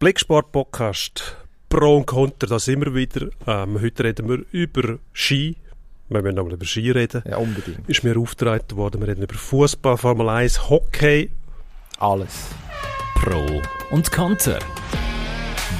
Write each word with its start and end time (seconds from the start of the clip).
Blicksport 0.00 0.50
Podcast 0.50 1.36
Pro 1.68 1.98
und 1.98 2.06
Contra, 2.06 2.48
da 2.48 2.58
sind 2.58 2.82
wir 2.82 2.94
wieder. 2.94 3.28
Ähm, 3.46 3.78
heute 3.82 4.04
reden 4.04 4.30
wir 4.30 4.42
über 4.50 4.98
Ski. 5.12 5.58
Wir 6.08 6.22
müssen 6.22 6.36
nochmal 6.36 6.54
über 6.54 6.64
Ski 6.64 6.90
reden. 6.90 7.22
Ja, 7.28 7.36
unbedingt. 7.36 7.86
Ist 7.86 8.02
mir 8.02 8.16
aufgetragen 8.16 8.78
worden. 8.78 9.02
Wir 9.02 9.08
reden 9.08 9.24
über 9.24 9.34
Fußball, 9.34 9.98
Formel 9.98 10.30
1, 10.30 10.70
Hockey. 10.70 11.30
Alles. 11.98 12.48
Pro 13.16 13.60
und 13.90 14.10
Contra. 14.10 14.58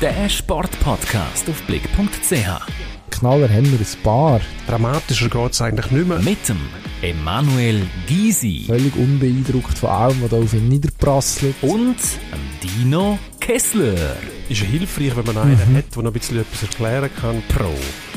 Der 0.02 0.28
Sportpodcast 0.28 1.48
auf 1.48 1.62
blick.ch. 1.62 2.89
Knaller 3.20 3.50
haben 3.50 3.70
wir 3.70 3.78
ein 3.78 4.02
paar. 4.02 4.40
Dramatischer 4.66 5.28
geht 5.28 5.52
es 5.52 5.60
eigentlich 5.60 5.90
nicht 5.90 6.08
mehr. 6.08 6.20
Mit 6.20 6.48
dem 6.48 6.56
Emanuel 7.02 7.82
Gysi 8.06 8.64
Völlig 8.66 8.96
unbeeindruckt 8.96 9.76
von 9.76 9.90
allem, 9.90 10.22
was 10.22 10.30
da 10.30 10.38
auf 10.38 10.54
ihn 10.54 10.68
niederprasselt. 10.68 11.54
und 11.60 11.98
dem 12.32 12.60
Dino 12.62 13.18
Kessler. 13.38 14.16
Ist 14.48 14.62
ja 14.62 14.66
hilfreich, 14.66 15.14
wenn 15.16 15.26
man 15.26 15.36
einen 15.36 15.76
hat, 15.76 15.94
der 15.94 16.02
noch 16.02 16.10
ein 16.10 16.12
bisschen 16.14 16.40
etwas 16.40 16.62
erklären 16.62 17.10
kann. 17.20 17.42
Pro 17.54 17.74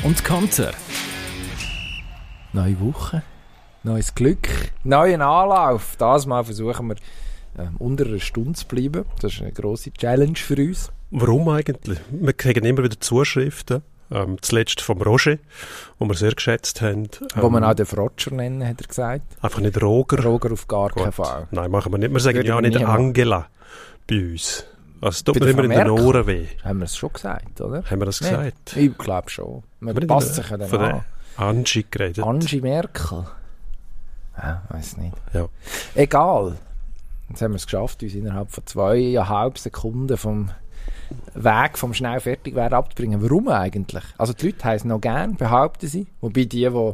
und 0.08 0.24
Contra. 0.24 0.70
Neue 2.54 2.80
Woche. 2.80 3.22
Neues 3.82 4.14
Glück. 4.14 4.48
Neuen 4.84 5.20
Anlauf. 5.20 5.96
Das 5.98 6.24
Mal 6.24 6.44
versuchen 6.44 6.88
wir 6.88 6.96
ähm, 7.58 7.76
unter 7.78 8.06
einer 8.06 8.20
Stunde 8.20 8.54
zu 8.54 8.66
bleiben. 8.66 9.04
Das 9.20 9.34
ist 9.34 9.42
eine 9.42 9.52
grosse 9.52 9.92
Challenge 9.92 10.36
für 10.36 10.56
uns. 10.56 10.90
Warum 11.10 11.50
eigentlich? 11.50 11.98
Wir 12.10 12.32
kriegen 12.32 12.64
immer 12.64 12.84
wieder 12.84 12.98
Zuschriften. 12.98 13.82
Ähm, 14.14 14.36
zuletzt 14.40 14.80
vom 14.80 15.02
Roger, 15.02 15.38
wo 15.98 16.06
wir 16.06 16.14
sehr 16.14 16.32
geschätzt 16.32 16.80
haben. 16.80 17.08
Wo 17.34 17.46
Ähm, 17.46 17.52
man 17.52 17.64
auch 17.64 17.74
den 17.74 17.86
Roger 17.86 18.30
nennen, 18.32 18.66
hat 18.66 18.80
er 18.80 18.86
gesagt. 18.86 19.22
Einfach 19.42 19.60
nicht 19.60 19.82
Roger. 19.82 20.22
Roger 20.22 20.52
auf 20.52 20.68
gar 20.68 20.90
keinen 20.90 21.06
Gut. 21.06 21.14
Fall. 21.14 21.48
Nein, 21.50 21.70
machen 21.70 21.92
wir 21.92 21.98
nicht. 21.98 22.12
Wir 22.12 22.20
sagen 22.20 22.44
ja 22.44 22.60
nicht. 22.60 22.76
Angela 22.84 23.48
bei 24.08 24.20
uns. 24.32 24.64
Also 25.00 25.16
es 25.16 25.24
tut 25.24 25.40
mir 25.40 25.50
immer 25.50 25.64
in 25.64 25.70
den? 25.70 25.90
Ohren 25.90 26.26
weh. 26.26 26.46
Haben 26.62 26.78
wir 26.78 26.84
es 26.84 26.96
schon 26.96 27.12
gesagt, 27.12 27.60
oder? 27.60 27.82
Haben 27.84 28.00
wir 28.00 28.06
das 28.06 28.20
Nee. 28.20 28.28
gesagt? 28.30 28.76
Ich 28.76 28.96
glaube 28.96 29.28
schon. 29.30 29.62
Man 29.80 29.96
wir 29.96 30.06
passt 30.06 30.36
sich 30.36 30.48
ja 30.48 30.56
dann 30.56 30.68
von 30.68 30.80
an. 30.80 31.04
Angie 31.36 31.84
geredet. 31.90 32.24
Angie 32.24 32.60
Merkel. 32.60 33.24
Ja, 34.36 34.62
weiß 34.68 34.96
nicht. 34.98 35.14
Ja. 35.32 35.46
Egal. 35.94 36.56
Jetzt 37.28 37.42
haben 37.42 37.52
wir 37.52 37.56
es 37.56 37.66
geschafft, 37.66 38.02
uns 38.02 38.14
innerhalb 38.14 38.50
von 38.50 38.64
zweieinhalb 38.66 39.58
Sekunden 39.58 40.16
vom 40.16 40.50
Weg 41.34 41.78
vom 41.78 41.94
schnell 41.94 42.20
fertig 42.20 42.54
werden 42.54 42.74
abzubringen. 42.74 43.22
Warum 43.22 43.48
eigentlich? 43.48 44.04
Also 44.18 44.32
die 44.32 44.46
Leute 44.46 44.64
haben 44.64 44.76
es 44.76 44.84
noch 44.84 45.00
gern, 45.00 45.36
behaupten 45.36 45.86
sie. 45.88 46.06
Wobei 46.20 46.44
die, 46.44 46.68
die 46.68 46.92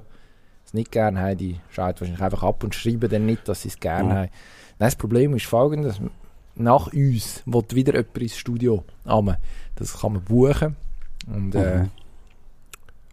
es 0.65 0.75
nicht 0.75 0.93
gern 0.93 1.19
haben, 1.19 1.37
die 1.39 1.59
schalten 1.71 2.01
wahrscheinlich 2.01 2.23
einfach 2.23 2.43
ab 2.43 2.63
und 2.65 2.75
schreiben 2.75 3.11
dann 3.11 3.27
nicht, 3.27 3.49
dass 3.49 3.63
sie 3.63 3.69
es 3.69 3.81
gern 3.81 4.07
Mhm. 4.07 4.11
haben. 4.13 4.17
Nein, 4.19 4.31
das 4.79 4.97
Problem 4.97 5.35
ist 5.35 5.47
folgendes. 5.47 6.01
Nach 6.55 6.93
uns 6.93 7.43
will 7.47 7.65
wieder 7.73 7.95
jemand 7.95 8.19
ins 8.19 8.37
Studio 8.37 8.85
kommen. 9.05 9.37
Das 9.77 10.01
kann 10.01 10.13
man 10.15 10.23
buchen. 10.23 10.77
Und 11.27 11.55
äh, 11.55 11.79
Mhm. 11.79 11.91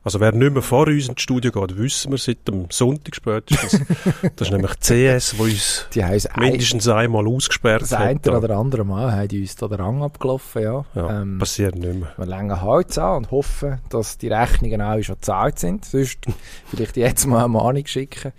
Also 0.08 0.22
wer 0.22 0.31
nicht 0.31 0.53
mehr 0.53 0.61
vor 0.61 0.88
uns 0.88 1.09
ins 1.09 1.22
Studio 1.22 1.52
geht, 1.52 1.77
wissen 1.77 2.11
wir 2.11 2.17
seit 2.17 2.47
dem 2.47 2.67
Sonntag 2.72 3.13
spätestens. 3.13 3.81
das 4.38 4.47
ist 4.47 4.52
nämlich 4.53 4.73
die 4.75 4.80
CS, 5.17 5.38
wo 5.38 5.44
uns 5.44 5.86
die 5.94 5.99
es 5.99 6.27
ein- 6.27 6.44
mindestens 6.44 6.88
einmal 6.88 7.27
ausgesperrt 7.27 7.81
das 7.81 7.91
hat. 7.91 7.99
eine 8.08 8.19
Da. 8.22 8.38
oder 8.38 8.55
andere 8.58 8.86
Mal 8.86 9.11
haben 9.11 9.27
die 9.27 9.41
uns 9.41 9.58
da 9.58 9.67
den 9.67 9.81
Rang 9.81 10.02
abgelaufen, 10.02 10.61
ja. 10.64 10.86
Ja, 10.95 11.22
Ähm, 11.22 11.39
passiert 11.39 11.75
nicht 11.75 11.94
mehr. 11.99 12.14
wir 12.16 12.25
längen 12.25 12.61
Holz 12.61 12.97
an 12.97 13.17
und 13.17 13.31
hoffen, 13.31 13.80
dass 13.89 14.17
die 14.17 14.30
Rechnungen 14.30 14.81
auch 14.81 15.02
schon 15.03 15.16
gezahlt 15.16 15.59
sind. 15.59 15.83
Sonst 15.83 16.19
vielleicht 16.67 16.95
jetzt 16.95 17.25
mal 17.27 17.39
eine 17.39 17.49
Mahnung 17.49 17.86
schicken. 17.86 18.31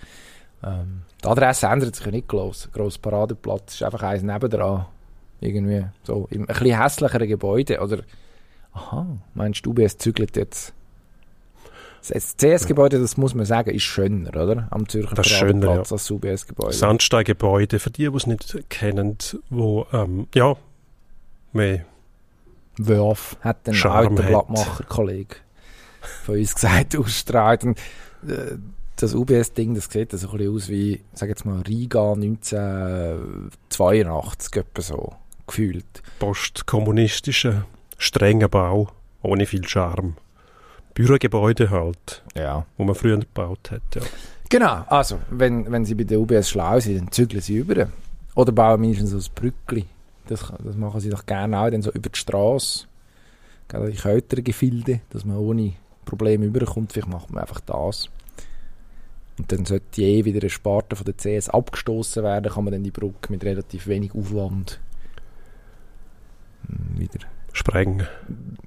Ähm, 0.65 1.03
die 1.23 1.29
Adresse 1.29 1.67
ändert 1.67 1.97
sich 1.97 2.07
ja 2.07 2.13
nicht 2.13 2.29
gross. 2.29 2.71
Gross 2.73 2.97
Paradeplatz 2.97 3.75
ist 3.75 3.83
einfach 3.83 4.05
eins 4.05 4.23
nebendran. 4.23 4.87
Irgendwie 5.43 5.85
so 6.03 6.29
im 6.31 6.43
ein 6.43 6.47
bisschen 6.47 6.81
hässlicheren 6.83 7.29
Gebäude. 7.29 7.79
Oder, 7.83 7.99
aha, 8.73 9.07
meinst 9.35 9.67
du, 9.67 9.71
UBS 9.73 9.99
zügelt 9.99 10.35
jetzt? 10.39 10.73
Das 12.07 12.37
CS-Gebäude, 12.37 13.01
das 13.01 13.17
muss 13.17 13.35
man 13.35 13.47
sagen, 13.47 13.71
ist 13.71 13.83
schöner, 13.83 14.31
oder? 14.31 14.69
Am 14.71 14.89
Zürcher 14.89 15.15
Das 15.15 15.27
schöner, 15.27 15.67
Paradeplatz 15.67 15.93
als 15.93 16.03
das 16.03 16.11
UBS-Gebäude. 16.11 16.73
Sandsteingebäude, 16.73 17.79
für 17.79 17.91
die, 17.91 18.09
die 18.09 18.17
es 18.17 18.27
nicht 18.27 18.65
kennen, 18.69 19.17
wo, 19.51 19.87
ähm, 19.93 20.27
ja, 20.35 20.57
mehr 21.53 21.85
Wurf, 22.79 23.37
hat 23.41 23.69
ein 23.69 23.75
Charme 23.75 24.17
alter. 24.17 24.29
Blattmacher-Kollege 24.29 25.37
von 26.25 26.37
uns 26.37 26.55
gesagt, 26.55 26.97
ausstrahlt. 26.97 27.65
Und, 27.65 27.79
äh, 28.27 28.57
das 28.97 29.15
UBS-Ding, 29.15 29.75
das 29.75 29.89
sieht 29.91 30.13
so 30.13 30.31
ein 30.31 30.39
bisschen 30.39 30.55
aus 30.55 30.69
wie, 30.69 31.01
sag 31.13 31.29
jetzt 31.29 31.45
mal, 31.45 31.61
Riga 31.63 32.13
1982, 32.13 34.57
etwa 34.57 34.83
so, 34.83 35.13
gefühlt. 35.47 36.03
postkommunistischer, 36.19 37.67
strenger 37.97 38.49
Bau, 38.49 38.89
ohne 39.23 39.47
viel 39.47 39.67
Charme. 39.67 40.17
Bürogebäude 40.99 41.71
halt, 41.71 42.25
Ja. 42.35 42.67
wo 42.77 42.83
man 42.83 42.97
früher 42.97 43.19
gebaut 43.19 43.71
hat, 43.71 43.83
ja. 43.95 44.03
Genau, 44.49 44.85
also, 44.89 45.21
wenn, 45.31 45.71
wenn 45.71 45.85
sie 45.85 45.95
bei 45.95 46.03
der 46.03 46.19
UBS 46.19 46.51
schlau 46.51 46.81
sind, 46.81 46.99
dann 46.99 47.13
zügeln 47.13 47.41
sie 47.41 47.59
über. 47.59 47.87
Oder 48.35 48.51
bauen 48.51 48.81
mindestens 48.81 49.11
so 49.11 49.19
ein 49.19 49.35
Brückli. 49.35 49.85
Das, 50.27 50.53
das 50.65 50.77
machen 50.77 51.01
sie 51.01 51.11
doch 51.11 51.25
gerne 51.25 51.57
auch, 51.61 51.71
dann 51.71 51.83
so 51.83 51.93
über 51.93 52.09
die 52.09 52.19
Straße. 52.19 52.87
Gerade 53.69 53.91
in 53.91 53.97
kälteren 53.97 54.43
Gefilde, 54.43 55.01
dass 55.11 55.25
man 55.25 55.37
ohne 55.37 55.75
Probleme 56.05 56.47
überkommt. 56.47 56.93
Vielleicht 56.93 57.09
macht 57.09 57.31
man 57.31 57.43
einfach 57.43 57.61
das. 57.61 58.09
Und 59.39 59.53
dann 59.53 59.67
sollte 59.67 60.03
je 60.03 60.25
wieder 60.25 60.41
eine 60.41 60.51
Sparte 60.51 60.97
von 60.97 61.05
der 61.07 61.15
CS 61.15 61.49
abgestoßen 61.49 62.25
werden, 62.25 62.51
kann 62.53 62.65
man 62.65 62.73
dann 62.73 62.83
die 62.83 62.91
Brücke 62.91 63.31
mit 63.31 63.45
relativ 63.45 63.87
wenig 63.87 64.15
Aufwand 64.17 64.81
hm, 66.67 66.99
wieder 66.99 67.21
Sprengen. 67.59 68.07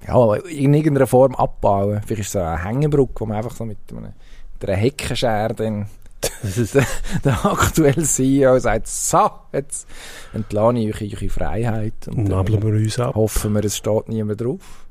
ja, 0.05 0.13
aber 0.13 0.45
in 0.49 0.73
irgendeiner 0.73 1.07
Form 1.07 1.35
abbauen. 1.35 2.01
Vielleicht 2.05 2.21
ist 2.21 2.27
es 2.27 2.33
so 2.33 2.39
eine 2.39 2.63
Hängebrücke, 2.63 3.21
wo 3.21 3.25
man 3.25 3.37
einfach 3.37 3.55
so 3.55 3.65
mit, 3.65 3.77
einem, 3.89 4.03
mit 4.03 4.69
einer 4.69 4.77
Heckenschere 4.77 5.55
dann 5.55 5.87
der, 6.43 6.85
der 7.23 7.45
aktuelle 7.45 8.03
CEO 8.03 8.59
sagt, 8.59 8.87
so, 8.87 9.31
jetzt 9.53 9.87
entlasse 10.33 10.77
ich 10.77 11.01
euch 11.01 11.15
eure 11.15 11.29
Freiheit. 11.29 12.07
Und 12.07 12.25
Nabeln 12.25 12.61
wir 12.61 12.73
uns 12.73 12.99
ab. 12.99 13.15
hoffen 13.15 13.53
wir, 13.53 13.65
es 13.65 13.77
steht 13.77 14.07
niemand 14.07 14.41
drauf. 14.41 14.85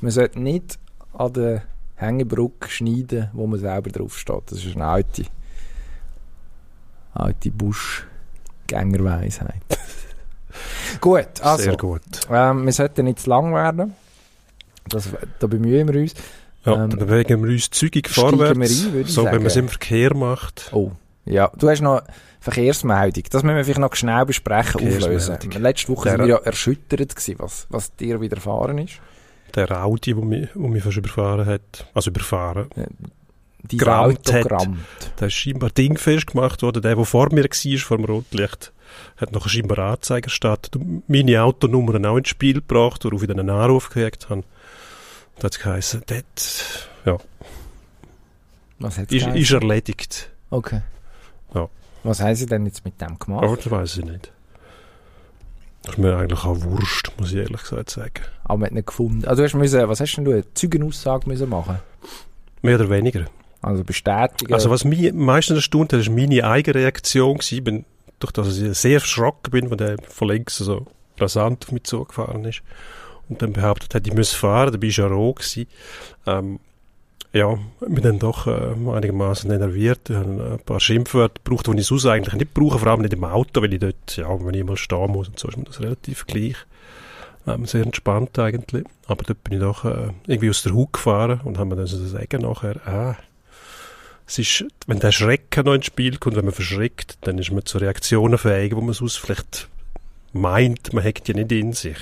man 0.00 0.12
sollte 0.12 0.40
nicht 0.40 0.78
an 1.12 1.32
der 1.32 1.62
Hängebrücke 1.96 2.68
schneiden, 2.68 3.30
wo 3.32 3.46
man 3.46 3.58
selber 3.58 3.90
drauf 3.90 4.18
steht. 4.18 4.42
Das 4.46 4.64
ist 4.64 4.76
eine 4.76 4.86
alte, 4.86 5.24
alte 7.14 7.50
Buschgängerweisheit. 7.50 9.62
Gut, 11.00 11.40
also, 11.40 11.62
Sehr 11.62 11.76
gut. 11.76 12.02
ähm, 12.30 12.64
wir 12.64 12.72
sollten 12.72 13.04
nicht 13.04 13.20
zu 13.20 13.30
lang 13.30 13.54
werden. 13.54 13.94
Das, 14.88 15.08
da 15.38 15.46
bemühen 15.46 15.92
wir 15.92 16.00
uns. 16.00 16.14
Ja, 16.64 16.84
ähm, 16.84 16.90
dann 16.90 16.98
bewegen 16.98 17.42
wir 17.44 17.50
uns 17.50 17.70
zügig 17.70 18.08
vorwärts. 18.08 18.58
ein, 18.58 18.92
würde 18.92 19.08
ich 19.08 19.14
so, 19.14 19.24
wenn 19.24 19.32
man 19.34 19.46
es 19.46 19.54
sagen. 19.54 19.66
im 19.66 19.68
Verkehr 19.68 20.14
macht. 20.14 20.70
Oh, 20.72 20.92
ja. 21.24 21.50
Du 21.56 21.68
hast 21.68 21.80
noch 21.80 22.02
Verkehrsmeldung. 22.40 23.24
Das 23.30 23.42
müssen 23.42 23.56
wir 23.56 23.64
vielleicht 23.64 23.80
noch 23.80 23.94
schnell 23.94 24.26
besprechen, 24.26 24.86
auflösen. 24.86 25.38
Letzte 25.58 25.88
Woche 25.88 26.10
sind 26.10 26.20
wir 26.20 26.26
ja 26.26 26.36
erschüttert 26.36 27.16
gewesen, 27.16 27.36
was, 27.38 27.66
was 27.70 27.94
dir 27.96 28.20
widerfahren 28.20 28.78
ist. 28.78 29.00
Der 29.54 29.84
Audi, 29.84 30.14
der 30.14 30.24
mich, 30.24 30.48
wo 30.54 30.68
mich 30.68 30.82
fast 30.82 30.96
überfahren 30.96 31.46
hat. 31.46 31.86
Also 31.94 32.10
überfahren. 32.10 32.68
Dein 32.74 33.78
Gerammt 33.78 34.18
Auto 34.18 34.32
hat. 34.34 34.42
gerammt. 34.48 34.78
Da 35.16 35.26
ist 35.26 35.32
scheinbar 35.34 35.70
dingfest 35.70 36.26
gemacht 36.26 36.60
worden. 36.60 36.82
Der, 36.82 36.96
der 36.96 37.04
vor 37.06 37.32
mir 37.32 37.44
war, 37.44 37.78
vor 37.78 37.96
dem 37.96 38.04
Rotlicht, 38.04 38.72
hat 39.16 39.32
noch 39.32 39.48
scheinbar 39.48 39.78
Anzeiger 39.78 40.26
erstattet 40.26 40.76
und 40.76 41.08
meine 41.08 41.42
Autonummer 41.42 42.08
auch 42.08 42.16
ins 42.16 42.28
Spiel 42.28 42.54
gebracht, 42.54 43.04
worauf 43.04 43.22
ich 43.22 43.28
dann 43.28 43.40
einen 43.40 43.50
Anruf 43.50 43.88
gekriegt 43.88 44.30
habe. 44.30 44.44
Da 45.38 45.44
hat 45.44 45.52
es 45.52 45.58
geheißen, 45.58 46.02
das 46.06 46.88
ja, 47.04 47.18
Was 48.78 48.98
hat 48.98 49.12
ist, 49.12 49.26
ist 49.26 49.52
erledigt. 49.52 50.30
Okay. 50.50 50.80
Ja. 51.54 51.68
Was 52.02 52.20
haben 52.20 52.34
sie 52.34 52.46
denn 52.46 52.66
jetzt 52.66 52.84
mit 52.84 53.00
dem 53.00 53.18
gemacht? 53.18 53.44
Aber 53.44 53.56
das 53.56 53.70
weiß 53.70 53.98
ich 53.98 54.04
nicht. 54.04 54.32
Das 55.82 55.94
ist 55.94 55.98
mir 55.98 56.16
eigentlich 56.16 56.44
auch 56.44 56.62
Wurst, 56.62 57.12
muss 57.18 57.32
ich 57.32 57.38
ehrlich 57.38 57.60
gesagt 57.60 57.90
sagen. 57.90 58.22
Aber 58.44 58.58
man 58.58 58.66
hat 58.66 58.72
nicht 58.72 58.86
gefunden. 58.86 59.24
Also 59.26 59.42
du 59.42 59.48
hast 59.48 59.54
müssen, 59.54 59.88
was 59.88 60.00
hast 60.00 60.14
denn 60.16 60.24
du, 60.24 60.32
eine 60.32 60.54
Zeugenaussage 60.54 61.28
müssen 61.28 61.48
machen? 61.48 61.78
Mehr 62.62 62.76
oder 62.76 62.88
weniger. 62.88 63.26
Also 63.60 63.84
bestätigen. 63.84 64.52
Also 64.52 64.70
was 64.70 64.84
mich 64.84 65.10
am 65.10 65.18
meisten 65.18 65.54
erstaunt 65.54 65.92
hat, 65.92 66.00
ist 66.00 66.10
meine 66.10 66.44
eigene 66.44 66.74
Reaktion 66.74 67.38
gewesen. 67.38 67.64
Bin, 67.64 67.84
durch 68.32 68.48
das 68.48 68.58
ich 68.58 68.76
sehr 68.78 68.94
erschrocken 68.94 69.50
bin, 69.50 69.70
wenn 69.70 69.78
der 69.78 69.96
von 70.08 70.28
links 70.28 70.58
so 70.58 70.86
rasant 71.18 71.64
auf 71.64 71.72
mich 71.72 71.84
zugefahren 71.84 72.44
ist. 72.44 72.62
Und 73.28 73.40
dann 73.40 73.52
behauptet 73.52 73.94
hat, 73.94 74.06
ich 74.06 74.12
müsse 74.12 74.36
fahren, 74.36 74.72
dabei 74.72 74.82
war 74.82 74.88
ich 74.88 74.96
ja 74.96 75.06
roh. 75.06 75.32
Gewesen. 75.32 75.66
Ähm, 76.26 76.60
ja, 77.32 77.58
ich 77.80 77.92
bin 77.92 78.02
dann 78.02 78.18
doch 78.20 78.46
äh, 78.46 78.74
einigermaßen 78.92 79.50
enerviert. 79.50 80.08
Ich 80.08 80.16
habe 80.16 80.58
ein 80.58 80.64
paar 80.64 80.78
Schimpfwörter 80.78 81.40
gebraucht, 81.42 81.66
die 81.66 81.80
ich 81.80 81.86
sonst 81.86 82.06
eigentlich 82.06 82.34
nicht 82.34 82.54
brauche, 82.54 82.78
vor 82.78 82.88
allem 82.88 83.00
nicht 83.00 83.12
im 83.12 83.24
Auto, 83.24 83.60
weil 83.60 83.74
ich 83.74 83.80
dort, 83.80 84.16
ja, 84.16 84.28
wenn 84.28 84.54
ich 84.54 84.64
mal 84.64 84.76
stehen 84.76 85.10
muss 85.10 85.28
und 85.28 85.38
so, 85.38 85.48
ist 85.48 85.56
mir 85.56 85.64
das 85.64 85.80
relativ 85.80 86.26
gleich. 86.26 86.56
Ähm, 87.46 87.66
sehr 87.66 87.82
entspannt 87.82 88.38
eigentlich. 88.38 88.84
Aber 89.06 89.24
dort 89.24 89.42
bin 89.42 89.54
ich 89.54 89.60
doch 89.60 89.84
äh, 89.84 90.12
irgendwie 90.26 90.50
aus 90.50 90.62
der 90.62 90.74
Haut 90.74 90.92
gefahren 90.92 91.40
und 91.44 91.58
haben 91.58 91.68
mir 91.68 91.76
dann 91.76 91.86
so 91.86 91.98
sagen 92.06 92.42
nachher, 92.42 92.76
ah, 92.86 93.16
es 94.26 94.38
ist, 94.38 94.64
wenn 94.86 95.00
der 95.00 95.12
Schrecken 95.12 95.66
noch 95.66 95.74
ins 95.74 95.86
Spiel 95.86 96.16
kommt, 96.18 96.36
wenn 96.36 96.44
man 96.44 96.54
verschreckt, 96.54 97.18
dann 97.22 97.38
ist 97.38 97.52
man 97.52 97.64
zu 97.64 97.78
Reaktionen 97.78 98.38
fähig, 98.38 98.74
wo 98.74 98.80
man 98.80 98.94
sonst 98.94 99.16
vielleicht 99.16 99.68
meint, 100.32 100.92
man 100.92 101.04
hegt 101.04 101.28
ja 101.28 101.34
nicht 101.34 101.52
in 101.52 101.72
sich. 101.72 101.98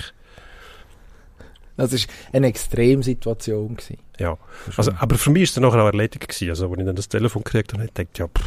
Das 1.75 1.91
war 1.91 1.99
eine 2.33 2.47
Extremsituation. 2.47 3.75
Gewesen. 3.75 3.97
Ja, 4.19 4.37
also, 4.77 4.91
aber 4.99 5.17
für 5.17 5.31
mich 5.31 5.43
ist 5.43 5.49
es 5.49 5.55
dann 5.55 5.63
nachher 5.63 5.81
auch 5.81 5.87
erledigt 5.87 6.27
gewesen. 6.27 6.49
Also, 6.49 6.69
als 6.69 6.79
ich 6.79 6.85
dann 6.85 6.95
das 6.95 7.09
Telefon 7.09 7.43
gekriegt 7.43 7.73
habe, 7.73 7.85
dachte 7.87 8.07
ich, 8.11 8.19
ja, 8.19 8.27
pff, 8.27 8.43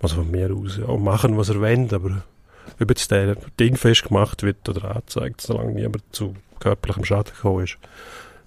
was 0.00 0.12
von 0.12 0.30
mir 0.30 0.54
aus, 0.54 0.76
ja, 0.76 0.94
machen, 0.96 1.38
was 1.38 1.48
er 1.48 1.60
will, 1.60 1.88
aber 1.92 2.22
ob 2.80 2.90
jetzt 2.90 3.10
der 3.10 3.36
Ding 3.58 3.76
festgemacht 3.76 4.42
wird 4.42 4.68
oder 4.68 4.96
angezeigt, 4.96 5.40
solange 5.40 5.72
niemand 5.72 6.02
zu 6.12 6.34
körperlichem 6.60 7.04
Schaden 7.04 7.32
gekommen 7.34 7.64
ist, 7.64 7.78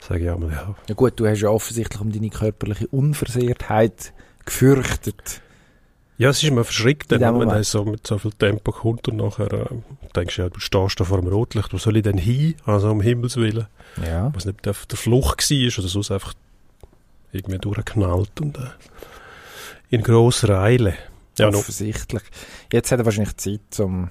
sage 0.08 0.26
ich 0.26 0.30
einmal, 0.30 0.52
ja. 0.52 0.76
Ja 0.88 0.96
gut, 0.96 1.20
du 1.20 1.28
hast 1.28 1.42
ja 1.42 1.50
offensichtlich 1.50 2.02
um 2.02 2.12
deine 2.12 2.30
körperliche 2.30 2.88
Unversehrtheit 2.88 4.14
gefürchtet. 4.46 5.42
Ja, 6.18 6.30
es 6.30 6.42
ist 6.42 6.52
mir 6.52 6.64
verschreckt, 6.64 7.12
wenn 7.12 7.22
Moment. 7.22 7.66
so 7.66 7.84
mit 7.84 8.08
so 8.08 8.18
viel 8.18 8.32
Tempo 8.32 8.72
kommt 8.72 9.08
und 9.10 9.18
nachher 9.18 9.52
äh, 9.52 9.66
denkst 10.16 10.38
du, 10.38 10.42
ja, 10.44 10.50
du 10.50 10.60
stehst 10.60 11.00
da 11.00 11.04
vor 11.04 11.20
dem 11.20 11.28
Rotlicht, 11.28 11.74
wo 11.74 11.78
soll 11.78 11.98
ich 11.98 12.04
denn 12.04 12.18
hin? 12.18 12.56
Also 12.66 12.90
um 12.90 13.02
Himmels 13.02 13.36
Willen. 13.36 13.68
Ja. 14.06 14.32
Was 14.34 14.46
nicht 14.46 14.66
auf 14.68 14.86
der 14.86 14.98
Flucht 14.98 15.50
war 15.50 15.80
oder 15.80 15.88
sonst 15.90 16.12
einfach 16.12 16.34
irgendwie 17.34 17.58
durchgeknallt 17.58 18.40
und 18.40 18.58
äh, 18.58 18.70
in 19.90 20.04
grosser 20.04 20.58
Eile. 20.62 20.96
Ja, 21.38 21.50
offensichtlich. 21.50 22.24
Jetzt 22.72 22.92
hat 22.94 23.00
er 23.00 23.06
wahrscheinlich 23.06 23.36
Zeit 23.36 23.62
zum. 23.72 24.10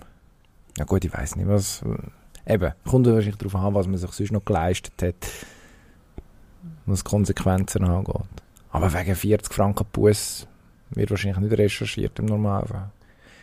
Ja 0.76 0.84
gut, 0.84 1.04
ich 1.06 1.12
weiß 1.12 1.36
nicht, 1.36 1.48
was. 1.48 1.82
Eben, 2.46 2.72
kommt 2.86 3.06
wahrscheinlich 3.06 3.36
darauf 3.36 3.54
an, 3.54 3.74
was 3.74 3.86
man 3.86 3.96
sich 3.96 4.10
sonst 4.10 4.32
noch 4.32 4.44
geleistet 4.44 4.92
hat, 5.02 5.14
was 6.86 7.04
Konsequenzen 7.04 7.84
angeht. 7.84 8.14
Aber 8.70 8.92
wegen 8.92 9.14
40 9.14 9.52
Franken 9.54 9.86
Bus 9.92 10.46
wird 10.90 11.10
wahrscheinlich 11.10 11.38
nicht 11.40 11.58
recherchiert 11.58 12.18
im 12.18 12.26
Normalfall. 12.26 12.90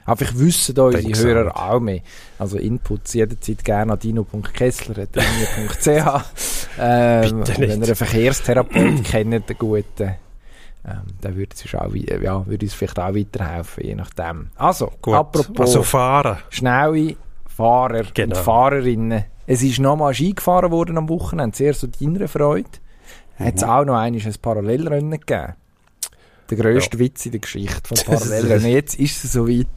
Aber 0.05 0.21
ich 0.23 0.37
wüsste 0.37 0.73
da 0.73 0.83
unsere 0.83 1.29
Hörer 1.29 1.55
auch 1.55 1.75
auch 1.75 1.79
mehr. 1.79 2.01
Also 2.39 2.57
Inputs 2.57 3.13
jederzeit 3.13 3.63
gerne 3.63 3.93
an 3.93 3.99
dino.kessler.ch. 3.99 5.17
ähm, 6.79 7.43
wenn 7.57 7.69
ihr 7.69 7.73
einen 7.75 7.95
Verkehrstherapeut 7.95 9.03
kennt, 9.03 9.33
einen 9.33 9.43
guten, 9.57 10.15
ähm, 10.85 11.01
der 11.23 11.35
würde 11.35 11.55
uns, 11.55 11.75
auch, 11.75 11.93
ja, 11.93 12.45
würde 12.47 12.65
uns 12.65 12.73
vielleicht 12.73 12.99
auch 12.99 13.13
weiterhelfen, 13.13 13.83
je 13.85 13.95
nachdem. 13.95 14.49
Also, 14.55 14.91
Gut. 15.01 15.13
apropos 15.13 15.59
Also 15.69 15.83
fahren. 15.83 16.37
schnelle 16.49 17.15
Fahrer 17.47 18.03
Genau. 18.13 18.35
und 18.35 18.43
Fahrerinnen. 18.43 19.25
Es 19.45 19.61
ist 19.61 19.79
nochmal 19.79 20.13
Ski 20.13 20.33
gefahren 20.33 20.71
worden 20.71 20.97
am 20.97 21.09
Wochenende, 21.09 21.55
sehr 21.55 21.73
zu 21.73 21.87
deiner 21.87 22.27
Freude. 22.27 22.69
Hat 23.43 23.55
es 23.55 23.61
Mhm. 23.63 23.69
auch 23.69 23.85
noch 23.85 23.95
einmal 23.97 24.21
ein 24.21 24.35
Parallelrennen 24.41 25.11
gegeben. 25.19 25.53
Der 26.49 26.57
grösste 26.57 26.99
Witz 26.99 27.25
in 27.25 27.31
der 27.31 27.39
Geschichte 27.41 27.81
von 27.83 27.97
Parallelrennen. 28.05 28.67
Jetzt 28.71 28.99
ist 28.99 29.23
es 29.23 29.33
soweit. 29.33 29.67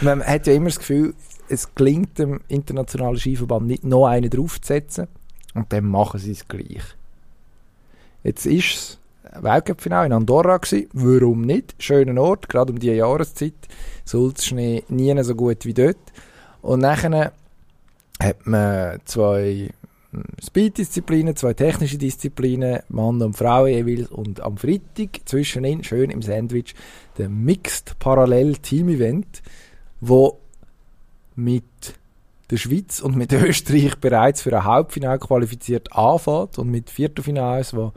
Man 0.00 0.22
hat 0.24 0.46
ja 0.46 0.54
immer 0.54 0.66
das 0.66 0.78
Gefühl, 0.78 1.14
es 1.48 1.74
gelingt 1.74 2.18
dem 2.18 2.40
Internationalen 2.48 3.18
Skiverband 3.18 3.66
nicht 3.66 3.84
noch 3.84 4.06
einen 4.06 4.30
draufzusetzen 4.30 5.08
und 5.54 5.72
dann 5.72 5.84
machen 5.84 6.18
sie 6.18 6.32
es 6.32 6.48
gleich. 6.48 6.82
Jetzt 8.24 8.46
ist 8.46 8.98
es 9.34 9.42
Weltcup-Finale 9.42 10.06
in 10.06 10.12
Andorra 10.12 10.56
gewesen. 10.56 10.88
Warum 10.92 11.42
nicht? 11.42 11.74
Schöner 11.78 12.20
Ort, 12.20 12.48
gerade 12.48 12.72
um 12.72 12.78
diese 12.78 12.94
Jahreszeit. 12.94 13.54
Sulzschnee 14.04 14.82
nie 14.88 15.22
so 15.22 15.34
gut 15.34 15.64
wie 15.64 15.74
dort. 15.74 15.96
Und 16.62 16.80
nachher 16.80 17.32
hat 18.20 18.46
man 18.46 18.98
zwei 19.04 19.70
Speed-Disziplinen, 20.42 21.36
zwei 21.36 21.54
technische 21.54 21.98
Disziplinen, 21.98 22.80
Mann 22.88 23.20
und 23.22 23.36
Frau 23.36 23.66
jeweils. 23.66 24.08
Und 24.08 24.40
am 24.40 24.56
Freitag 24.56 25.20
zwischen 25.24 25.64
ihnen, 25.64 25.84
schön 25.84 26.10
im 26.10 26.22
Sandwich, 26.22 26.74
der 27.18 27.28
Mixed 27.28 27.98
Parallel 27.98 28.56
Team 28.56 28.88
Event, 28.88 29.42
wo 30.00 30.38
mit 31.34 31.64
der 32.50 32.56
Schweiz 32.56 33.00
und 33.00 33.16
mit 33.16 33.32
Österreich 33.34 33.96
bereits 33.96 34.42
für 34.42 34.56
ein 34.56 34.64
Halbfinale 34.64 35.18
qualifiziert 35.18 35.92
anfängt 35.92 36.58
und 36.58 36.70
mit 36.70 36.90
Viertelfinals, 36.90 37.74
wo 37.74 37.92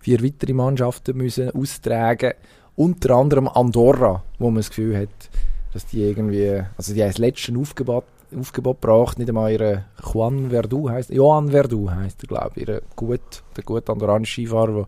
vier 0.00 0.22
weitere 0.22 0.52
Mannschaften 0.52 1.16
müssen 1.16 1.50
austragen 1.50 2.32
unter 2.76 3.16
anderem 3.16 3.48
Andorra, 3.48 4.22
wo 4.38 4.46
man 4.46 4.56
das 4.56 4.68
Gefühl 4.68 4.96
hat, 4.96 5.30
dass 5.72 5.86
die 5.86 6.00
irgendwie, 6.00 6.62
also 6.76 6.94
die 6.94 7.02
haben 7.02 7.08
das 7.08 7.18
letzte 7.18 7.56
Aufgebot, 7.58 8.04
Aufgebot 8.36 8.80
gebracht, 8.80 9.18
nicht 9.18 9.28
einmal 9.28 9.52
ihre 9.52 9.84
Juan 10.12 10.50
Verdu 10.50 10.88
heißt, 10.90 11.10
Johan 11.10 11.50
Verdu 11.50 11.90
heißt 11.90 12.26
glaube 12.28 12.52
ich, 12.56 12.68
ihre 12.68 12.82
gut, 12.96 13.42
der 13.56 13.64
gute 13.64 13.92
andorranische 13.92 14.42
Skifahrer, 14.42 14.72
der 14.72 14.86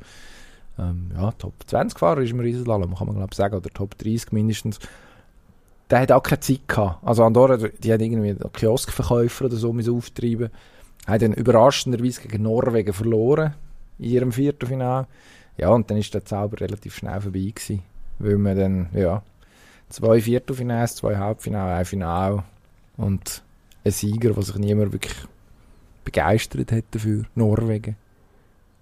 ähm, 0.80 1.10
ja, 1.14 1.30
Top 1.32 1.54
20 1.66 1.98
Fahrer 1.98 2.20
ist 2.22 2.30
im 2.30 2.40
Riesenslalom, 2.40 2.94
kann 2.94 3.06
man 3.06 3.16
glaube 3.16 3.34
sagen, 3.34 3.56
oder 3.56 3.70
Top 3.70 3.96
30 3.98 4.32
mindestens. 4.32 4.78
Der 5.90 6.00
hat 6.00 6.12
auch 6.12 6.22
keine 6.22 6.40
Zeit 6.40 6.68
gehabt. 6.68 7.04
Also 7.06 7.24
Andorra, 7.24 7.56
die 7.56 7.92
hat 7.92 8.00
irgendwie 8.00 8.30
einen 8.30 8.52
Kioskverkäufer 8.52 9.46
oder 9.46 9.56
so 9.56 9.74
auftreiben. 9.96 10.50
Hat 11.06 11.22
dann 11.22 11.32
überraschenderweise 11.32 12.22
gegen 12.22 12.44
Norwegen 12.44 12.92
verloren 12.92 13.54
in 13.98 14.10
ihrem 14.10 14.32
Viertelfinale. 14.32 15.08
Ja, 15.56 15.70
und 15.70 15.90
dann 15.90 15.98
ist 15.98 16.14
der 16.14 16.24
Zauber 16.24 16.60
relativ 16.60 16.96
schnell 16.96 17.20
vorbei 17.20 17.52
gewesen, 17.54 17.82
weil 18.18 18.38
man 18.38 18.56
dann, 18.56 18.88
ja, 18.94 19.22
zwei 19.88 20.20
Viertelfinals, 20.20 20.96
zwei 20.96 21.16
Halbfinale, 21.16 21.74
ein 21.74 21.84
Finale 21.84 22.44
und 22.96 23.42
ein 23.84 23.92
Sieger, 23.92 24.32
der 24.32 24.42
sich 24.42 24.56
niemand 24.56 24.92
wirklich 24.92 25.14
begeistert 26.04 26.72
hat 26.72 26.84
dafür, 26.90 27.24
Norwegen. 27.34 27.96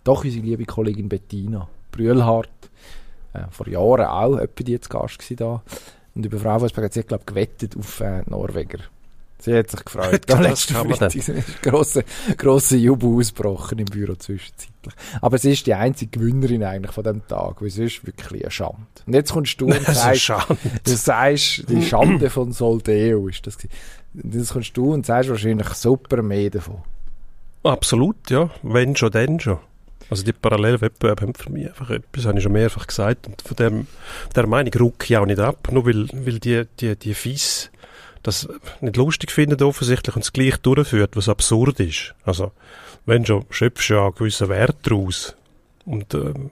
Doch 0.04 0.24
unsere 0.24 0.44
liebe 0.44 0.64
Kollegin 0.64 1.08
Bettina 1.08 1.68
Brühlhardt, 1.92 2.70
äh, 3.32 3.44
vor 3.50 3.68
Jahren 3.68 4.06
auch 4.06 4.38
etwa 4.38 4.64
die 4.64 4.72
jetzt 4.72 4.90
Gast 4.90 5.18
gewesen 5.18 5.36
da. 5.36 5.62
Und 6.14 6.26
über 6.26 6.38
Frauenfußball 6.38 6.84
hat 6.84 6.92
sie, 6.94 7.02
glaube 7.02 7.22
ich, 7.22 7.26
gewettet 7.26 7.76
auf 7.76 8.00
äh, 8.00 8.22
Norweger. 8.26 8.80
Sie 9.40 9.54
hat 9.54 9.70
sich 9.70 9.84
gefreut. 9.84 10.26
Kann 10.26 10.42
man 10.42 10.56
Freitag 10.56 11.14
ist 11.14 11.30
ein 11.30 11.44
grosser, 11.62 12.02
grosser 12.36 12.76
Jubel 12.76 13.16
ausgebrochen 13.18 13.78
im 13.78 13.84
Büro 13.84 14.14
zwischenzeitlich. 14.14 14.94
Aber 15.20 15.38
sie 15.38 15.52
ist 15.52 15.66
die 15.66 15.74
einzige 15.74 16.18
Gewinnerin 16.18 16.64
eigentlich 16.64 16.92
von 16.92 17.04
dem 17.04 17.26
Tag, 17.28 17.60
weil 17.60 17.68
es 17.68 17.78
ist 17.78 18.04
wirklich 18.04 18.42
eine 18.42 18.50
Schande. 18.50 18.76
Und 19.06 19.14
jetzt 19.14 19.32
kommst 19.32 19.60
du 19.60 19.66
und 19.66 19.74
Das 19.86 20.06
ist 20.12 20.26
sagst, 20.26 20.50
du 20.84 20.96
sagst, 20.96 21.68
die 21.68 21.82
Schande 21.82 22.30
von 22.30 22.52
Soldeo 22.52 23.28
ist 23.28 23.46
das 23.46 23.58
gewesen. 23.58 23.74
Jetzt 24.14 24.52
kommst 24.52 24.76
du 24.76 24.92
und 24.92 25.06
sagst 25.06 25.30
wahrscheinlich 25.30 25.68
super 25.68 26.22
mehr 26.22 26.50
davon. 26.50 26.82
Absolut, 27.62 28.30
ja. 28.30 28.50
Wenn 28.62 28.96
schon, 28.96 29.10
dann 29.10 29.40
schon. 29.40 29.58
Also 30.10 30.24
die 30.24 30.32
Parallelwettbewerbe 30.32 31.22
haben 31.22 31.34
für 31.34 31.50
mich 31.50 31.66
einfach 31.66 31.90
etwas, 31.90 32.24
habe 32.24 32.38
ich 32.38 32.42
schon 32.42 32.52
mehrfach 32.52 32.86
gesagt. 32.86 33.26
Und 33.26 33.42
von 33.42 33.56
dem, 33.56 33.86
der 34.34 34.46
Meinung 34.46 34.72
rucke 34.74 35.04
ich 35.04 35.16
auch 35.16 35.26
nicht 35.26 35.40
ab, 35.40 35.68
nur 35.70 35.84
weil, 35.86 36.08
weil 36.12 36.38
die, 36.38 36.64
die, 36.80 36.96
die 36.96 37.14
FIS 37.14 37.70
das 38.22 38.48
nicht 38.80 38.96
lustig 38.96 39.30
finden 39.30 39.62
offensichtlich 39.62 40.16
und 40.16 40.22
es 40.22 40.32
gleich 40.32 40.56
durchführt, 40.58 41.16
was 41.16 41.28
absurd 41.28 41.80
ist. 41.80 42.14
Also, 42.24 42.52
wenn 43.06 43.24
schon, 43.24 43.44
schöpfst 43.50 43.90
du 43.90 43.94
ja 43.94 44.04
einen 44.04 44.14
gewissen 44.14 44.48
Wert 44.48 44.76
daraus. 44.82 45.36
Und 45.84 46.12
ähm, 46.14 46.50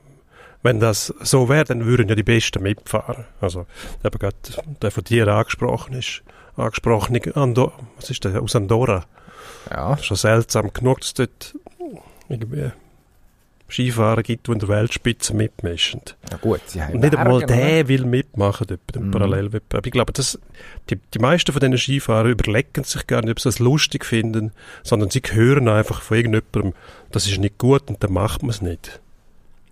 wenn 0.62 0.81
das 0.81 1.12
so 1.21 1.49
wäre, 1.49 1.64
dann 1.64 1.85
würden 1.85 2.09
ja 2.09 2.14
die 2.14 2.23
Besten 2.23 2.62
mitfahren. 2.62 3.25
Also, 3.40 3.66
eben 4.04 4.19
gerade 4.19 4.37
der 4.81 4.90
von 4.90 5.04
dir 5.04 5.28
angesprochen 5.28 5.95
ist, 5.95 6.23
angesprochene 6.57 7.21
Andorra, 7.35 7.73
was 7.97 8.11
ist 8.11 8.25
der, 8.25 8.43
aus 8.43 8.57
Andorra? 8.57 9.05
Ja. 9.71 9.97
schon 9.99 10.17
seltsam 10.17 10.73
genug, 10.73 11.01
dass 11.01 11.09
es 11.09 11.15
dort 11.15 11.55
irgendwie 12.29 12.71
Skifahrer 13.69 14.23
gibt, 14.23 14.47
die 14.47 14.53
in 14.53 14.59
der 14.61 14.69
Weltspitze 14.69 15.35
mitmischen. 15.35 16.01
Ja 16.31 16.37
gut, 16.37 16.61
sie 16.67 16.83
haben 16.83 16.95
Und 16.95 17.01
nicht 17.01 17.17
einmal 17.17 17.41
der 17.43 17.89
will 17.89 18.05
mitmachen 18.05 18.67
dort 18.69 18.87
bei 18.87 18.93
dem 18.93 19.09
Mhm. 19.09 19.11
Parallelwettbewerb. 19.11 19.87
Ich 19.87 19.93
glaube, 19.93 20.13
das, 20.13 20.39
die, 20.89 20.97
die 20.97 21.19
meisten 21.19 21.53
von 21.53 21.61
diesen 21.61 21.77
Skifahrern 21.77 22.31
überlegen 22.31 22.85
sich 22.85 23.07
gar 23.09 23.23
nicht, 23.23 23.33
ob 23.33 23.41
sie 23.41 23.49
das 23.49 23.59
lustig 23.59 24.05
finden, 24.05 24.53
sondern 24.85 25.11
sie 25.11 25.21
hören 25.21 25.69
einfach 25.69 26.01
von 26.01 26.17
irgendjemandem, 26.17 26.75
das 27.11 27.27
ist 27.27 27.39
nicht 27.39 27.59
gut 27.59 27.89
und 27.89 28.03
dann 28.05 28.13
macht 28.13 28.43
man 28.43 28.51
es 28.51 28.63
nicht. 28.63 29.01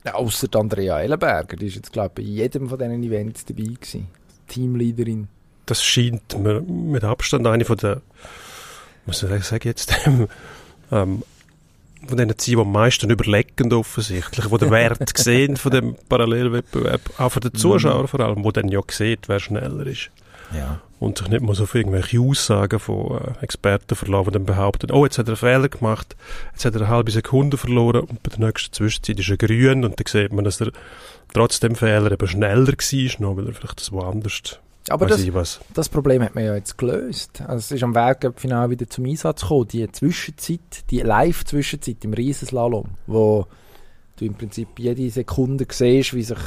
Ja, 0.05 0.15
die 0.21 0.59
Andrea 0.59 1.01
Ellenberger, 1.01 1.57
die 1.57 1.67
ist 1.67 1.77
jetzt, 1.77 1.93
glaube 1.93 2.21
ich, 2.21 2.27
bei 2.27 2.31
jedem 2.31 2.69
von 2.69 2.79
diesen 2.79 3.03
Events 3.05 3.45
dabei 3.45 3.63
gewesen. 3.63 4.09
Teamleaderin. 4.49 5.29
Das 5.67 5.83
scheint 5.83 6.39
mir 6.39 6.61
mit 6.61 7.05
Abstand 7.05 7.47
eine 7.47 7.65
von 7.65 7.77
der, 7.77 8.03
was 9.07 9.21
soll 9.21 9.33
ich 9.33 9.45
sagen 9.45 9.69
jetzt, 9.69 9.95
ähm, 10.93 11.23
von 12.07 12.17
denen 12.17 12.39
zu 12.39 12.51
sein, 12.51 12.57
die 12.57 12.61
am 12.61 12.73
meisten 12.73 13.11
überlegen 13.11 13.73
offensichtlich, 13.73 14.47
die 14.47 14.59
den 14.59 14.71
Wert 14.71 15.09
sehen 15.19 15.57
von 15.57 15.73
dem 15.73 15.97
Parallelwettbewerb, 16.09 17.01
auch 17.19 17.33
von 17.33 17.41
den 17.41 17.55
Zuschauern 17.55 18.09
vor 18.09 18.21
allem, 18.21 18.43
die 18.43 18.53
dann 18.53 18.69
ja 18.69 18.81
sieht, 18.89 19.29
wer 19.29 19.41
schneller 19.41 19.87
ist. 19.87 20.11
Ja. 20.55 20.81
Und 21.01 21.19
sich 21.19 21.29
nicht 21.29 21.43
mal 21.43 21.55
so 21.55 21.65
auf 21.65 21.75
irgendwelche 21.75 22.21
Aussagen 22.21 22.79
von 22.79 23.19
äh, 23.19 23.43
Experten 23.45 23.95
verlassen, 23.95 24.27
die 24.27 24.33
dann 24.33 24.45
behaupten, 24.47 24.91
oh, 24.91 25.05
jetzt 25.05 25.19
hat 25.19 25.27
er 25.27 25.31
einen 25.31 25.37
Fehler 25.37 25.69
gemacht, 25.69 26.17
jetzt 26.53 26.65
hat 26.65 26.75
er 26.75 26.83
eine 26.83 26.91
halbe 26.91 27.11
Sekunde 27.11 27.57
verloren 27.57 28.03
und 28.03 28.23
bei 28.23 28.31
der 28.31 28.47
nächsten 28.47 28.73
Zwischenzeit 28.73 29.19
ist 29.19 29.29
er 29.29 29.37
grün 29.37 29.85
und 29.85 29.99
dann 29.99 30.07
sieht 30.07 30.33
man, 30.33 30.45
dass 30.45 30.61
er 30.61 30.71
trotz 31.33 31.61
dem 31.61 31.75
Fehler 31.75 32.13
eben 32.13 32.29
schneller 32.29 32.69
war, 32.69 33.21
noch 33.21 33.37
weil 33.37 33.49
er 33.49 33.55
vielleicht 33.55 33.81
das 33.81 33.93
woanders, 33.93 34.61
Aber 34.91 35.07
das, 35.07 35.61
das 35.73 35.89
Problem 35.89 36.23
hat 36.23 36.35
man 36.35 36.45
ja 36.45 36.55
jetzt 36.55 36.77
gelöst. 36.77 37.41
Also 37.41 37.57
es 37.57 37.71
ist 37.71 37.83
am 37.83 37.95
Weltcup-Final 37.95 38.71
wieder 38.71 38.89
zum 38.89 39.07
Einsatz 39.07 39.41
gekommen. 39.41 39.69
Die 39.69 39.91
Zwischenzeit, 39.91 40.61
die 40.91 41.01
Live-Zwischenzeit 41.01 42.05
im 42.05 42.13
Riesenslalom, 42.13 42.89
wo 43.07 43.47
du 44.17 44.25
im 44.27 44.35
Prinzip 44.35 44.69
jede 44.79 45.09
Sekunde 45.11 45.67
siehst, 45.71 46.13
wie 46.13 46.23
sich 46.23 46.39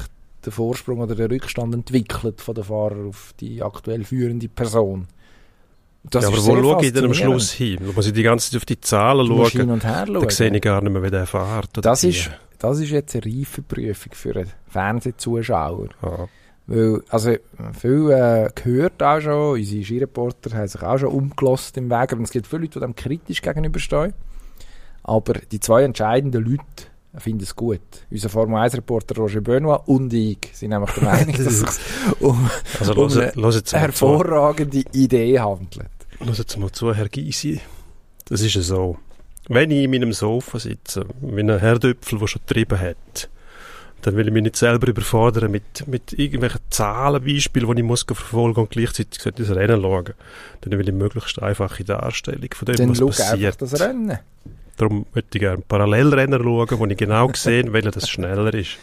der 0.45 0.51
Vorsprung 0.51 0.99
oder 0.99 1.15
der 1.15 1.31
Rückstand 1.31 1.73
entwickelt 1.73 2.41
von 2.41 2.53
der 2.55 2.63
Fahrer 2.63 3.07
auf 3.07 3.33
die 3.39 3.61
aktuell 3.63 4.03
führende 4.03 4.47
Person. 4.47 5.07
Ja, 6.13 6.27
aber 6.27 6.37
wo 6.37 6.55
schaue 6.55 6.85
ich 6.85 6.93
denn 6.93 7.05
am. 7.05 7.13
Schluss 7.13 7.51
hin? 7.51 7.79
Muss 7.93 8.05
ich 8.07 8.13
die 8.13 8.23
ganze 8.23 8.51
Zeit 8.51 8.57
auf 8.57 8.65
die 8.65 8.79
Zahlen 8.79 9.27
musst 9.27 9.51
hin 9.51 9.61
schauen. 9.61 9.71
und 9.71 9.83
her 9.83 10.05
Da 10.05 10.29
sehe 10.29 10.47
schauen. 10.47 10.55
ich 10.55 10.61
gar 10.61 10.81
nicht 10.81 10.93
mehr, 10.93 11.03
wie 11.03 11.09
der 11.11 11.25
fährt. 11.25 11.69
Das 11.81 12.01
die. 12.01 12.09
ist, 12.09 12.29
das 12.59 12.79
ist 12.79 12.91
jetzt 12.91 13.15
eine 13.15 13.25
Reifeprüfung 13.25 14.13
für 14.13 14.35
einen 14.35 14.51
Fernsehzuschauer. 14.69 15.89
Ja. 16.01 16.27
Weil, 16.67 17.01
also, 17.09 17.33
viel 17.79 18.11
äh, 18.11 18.49
gehört 18.53 19.01
auch 19.01 19.21
schon, 19.21 19.53
unsere 19.53 19.83
Skireporter 19.83 20.55
haben 20.57 20.67
sich 20.67 20.81
auch 20.83 20.97
schon 20.97 21.09
umgelost 21.09 21.77
im 21.77 21.89
Weg, 21.89 22.11
aber 22.11 22.21
es 22.23 22.31
gibt 22.31 22.45
viele 22.47 22.63
Leute, 22.63 22.79
die 22.79 22.85
dem 22.85 22.95
kritisch 22.95 23.41
gegenüberstehen. 23.41 24.13
Aber 25.03 25.33
die 25.33 25.61
zwei 25.61 25.83
entscheidenden 25.83 26.43
Leute 26.43 26.63
finden 27.17 27.43
es 27.43 27.55
gut. 27.55 27.79
Unser 28.11 28.27
Formel 28.29 28.57
1-Reporter 28.57 29.15
Roger 29.15 29.39
Benoit 29.39 29.81
und 29.87 30.11
ich 30.13 30.39
sind 30.51 30.71
nämlich 30.71 30.91
der 30.91 31.03
Meinung, 31.05 31.35
dass 31.37 31.45
es 31.45 31.59
sich 31.59 32.21
um 32.21 32.49
Also, 32.79 32.91
Um 32.93 32.97
los, 32.99 33.17
eine 33.17 33.25
jetzt 33.27 33.37
mal 33.37 33.63
zu. 33.63 33.77
hervorragende 33.77 34.83
Idee 34.91 35.39
handelt. 35.39 35.87
Jetzt 36.19 36.57
mal 36.57 36.71
zu, 36.71 36.93
Herr 36.93 37.07
Gysi. 37.07 37.61
Das 38.25 38.41
ist 38.41 38.53
ja 38.55 38.61
so. 38.61 38.97
Wenn 39.47 39.71
ich 39.71 39.83
in 39.85 39.91
meinem 39.91 40.11
Sofa 40.11 40.59
sitze, 40.59 41.05
wie 41.21 41.39
ein 41.39 41.57
Herdöpfel, 41.59 42.19
der 42.19 42.27
schon 42.27 42.41
getrieben 42.45 42.77
hat, 42.77 43.29
dann 44.01 44.15
will 44.15 44.27
ich 44.27 44.33
mich 44.33 44.43
nicht 44.43 44.55
selber 44.55 44.87
überfordern 44.87 45.51
mit, 45.51 45.87
mit 45.87 46.13
irgendwelchen 46.13 46.61
Zahlenbeispielen, 46.69 47.75
die 47.75 47.81
ich 47.81 47.87
muss 47.87 48.03
verfolgen 48.03 48.61
und 48.61 48.69
gleichzeitig 48.69 49.21
sollte 49.21 49.41
ich 49.41 49.47
das 49.49 49.57
Rennen 49.57 49.81
schauen. 49.81 50.13
Dann 50.61 50.79
will 50.79 50.87
ich 50.87 50.95
möglichst 50.95 51.41
einfache 51.41 51.83
Darstellung 51.83 52.49
von 52.53 52.65
dem, 52.67 52.75
Dann 52.75 52.89
was 52.89 53.17
passiert. 53.17 53.61
das 53.61 53.79
Rennen. 53.79 54.19
Darum 54.77 55.05
möchte 55.13 55.37
ich 55.37 55.41
gerne 55.41 55.63
Parallelrenner 55.67 56.39
schauen, 56.39 56.67
wo 56.79 56.85
ich 56.85 56.97
genau 56.97 57.31
sehe, 57.33 57.71
welcher 57.73 57.91
das 57.91 58.09
schneller 58.09 58.53
ist. 58.53 58.77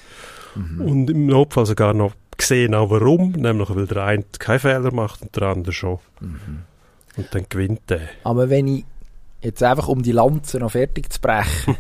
Und 0.57 1.11
im 1.11 1.27
Notfall 1.27 1.67
sogar 1.67 1.95
noch 1.95 2.15
sehen, 2.41 2.75
auch 2.75 2.91
warum. 2.91 3.33
Nämlich, 3.33 3.75
weil 3.75 3.87
der 3.87 4.05
eine 4.05 4.25
keinen 4.39 4.59
Fehler 4.61 4.93
macht 4.93 5.23
und 5.23 5.35
der 5.37 5.45
andere 5.45 5.73
schon. 5.73 5.99
Und 7.17 7.27
dann 7.33 7.47
gewinnt 7.49 7.83
der. 7.89 8.09
Aber 8.25 8.51
wenn 8.51 8.67
ich 8.69 8.85
jetzt 9.43 9.63
einfach 9.63 9.89
um 9.89 10.03
die 10.03 10.13
Lanze 10.13 10.59
noch 10.59 10.73
fertig 10.73 11.13
zu 11.13 11.21
brechen, 11.21 11.77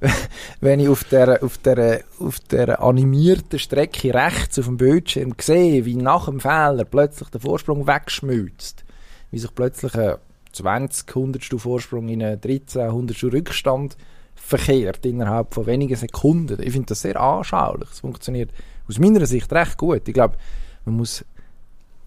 wenn 0.60 0.80
ich 0.80 0.88
auf 0.88 1.04
der, 1.04 1.42
auf 1.42 1.58
der, 1.58 2.02
auf 2.20 2.38
der 2.40 2.80
animierten 2.82 3.58
Strecke 3.58 4.14
rechts 4.14 4.58
auf 4.58 4.66
dem 4.66 4.76
Bildschirm 4.76 5.34
sehe, 5.40 5.84
wie 5.84 5.96
nach 5.96 6.26
dem 6.26 6.40
Fehler 6.40 6.84
plötzlich 6.84 7.28
der 7.30 7.40
Vorsprung 7.40 7.86
wegschmilzt, 7.86 8.84
wie 9.30 9.38
sich 9.38 9.54
plötzlich 9.54 9.94
ein 9.96 10.16
20 10.52 11.14
Hundertstel 11.14 11.58
Vorsprung 11.58 12.08
in 12.08 12.22
einen 12.22 12.40
13 12.40 12.92
Hundertstel 12.92 13.30
Rückstand 13.30 13.96
verkehrt 14.34 15.04
innerhalb 15.06 15.54
von 15.54 15.66
wenigen 15.66 15.96
Sekunden. 15.96 16.60
Ich 16.60 16.72
finde 16.72 16.86
das 16.86 17.02
sehr 17.02 17.20
anschaulich. 17.20 17.88
Es 17.92 18.00
funktioniert 18.00 18.50
aus 18.88 18.98
meiner 18.98 19.26
Sicht 19.26 19.52
recht 19.52 19.76
gut. 19.78 20.08
Ich 20.08 20.14
glaube, 20.14 20.36
man 20.84 20.96
muss 20.96 21.24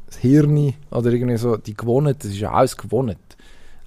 das 0.07 0.17
Hirn 0.17 0.73
oder 0.91 1.11
irgendwie 1.11 1.37
so, 1.37 1.57
die 1.57 1.75
gewonnen, 1.75 2.15
das 2.17 2.31
ist 2.31 2.39
ja 2.39 2.51
alles 2.51 2.75
gewonnen. 2.75 3.15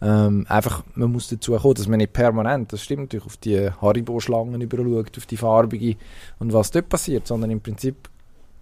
Ähm, 0.02 0.44
einfach, 0.48 0.84
man 0.94 1.10
muss 1.10 1.28
dazu 1.28 1.56
kommen, 1.56 1.74
dass 1.74 1.88
man 1.88 1.98
nicht 1.98 2.12
permanent, 2.12 2.72
das 2.72 2.82
stimmt 2.82 3.02
natürlich, 3.02 3.26
auf 3.26 3.36
die 3.38 3.70
Haribo-Schlangen 3.70 4.60
überschaut, 4.60 5.16
auf 5.16 5.26
die 5.26 5.38
farbige 5.38 5.96
und 6.38 6.52
was 6.52 6.70
dort 6.70 6.88
passiert, 6.88 7.26
sondern 7.26 7.50
im 7.50 7.60
Prinzip 7.60 8.10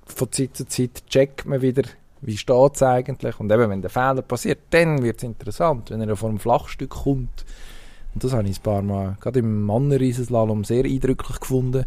von 0.07 0.31
Zeit 0.31 0.57
zu 0.57 0.67
Zeit 0.67 1.03
checkt 1.09 1.45
man 1.47 1.61
wieder, 1.61 1.83
wie 2.21 2.37
steht 2.37 2.75
es 2.77 2.83
eigentlich? 2.83 3.39
Und 3.41 3.51
eben, 3.51 3.69
wenn 3.69 3.83
der 3.83 3.91
Fehler 3.91 4.23
passiert, 4.23 4.61
dann 4.71 5.03
wird 5.03 5.19
es 5.19 5.25
interessant, 5.25 5.91
wenn 5.91 6.01
er 6.01 6.17
vor 6.17 6.29
einem 6.29 6.39
Flachstück 6.39 6.91
kommt. 6.91 7.45
Und 8.15 8.23
das 8.23 8.33
habe 8.33 8.49
ich 8.49 8.59
ein 8.59 8.63
paar 8.63 8.83
Mal, 8.83 9.17
gerade 9.21 9.41
im 9.41 9.65
Mannenriesenslalom 9.65 10.65
sehr 10.65 10.85
eindrücklich 10.85 11.41
gefunden, 11.41 11.85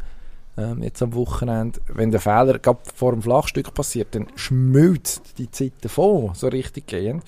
ähm, 0.58 0.84
jetzt 0.84 1.02
am 1.02 1.14
Wochenende, 1.14 1.80
wenn 1.88 2.12
der 2.12 2.20
Fehler 2.20 2.60
gerade 2.60 2.80
vor 2.94 3.14
dem 3.14 3.22
Flachstück 3.22 3.74
passiert, 3.74 4.14
dann 4.14 4.28
schmilzt 4.36 5.38
die 5.38 5.50
Zeit 5.50 5.74
davon, 5.82 6.32
so 6.34 6.48
richtig 6.48 6.88
gehend. 6.88 7.24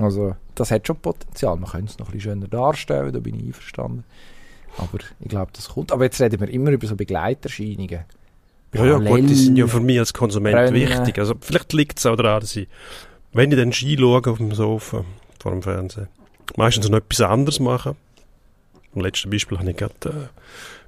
Also, 0.00 0.34
das 0.54 0.70
hat 0.70 0.86
schon 0.86 0.96
Potenzial. 0.96 1.56
Man 1.56 1.70
könnte 1.70 1.92
es 1.92 1.98
noch 1.98 2.08
ein 2.08 2.12
bisschen 2.12 2.32
schöner 2.32 2.48
darstellen, 2.48 3.12
da 3.12 3.20
bin 3.20 3.36
ich 3.36 3.46
einverstanden. 3.46 4.04
Aber 4.76 4.98
ich 5.20 5.28
glaube, 5.28 5.52
das 5.54 5.68
kommt. 5.68 5.92
Aber 5.92 6.04
jetzt 6.04 6.20
reden 6.20 6.40
wir 6.40 6.48
immer 6.48 6.70
über 6.70 6.86
so 6.86 6.96
Begleiterscheinungen. 6.96 8.00
Ja, 8.72 8.84
ja, 8.84 8.98
gut, 8.98 9.20
die 9.20 9.34
sind 9.34 9.56
ja 9.56 9.68
für 9.68 9.78
mich 9.78 10.00
als 10.00 10.12
Konsument 10.12 10.56
Rennen. 10.56 10.74
wichtig. 10.74 11.18
Also, 11.18 11.34
vielleicht 11.40 11.72
liegt 11.72 11.98
es 11.98 12.06
auch 12.06 12.16
daran, 12.16 12.40
dass 12.40 12.56
ich, 12.56 12.66
wenn 13.32 13.52
ich 13.52 13.56
dann 13.56 13.72
Ski 13.72 13.96
schaue 13.96 14.20
auf 14.26 14.38
dem 14.38 14.52
Sofa, 14.52 15.04
vor 15.40 15.52
dem 15.52 15.62
Fernsehen, 15.62 16.08
meistens 16.56 16.88
noch 16.88 16.98
etwas 16.98 17.20
anderes 17.20 17.60
mache. 17.60 17.94
Im 18.94 19.02
letzten 19.02 19.30
Beispiel 19.30 19.58
habe 19.58 19.70
ich 19.70 19.76
gerade 19.76 19.94
äh, 20.04 20.28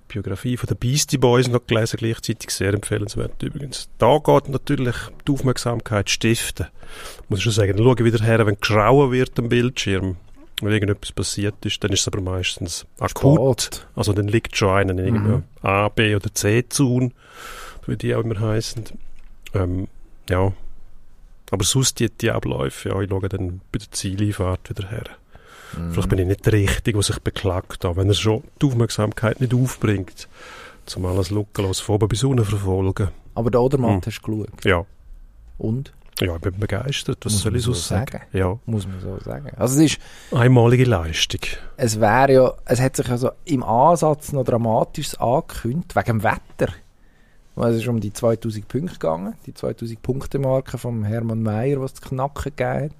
Biografie 0.09 0.57
von 0.57 0.67
den 0.67 0.77
Beastie 0.77 1.19
Boys 1.19 1.49
noch 1.49 1.67
gelesen, 1.67 1.99
gleichzeitig 1.99 2.51
sehr 2.51 2.73
empfehlenswert 2.75 3.43
übrigens. 3.43 3.89
Da 3.99 4.19
geht 4.19 4.49
natürlich 4.49 4.97
die 5.27 5.33
Aufmerksamkeit 5.33 6.11
stiften. 6.11 6.67
Muss 7.29 7.41
ich 7.41 7.45
schon 7.45 7.53
sagen, 7.53 7.77
dann 7.77 7.85
schaue 7.85 7.97
ich 7.99 8.05
wieder 8.05 8.25
her, 8.25 8.47
wenn 8.47 8.59
grauen 8.61 9.13
wird 9.13 9.39
am 9.39 9.49
Bildschirm, 9.49 10.17
wenn 10.63 10.73
irgendetwas 10.73 11.13
passiert 11.13 11.65
ist, 11.67 11.83
dann 11.85 11.93
ist 11.93 12.01
es 12.01 12.09
aber 12.09 12.21
meistens 12.21 12.87
akut. 12.99 13.63
Spät. 13.63 13.87
Also 13.95 14.13
dann 14.13 14.29
liegt 14.29 14.57
schon 14.57 14.71
einer 14.71 14.93
in 14.93 14.99
irgendeinem 14.99 15.43
A, 15.63 15.89
B 15.89 16.15
oder 16.15 16.33
C-Zone, 16.33 17.11
wie 17.87 17.97
die 17.97 18.15
auch 18.15 18.25
immer 18.25 18.41
heißen. 18.41 18.85
Ähm, 19.55 19.89
ja. 20.31 20.53
Aber 21.51 21.65
sonst 21.65 22.01
die, 22.01 22.11
die 22.11 22.31
Abläufe, 22.31 22.89
ja, 22.89 23.01
ich 23.01 23.09
schaue 23.09 23.29
dann 23.29 23.61
bei 23.71 23.79
der 23.79 23.91
Zieleinfahrt 23.91 24.71
wieder 24.71 24.89
her. 24.89 25.05
Vielleicht 25.92 26.09
bin 26.09 26.18
ich 26.18 26.26
nicht 26.26 26.47
der 26.47 26.52
Richtige, 26.54 26.97
der 26.99 27.02
sich 27.02 27.18
beklagt 27.21 27.85
hat, 27.85 27.97
wenn 27.97 28.09
er 28.09 28.14
schon 28.14 28.42
die 28.62 28.66
Aufmerksamkeit 28.66 29.40
nicht 29.40 29.54
aufbringt, 29.54 30.28
zum 30.87 31.04
alles 31.06 31.30
lückenlos 31.30 31.80
von 31.80 31.97
oben 31.97 32.09
bis 32.09 32.25
unten 32.25 32.45
verfolgen. 32.45 33.09
Aber 33.35 33.50
der 33.50 33.61
Odermatt 33.61 33.90
Hm. 33.90 34.00
hast 34.06 34.23
du 34.26 34.45
geschaut. 34.45 34.64
Ja, 34.64 34.85
Und? 35.59 35.92
ja, 36.21 36.35
ich 36.37 36.40
bin 36.40 36.59
begeistert. 36.59 37.18
Was 37.25 37.33
Muss 37.35 37.42
soll 37.42 37.56
ich 37.56 37.62
so 37.62 37.73
sagen? 37.75 38.11
sagen. 38.12 38.25
Ja, 38.33 38.59
Muss 38.64 38.87
man 38.87 39.00
so 39.00 39.18
sagen. 39.23 39.50
Also 39.56 39.75
es 39.83 39.92
ist, 39.92 39.99
einmalige 40.33 40.85
Leistung. 40.85 41.40
es 41.76 42.00
wäre 42.00 42.33
ja, 42.33 42.52
es 42.64 42.80
hat 42.80 42.97
sich 42.97 43.11
also 43.11 43.30
im 43.45 43.62
Ansatz 43.62 44.33
noch 44.33 44.45
Dramatisches 44.45 45.16
angekündigt, 45.21 45.95
wegen 45.95 46.06
dem 46.06 46.23
Wetter. 46.23 46.73
Weil 47.54 47.73
Es 47.73 47.80
ist 47.83 47.88
um 47.88 48.00
die 48.00 48.12
2000 48.12 48.68
Punkte 48.68 48.92
gegangen, 48.95 49.35
die 49.47 49.52
2000 49.54 50.00
Punkte 50.02 50.38
Marke 50.38 50.78
vom 50.78 51.04
Hermann 51.04 51.42
Mayer, 51.42 51.80
was 51.80 51.95
zu 51.95 52.02
knacken 52.09 52.52
gegeben 52.56 52.90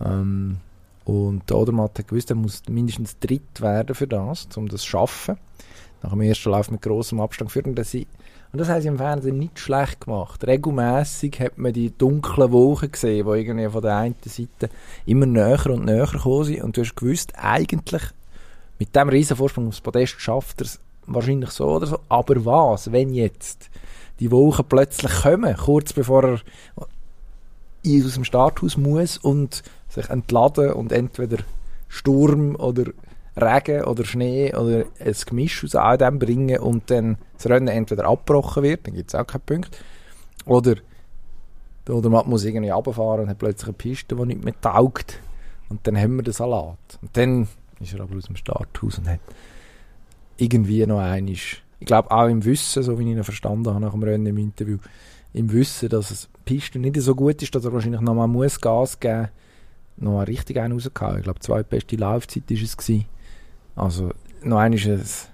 hat. 0.00 0.06
Ähm, 0.10 0.56
und 1.04 1.48
der 1.50 1.58
Odermatt 1.58 1.98
hat 1.98 2.08
gewusst, 2.08 2.30
er 2.30 2.36
muss 2.36 2.62
mindestens 2.68 3.18
dritt 3.18 3.60
werden 3.60 3.94
für 3.94 4.06
das, 4.06 4.48
um 4.56 4.68
das 4.68 4.82
zu 4.82 4.88
schaffen. 4.88 5.36
Nach 6.02 6.10
dem 6.10 6.20
ersten 6.20 6.50
Lauf 6.50 6.70
mit 6.70 6.82
grossem 6.82 7.20
Abstand 7.20 7.50
führen. 7.50 7.70
Und 7.70 7.78
das, 7.78 7.94
und 7.94 8.06
das 8.52 8.68
haben 8.68 8.80
sie 8.80 8.88
im 8.88 8.98
Fernsehen 8.98 9.38
nicht 9.38 9.58
schlecht 9.58 10.02
gemacht. 10.02 10.46
Regelmäßig 10.46 11.40
hat 11.40 11.58
man 11.58 11.72
die 11.72 11.96
dunklen 11.96 12.52
Wochen 12.52 12.90
gesehen, 12.90 13.26
die 13.26 13.38
irgendwie 13.38 13.68
von 13.68 13.82
der 13.82 13.96
einen 13.96 14.14
Seite 14.24 14.70
immer 15.06 15.26
näher 15.26 15.66
und 15.66 15.86
näher 15.86 16.06
gekommen 16.06 16.44
sind. 16.44 16.62
Und 16.62 16.76
du 16.76 16.82
hast 16.82 16.94
gewusst, 16.94 17.32
eigentlich 17.36 18.02
mit 18.78 18.94
dem 18.94 19.08
riesen 19.08 19.36
Vorsprung 19.36 19.68
aufs 19.68 19.80
Podest 19.80 20.20
schafft 20.20 20.60
er 20.60 20.66
es 20.66 20.80
wahrscheinlich 21.06 21.50
so 21.50 21.66
oder 21.66 21.86
so. 21.86 21.98
Aber 22.08 22.44
was, 22.44 22.92
wenn 22.92 23.12
jetzt 23.14 23.70
die 24.20 24.30
Wochen 24.30 24.64
plötzlich 24.68 25.12
kommen, 25.22 25.56
kurz 25.56 25.92
bevor 25.92 26.24
er 26.24 26.40
aus 27.86 28.14
dem 28.14 28.24
Starthaus 28.24 28.76
muss 28.76 29.18
und 29.18 29.62
sich 29.94 30.10
entladen 30.10 30.72
und 30.72 30.92
entweder 30.92 31.38
Sturm 31.88 32.56
oder 32.56 32.84
Regen 33.36 33.84
oder 33.84 34.04
Schnee 34.04 34.54
oder 34.54 34.84
ein 35.00 35.14
Gemisch 35.26 35.64
aus 35.64 35.74
all 35.74 35.98
dem 35.98 36.18
bringen 36.18 36.58
und 36.58 36.90
dann 36.90 37.16
das 37.36 37.48
Rennen 37.48 37.68
entweder 37.68 38.06
abgebrochen 38.06 38.62
wird, 38.62 38.86
dann 38.86 38.94
gibt 38.94 39.10
es 39.10 39.14
auch 39.14 39.26
keinen 39.26 39.42
Punkt, 39.42 39.84
oder 40.46 40.76
der 41.86 41.94
Odermatt 41.94 42.26
muss 42.26 42.44
irgendwie 42.44 42.70
runterfahren 42.70 43.22
und 43.22 43.28
hat 43.28 43.38
plötzlich 43.38 43.68
eine 43.68 43.74
Piste, 43.74 44.16
die 44.16 44.26
nicht 44.26 44.44
mehr 44.44 44.60
taugt 44.60 45.18
und 45.68 45.86
dann 45.86 45.98
haben 45.98 46.16
wir 46.16 46.22
den 46.22 46.32
Salat. 46.32 46.78
Und 47.02 47.16
dann 47.16 47.48
ist 47.80 47.94
er 47.94 48.00
aber 48.00 48.16
aus 48.16 48.24
dem 48.24 48.36
Starthaus 48.36 48.98
und 48.98 49.08
hat 49.08 49.20
irgendwie 50.36 50.86
noch 50.86 51.00
einmal, 51.00 51.28
ich 51.30 51.62
glaube 51.80 52.10
auch 52.10 52.26
im 52.26 52.44
Wissen, 52.44 52.82
so 52.82 52.98
wie 52.98 53.02
ich 53.02 53.16
ihn 53.16 53.24
verstanden 53.24 53.68
habe 53.68 53.80
nach 53.80 53.92
dem 53.92 54.02
Rennen 54.02 54.26
im 54.26 54.38
Interview, 54.38 54.78
im 55.32 55.52
Wissen, 55.52 55.88
dass 55.88 56.10
es 56.10 56.28
Piste 56.44 56.78
nicht 56.78 57.00
so 57.00 57.14
gut 57.14 57.42
ist, 57.42 57.54
dass 57.54 57.64
er 57.64 57.72
wahrscheinlich 57.72 58.00
noch 58.00 58.14
mal 58.14 58.26
muss 58.26 58.60
Gas 58.60 58.98
geben 59.00 59.28
noch 59.96 60.22
richtig 60.22 60.58
einen 60.58 60.74
rausgehauen. 60.74 61.18
Ich 61.18 61.24
glaube, 61.24 61.38
die 61.40 61.46
zweitbeste 61.46 61.96
Laufzeit 61.96 62.44
war 62.48 62.56
es. 62.62 62.76
Gewesen. 62.76 63.04
Also, 63.76 64.10
noch 64.42 64.58
einmal 64.58 64.78
ist 64.78 64.86
es 64.86 65.28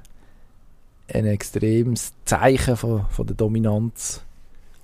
ein 1.12 1.26
extremes 1.26 2.12
Zeichen 2.24 2.76
von, 2.76 3.06
von 3.10 3.26
der 3.26 3.36
Dominanz 3.36 4.22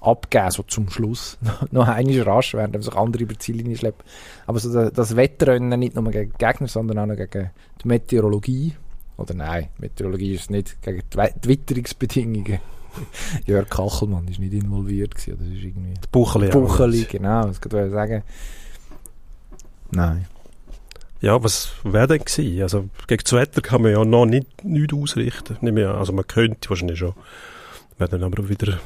abgeben, 0.00 0.50
so 0.50 0.62
zum 0.62 0.90
Schluss. 0.90 1.38
noch 1.70 1.88
einmal 1.88 2.20
rasch, 2.22 2.54
während 2.54 2.82
sich 2.82 2.94
andere 2.94 3.22
über 3.24 3.34
die 3.34 3.38
Ziellinie 3.38 3.76
schleppen. 3.76 4.04
Aber 4.46 4.58
so 4.58 4.72
das, 4.72 4.92
das 4.92 5.16
Wettrennen 5.16 5.78
nicht 5.78 5.94
nur 5.94 6.10
gegen 6.10 6.32
die 6.32 6.44
Gegner, 6.44 6.68
sondern 6.68 6.98
auch 6.98 7.06
noch 7.06 7.16
gegen 7.16 7.50
die 7.82 7.88
Meteorologie. 7.88 8.74
Oder 9.16 9.34
nein, 9.34 9.68
Meteorologie 9.78 10.34
ist 10.34 10.50
nicht, 10.50 10.80
gegen 10.82 11.02
die 11.12 11.40
die 11.42 11.48
Witterungsbedingungen. 11.48 12.60
Jörg 13.46 13.68
Kachelmann 13.68 14.26
ist 14.28 14.38
nicht 14.38 14.54
involviert 14.54 15.14
gewesen, 15.14 15.38
das 15.38 15.48
ist 15.48 15.64
irgendwie... 15.64 15.94
Bucheli. 16.10 16.48
auch 16.48 16.52
Bucheli, 16.52 16.98
nicht. 16.98 17.10
genau, 17.10 17.46
das 17.46 17.60
wollte 17.62 17.86
ich 17.86 17.92
sagen. 17.92 18.22
Nein. 19.90 20.26
Ja, 21.20 21.42
was 21.42 21.72
wäre 21.82 22.06
denn 22.06 22.24
gewesen? 22.24 22.62
Also, 22.62 22.88
gegen 23.06 23.22
das 23.22 23.32
Wetter 23.32 23.60
kann 23.62 23.82
man 23.82 23.92
ja 23.92 24.04
noch 24.04 24.26
nicht, 24.26 24.64
nichts 24.64 24.94
ausrichten. 24.94 25.56
Nicht 25.60 25.72
mehr, 25.72 25.94
also, 25.94 26.12
man 26.12 26.26
könnte 26.26 26.68
wahrscheinlich 26.68 26.98
schon. 26.98 27.14
Wäre 27.98 28.10
dann 28.10 28.24
aber 28.24 28.48
wieder 28.48 28.78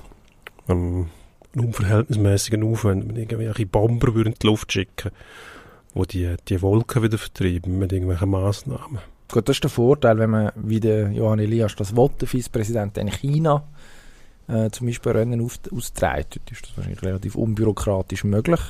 ähm, 0.69 1.09
einen 1.55 1.67
unverhältnismäßigen 1.67 2.63
Aufwand, 2.63 3.03
wenn 3.03 3.09
man 3.09 3.17
irgendwelche 3.17 3.67
Bomber 3.67 4.15
würden 4.15 4.33
in 4.33 4.39
die 4.41 4.47
Luft 4.47 4.73
schicken. 4.73 5.11
wo 5.95 6.05
die, 6.05 6.37
die 6.49 6.63
Wolken 6.63 7.03
wieder 7.03 7.19
vertreiben 7.19 7.79
mit 7.79 7.93
irgendwelchen 7.93 8.31
Massnahmen. 8.31 8.99
Gut, 9.31 9.49
das 9.49 9.57
ist 9.57 9.65
der 9.65 9.71
Vorteil, 9.71 10.19
wenn 10.19 10.31
man, 10.31 10.53
wie 10.57 10.81
der 10.81 11.11
Johann 11.11 11.39
Elias 11.39 11.77
das 11.77 11.97
will, 11.97 12.11
der 12.21 12.29
Vizepräsident 12.29 12.99
in 12.99 13.09
China 13.09 13.65
äh, 14.49 14.71
zum 14.71 14.87
Beispiel 14.87 15.13
Rennen 15.13 15.41
auf, 15.41 15.59
austrägt. 15.73 16.37
Dort 16.37 16.51
ist 16.51 16.63
das 16.67 16.77
wahrscheinlich 16.77 17.03
relativ 17.03 17.35
unbürokratisch 17.37 18.25
möglich. 18.25 18.61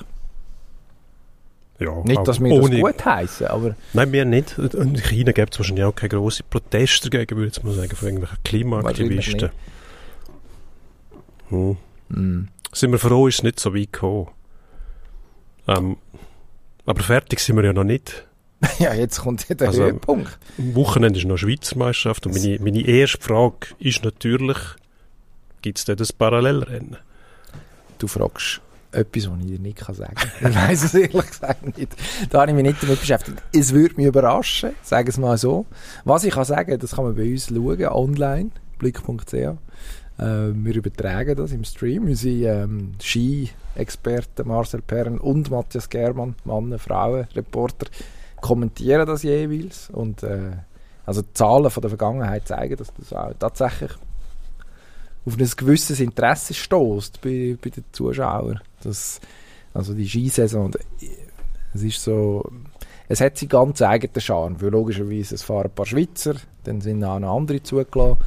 Ja, 1.80 1.94
Nicht, 2.04 2.28
dass 2.28 2.38
wir 2.40 2.54
das 2.54 2.64
ohne- 2.66 2.80
gut 2.80 3.04
heißen, 3.04 3.46
aber 3.46 3.74
Nein, 3.94 4.12
wir 4.12 4.24
nicht. 4.26 4.58
In 4.58 4.94
China 4.96 5.32
gibt 5.32 5.54
es 5.54 5.58
wahrscheinlich 5.60 5.84
auch 5.84 5.94
keine 5.94 6.10
grossen 6.10 6.44
Proteste 6.50 7.08
dagegen, 7.08 7.38
würde 7.38 7.52
ich 7.56 7.62
mal 7.64 7.72
sagen, 7.72 7.96
von 7.96 8.06
irgendwelchen 8.08 8.42
Klimaaktivisten. 8.44 9.50
Hm. 11.48 11.76
mm, 12.10 12.48
Sind 12.72 12.92
wir 12.92 12.98
froh, 12.98 13.26
ist 13.26 13.36
es 13.38 13.42
nicht 13.42 13.58
so 13.60 13.74
weit 13.74 13.92
gekommen. 13.92 14.28
Ähm, 15.66 15.96
aber 16.86 17.02
fertig 17.02 17.40
sind 17.40 17.56
wir 17.56 17.64
ja 17.64 17.72
noch 17.72 17.84
nicht. 17.84 18.26
ja, 18.78 18.92
jetzt 18.94 19.20
kommt 19.20 19.48
ja 19.48 19.54
der 19.54 19.68
Also, 19.68 19.84
Höhepunkt. 19.84 20.38
Am 20.58 20.74
Wochenende 20.74 21.18
ist 21.18 21.24
noch 21.26 21.38
Schweizer 21.38 21.78
Meisterschaft 21.78 22.26
und 22.26 22.34
meine, 22.34 22.58
meine 22.60 22.82
erste 22.86 23.18
Frage 23.20 23.68
ist 23.78 24.04
natürlich, 24.04 24.58
gibt 25.62 25.78
es 25.78 25.84
dort 25.86 26.00
ein 26.00 26.08
Parallelrennen? 26.18 26.98
Du 27.98 28.06
fragst 28.06 28.60
etwas, 28.92 29.30
was 29.30 29.38
ich 29.40 29.46
dir 29.46 29.58
nicht 29.58 29.78
sagen 29.78 30.14
kann. 30.14 30.30
Ich 30.50 30.56
weiss 30.56 30.84
es 30.84 30.94
ehrlich 30.94 31.26
gesagt 31.26 31.76
nicht. 31.76 31.96
Da 32.30 32.40
habe 32.40 32.50
ich 32.50 32.56
mich 32.56 32.64
nicht 32.64 32.82
damit 32.82 33.00
beschäftigt. 33.00 33.42
Es 33.52 33.72
würde 33.72 33.94
mich 33.96 34.06
überraschen, 34.06 34.70
sagen 34.82 35.08
es 35.08 35.18
mal 35.18 35.38
so. 35.38 35.66
Was 36.04 36.24
ich 36.24 36.34
kann 36.34 36.44
sagen, 36.44 36.78
das 36.78 36.96
kann 36.96 37.04
man 37.04 37.14
bei 37.14 37.30
uns 37.30 37.48
schauen, 37.48 37.84
online, 37.86 38.50
blick.ch. 38.78 39.34
Äh, 39.34 39.56
wir 40.18 40.74
übertragen 40.74 41.36
das 41.36 41.52
im 41.52 41.64
Stream. 41.64 42.04
Unsere 42.04 42.62
ähm, 42.62 42.92
Ski-Experten 43.00 44.46
Marcel 44.46 44.82
Perren 44.82 45.18
und 45.18 45.50
Matthias 45.50 45.88
Germann, 45.88 46.34
Männer, 46.44 46.78
Frauen, 46.78 47.26
Reporter, 47.34 47.86
kommentieren 48.40 49.06
das 49.06 49.22
jeweils. 49.22 49.88
Und 49.90 50.22
äh, 50.22 50.52
also 51.06 51.22
die 51.22 51.32
Zahlen 51.32 51.70
von 51.70 51.80
der 51.80 51.90
Vergangenheit 51.90 52.46
zeigen, 52.46 52.76
dass 52.76 52.92
das 52.94 53.12
auch 53.12 53.32
tatsächlich 53.38 53.92
auf 55.30 55.38
ein 55.38 55.50
gewisses 55.56 56.00
Interesse 56.00 56.54
stößt 56.54 57.20
bei, 57.20 57.56
bei 57.62 57.70
den 57.70 57.84
Zuschauern. 57.92 58.60
Das, 58.82 59.20
also 59.72 59.94
die 59.94 60.08
Skisaison, 60.08 60.72
es 61.74 61.82
ist 61.82 62.02
so, 62.02 62.50
es 63.08 63.20
hat 63.20 63.38
seinen 63.38 63.48
ganz 63.48 63.82
eigenen 63.82 64.20
Charme, 64.20 64.60
weil 64.60 64.70
logischerweise 64.70 65.34
es 65.34 65.42
fahren 65.42 65.66
ein 65.66 65.74
paar 65.74 65.86
Schweizer, 65.86 66.34
dann 66.64 66.80
sind 66.80 67.04
auch 67.04 67.18
noch 67.18 67.36
andere 67.36 67.62
zugelassen 67.62 68.18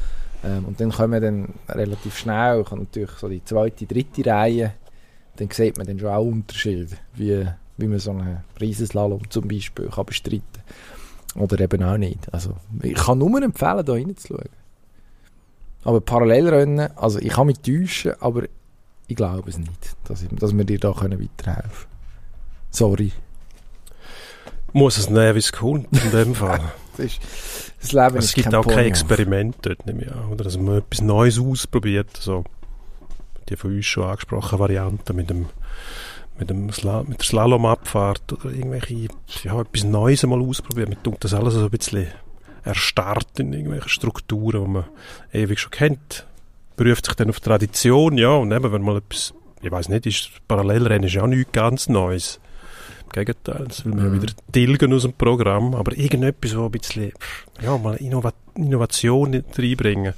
ähm, 0.43 0.65
und 0.65 0.79
dann 0.79 0.91
kommen 0.91 1.21
dann 1.21 1.53
relativ 1.69 2.17
schnell, 2.17 2.63
kommt 2.63 2.81
natürlich 2.81 3.11
so 3.11 3.27
die 3.27 3.43
zweite, 3.43 3.85
dritte 3.85 4.25
Reihe, 4.25 4.73
dann 5.35 5.49
sieht 5.51 5.77
man 5.77 5.87
dann 5.87 5.99
schon 5.99 6.09
auch 6.09 6.23
Unterschiede, 6.25 6.87
wie, 7.15 7.45
wie 7.77 7.87
man 7.87 7.99
so 7.99 8.11
einen 8.11 8.43
Riesenslalom 8.59 9.29
zum 9.29 9.47
Beispiel 9.47 9.89
kann 9.89 10.05
bestreiten 10.05 10.63
oder 11.35 11.59
eben 11.59 11.83
auch 11.83 11.97
nicht. 11.97 12.31
Also 12.33 12.55
ich 12.81 12.93
kann 12.93 13.17
nur 13.17 13.41
empfehlen, 13.41 13.85
da 13.85 13.93
reinzuschauen. 13.93 14.62
Aber 15.83 16.01
Parallelrennen, 16.01 16.95
also 16.97 17.19
ich 17.19 17.29
kann 17.29 17.47
mich 17.47 17.59
täuschen, 17.59 18.13
aber 18.19 18.43
ich 19.07 19.15
glaube 19.15 19.49
es 19.49 19.57
nicht, 19.57 19.95
dass, 20.05 20.21
ich, 20.23 20.29
dass 20.29 20.55
wir 20.55 20.63
dir 20.63 20.79
da 20.79 20.93
können 20.93 21.19
weiterhelfen 21.19 21.69
können. 21.69 21.93
Sorry. 22.71 23.11
Muss 24.71 24.97
es 24.97 25.09
es 25.09 25.51
kommt, 25.51 25.87
in 25.91 26.11
dem 26.11 26.35
Fall. 26.35 26.61
Das, 26.95 27.07
ist, 27.07 27.21
das 27.81 27.91
Leben 27.91 28.17
es 28.17 28.25
ist 28.25 28.35
gibt 28.35 28.51
kein 28.51 28.53
auch 28.53 28.67
kein. 28.67 28.85
Experiment 28.85 29.55
dort, 29.63 29.83
nehme 29.87 30.03
ich 30.03 30.11
an. 30.11 30.27
Oder 30.29 30.43
dass 30.43 30.59
man 30.59 30.77
etwas 30.77 31.01
Neues 31.01 31.39
ausprobiert. 31.39 32.15
So, 32.15 32.43
die 33.49 33.55
von 33.55 33.75
uns 33.75 33.87
schon 33.87 34.03
angesprochene 34.03 34.59
Variante 34.59 35.11
mit 35.13 35.27
dem 35.27 35.47
mit, 36.37 36.49
dem 36.49 36.71
Sla 36.71 37.01
mit 37.01 37.19
der 37.19 37.25
Slalomabfahrt 37.25 38.33
oder 38.33 38.53
irgendwelche, 38.53 39.07
ja, 39.43 39.59
etwas 39.59 39.83
Neues 39.83 40.23
mal 40.23 40.39
ausprobieren. 40.39 40.89
Man 40.89 41.03
tut 41.03 41.23
das 41.23 41.33
alles 41.33 41.55
so 41.55 41.63
ein 41.63 41.69
bisschen 41.71 42.07
erstarrt 42.63 43.39
in 43.39 43.53
irgendwelchen 43.53 43.89
Strukturen, 43.89 44.63
die 44.63 44.69
man 44.69 44.85
ewig 45.33 45.59
schon 45.59 45.71
kennt. 45.71 46.25
Beruft 46.75 47.05
sich 47.05 47.15
dann 47.15 47.29
auf 47.29 47.39
Tradition, 47.39 48.17
ja, 48.17 48.29
und 48.29 48.51
eben, 48.51 48.71
wenn 48.71 48.81
mal 48.81 48.97
etwas, 48.97 49.33
ich 49.61 49.71
weiß 49.71 49.89
nicht, 49.89 50.05
ist 50.05 50.29
Parallelrennen 50.47 51.03
ist 51.07 51.13
ja 51.13 51.21
auch 51.23 51.27
nichts 51.27 51.51
ganz 51.51 51.87
Neues. 51.89 52.39
Im 53.03 53.09
Gegenteil, 53.11 53.65
das 53.67 53.85
will 53.85 53.93
man 53.93 54.05
ja 54.05 54.11
Mhm. 54.11 54.21
wieder 54.23 54.33
tilgen 54.51 54.93
aus 54.93 55.03
dem 55.03 55.13
Programm, 55.13 55.75
aber 55.75 55.95
irgendetwas, 55.97 56.57
wo 56.57 56.65
ein 56.65 56.71
bisschen, 56.71 57.11
ja, 57.61 57.77
mal 57.77 57.95
Innova 57.95 58.33
Innovation 58.55 59.43
reinbringen 59.57 60.13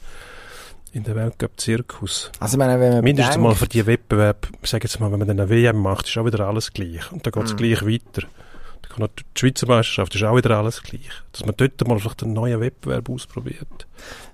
in 0.94 1.04
den 1.04 1.16
Weltcup-Zirkus. 1.16 2.32
Also 2.40 2.58
meine, 2.58 2.80
wenn 2.80 2.94
man 2.94 3.04
Mindestens 3.04 3.36
mal 3.38 3.44
bedenkt- 3.50 3.60
für 3.60 3.68
die 3.68 3.86
Wettbewerb, 3.86 4.48
sag 4.64 4.84
jetzt 4.84 5.00
mal, 5.02 5.12
wenn 5.12 5.20
man 5.20 5.28
dann 5.28 5.40
eine 5.40 5.50
WM 5.50 5.78
macht, 5.78 6.08
ist 6.08 6.18
auch 6.18 6.26
wieder 6.26 6.48
alles 6.48 6.72
gleich. 6.72 7.12
Und 7.12 7.26
dann 7.26 7.32
geht 7.34 7.44
es 7.44 7.54
Mhm. 7.54 7.58
gleich 7.58 7.86
weiter. 7.86 8.28
Kann 8.90 9.08
die 9.20 9.24
Schweizer 9.40 9.68
Meisterschaft 9.68 10.16
ist 10.16 10.24
auch 10.24 10.36
wieder 10.38 10.58
alles 10.58 10.82
gleich. 10.84 11.10
Dass 11.32 11.46
man 11.46 11.56
dort 11.58 11.88
mal 11.88 12.00
vielleicht 12.00 12.24
einen 12.24 12.34
neuen 12.34 12.60
Wettbewerb 12.60 13.10
ausprobiert. 13.10 13.88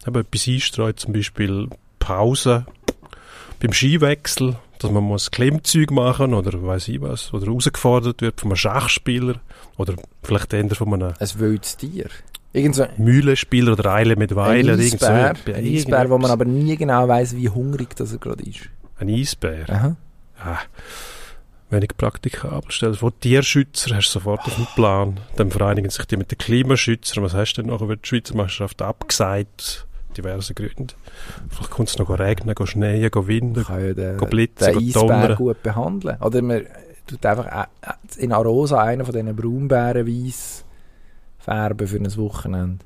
Eben 0.08 0.20
etwas 0.22 0.48
einstreut, 0.48 1.00
zum 1.00 1.14
Beispiel 1.14 1.70
Pause 2.00 2.66
beim 3.60 3.74
Skiwechsel, 3.74 4.58
dass 4.80 4.92
man 4.92 5.04
muss 5.04 5.30
Klimmzüge 5.32 5.94
machen 5.94 6.34
oder 6.34 6.62
weiß 6.64 6.88
ich 6.88 7.02
was, 7.02 7.34
oder 7.34 7.46
herausgefordert 7.46 8.22
wird 8.22 8.40
von 8.42 8.50
einem 8.52 8.56
Schachspieler 8.58 9.36
oder 9.78 9.94
vielleicht 10.24 10.54
eher 10.54 10.70
von 10.76 10.94
einem 10.94 11.14
ein 11.20 11.30
wildes 11.40 11.78
Tier. 11.78 12.08
Irgend 12.54 12.76
so 12.76 12.86
Mühlenspieler 12.98 13.74
oder 13.74 13.94
Eile 13.94 14.16
mit 14.16 14.36
Weile. 14.36 14.74
ein 14.74 14.80
irgend 14.80 15.00
so- 15.00 15.06
Eisbär, 15.06 15.56
ein 15.56 15.66
Eisbär, 15.66 16.10
wo 16.10 16.18
man 16.18 16.32
aber 16.32 16.44
nie 16.46 16.76
genau 16.76 17.08
weiß, 17.08 17.36
wie 17.36 17.48
hungrig 17.50 17.96
das 17.96 18.12
er 18.12 18.18
gerade 18.18 18.44
ist. 18.44 18.68
Ein 18.98 19.10
Eisbär. 19.10 19.70
Aha. 19.70 19.96
Ah, 20.44 20.58
wenig 21.72 21.96
praktikabel. 21.98 22.70
Stell 22.72 22.92
dir 22.92 22.98
vor, 22.98 23.18
Tierschützer 23.20 23.96
hast 23.96 24.10
du 24.10 24.20
sofort 24.20 24.42
auf 24.46 24.56
dem 24.56 24.68
Plan. 24.76 25.20
Dann 25.36 25.52
vereinigen 25.52 25.90
sich 25.90 26.06
die 26.06 26.18
mit 26.18 26.32
den 26.32 26.38
Klimaschützern. 26.38 27.24
Was 27.24 27.34
hast 27.34 27.54
du 27.54 27.62
denn 27.64 27.72
nachher, 27.72 27.88
wird 27.88 28.04
die 28.04 28.08
Schweizer 28.10 28.36
Meisterschaft 28.36 28.82
abgesagt? 28.82 29.88
Diverse 30.18 30.54
Gründe. 30.54 30.94
Vielleicht 31.50 31.70
kommt 31.72 31.90
es 31.90 31.98
noch 31.98 32.10
regnen, 32.10 32.54
go 32.54 32.66
schneien, 32.66 33.10
go 33.10 33.28
winden, 33.28 33.66
ja 33.70 33.94
den, 33.94 34.18
go 34.18 34.26
blitzen, 34.26 34.74
den 34.78 34.92
go 34.92 35.08
donnern. 35.08 35.36
gut 35.36 35.64
behandeln. 35.64 36.18
Oder 36.20 36.42
man 36.42 36.66
tut 37.08 37.26
einfach 37.26 37.46
äh, 37.46 37.66
äh, 37.90 38.24
in 38.24 38.34
Arosa 38.34 38.82
einen 38.84 39.06
von 39.06 39.14
diesen 39.14 39.34
Braunbären 39.36 40.06
weiss 40.06 40.66
färben 41.40 41.88
für 41.88 41.96
ein 41.98 42.18
Wochenende. 42.18 42.84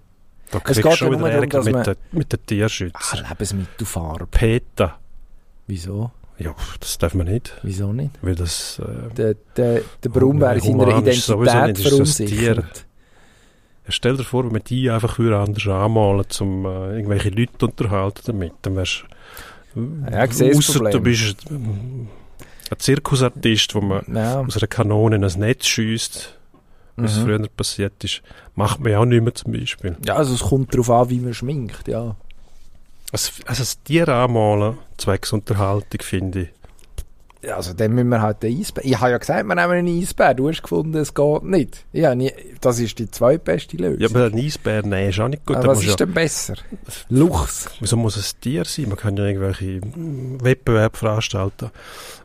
Da 0.52 0.60
Es 0.64 0.76
geht 0.78 0.86
du 0.86 0.92
schon 0.96 1.12
wieder 1.14 1.30
darum, 1.32 1.50
dass 1.50 1.66
Ärger 1.66 1.72
man- 1.72 1.80
mit, 1.80 1.88
den, 1.88 1.96
mit 2.20 2.32
den 2.34 2.46
Tierschützern. 2.46 3.26
Ah, 3.26 3.30
Lebensmittelfarbe. 3.30 4.28
PETA. 4.28 5.00
Wieso? 5.66 6.12
Ja, 6.38 6.54
das 6.80 6.98
darf 6.98 7.14
man 7.14 7.28
nicht. 7.28 7.54
Wieso 7.64 7.94
nicht? 7.94 8.12
Weil 8.22 8.36
das, 8.36 8.80
äh, 8.80 9.14
Der, 9.16 9.36
der, 9.56 9.82
der 10.04 10.10
Braunbär 10.10 10.54
in 10.56 10.62
seiner 10.62 10.98
Identität 10.98 11.78
verunsichert. 11.80 12.86
Ja, 13.86 13.92
stell 13.92 14.18
dir 14.18 14.24
vor, 14.24 14.44
wenn 14.44 14.52
man 14.52 14.64
die 14.64 14.90
einfach 14.90 15.18
würde 15.20 15.38
anders 15.38 15.68
anmalen, 15.68 16.26
um 16.42 16.66
äh, 16.66 16.96
irgendwelche 16.98 17.30
Leute 17.30 17.58
zu 17.58 17.66
unterhalten 17.68 18.22
damit, 18.26 18.54
dann 18.64 18.76
wärst 18.76 19.06
Ja, 20.12 20.24
ich 20.26 20.34
sehe 20.34 20.50
das 20.54 20.70
ausser 20.70 20.90
du 20.90 21.00
bist 21.02 21.38
ein 21.52 22.10
Zirkusartist, 22.80 23.76
wo 23.76 23.82
man 23.82 24.04
Ja. 24.14 24.42
aus 24.42 24.58
einer 24.58 24.68
Kanone 24.68 25.18
in 25.18 25.24
ein 25.24 25.40
Netz 25.40 25.68
schießt, 25.68 26.38
es 26.98 27.18
Mhm. 27.18 27.24
früher 27.24 27.48
passiert 27.50 28.04
ist, 28.04 28.22
macht 28.56 28.80
man 28.80 28.92
ja 28.92 29.00
auch 29.00 29.06
nicht 29.06 29.22
mehr 29.24 29.36
zum 29.36 29.52
Beispiel. 29.54 29.96
ja, 30.06 30.16
also 30.16 30.34
es 30.34 30.42
kommt 30.42 30.74
darauf 30.74 30.90
an, 30.90 31.10
wie 31.10 31.20
man 31.20 31.34
schminkt, 31.34 31.88
ja. 31.88 32.16
Also, 33.12 33.32
also 33.46 33.62
das 33.62 33.82
Tier 33.84 34.08
anmalen, 34.10 34.78
zwecks 34.98 35.32
Unterhaltung, 35.32 36.02
finde 36.02 36.42
ich. 36.42 36.50
Ja, 37.46 37.58
Also 37.58 37.74
dann 37.74 37.92
müssen 37.94 38.10
wir 38.10 38.22
halt 38.22 38.42
den 38.42 38.60
Eisbär... 38.60 38.84
Ich 38.84 39.00
habe 39.00 39.12
ja 39.12 39.18
gesagt, 39.18 39.46
wir 39.46 39.56
nehmen 39.56 39.72
einen 39.72 40.02
Eisbär. 40.02 40.34
Du 40.34 40.50
hast 40.50 40.64
gefunden, 40.64 40.98
es 40.98 41.14
geht 41.14 41.44
nicht. 41.44 41.86
Ja, 41.94 42.16
das 42.62 42.80
ist 42.80 42.98
die 42.98 43.10
zweitbeste 43.10 43.78
Lösung. 43.78 44.00
Ja, 44.00 44.10
aber 44.10 44.26
ein 44.26 44.40
Eisbär, 44.40 44.84
nein, 44.84 45.10
ist 45.10 45.20
auch 45.20 45.28
nicht 45.28 45.46
gut. 45.46 45.58
Aber 45.58 45.68
was 45.68 45.80
ist 45.80 45.90
ja, 45.90 45.96
denn 45.96 46.14
besser? 46.14 46.56
Luchs. 47.10 47.68
wieso 47.80 47.98
muss 47.98 48.18
es 48.18 48.34
ein 48.34 48.42
Tier 48.42 48.66
sein? 48.66 48.90
Man 48.90 48.98
kann 48.98 49.16
ja 49.18 49.26
irgendwelche 49.26 49.80
Wettbewerbe 50.44 50.98
veranstalten, 50.98 51.70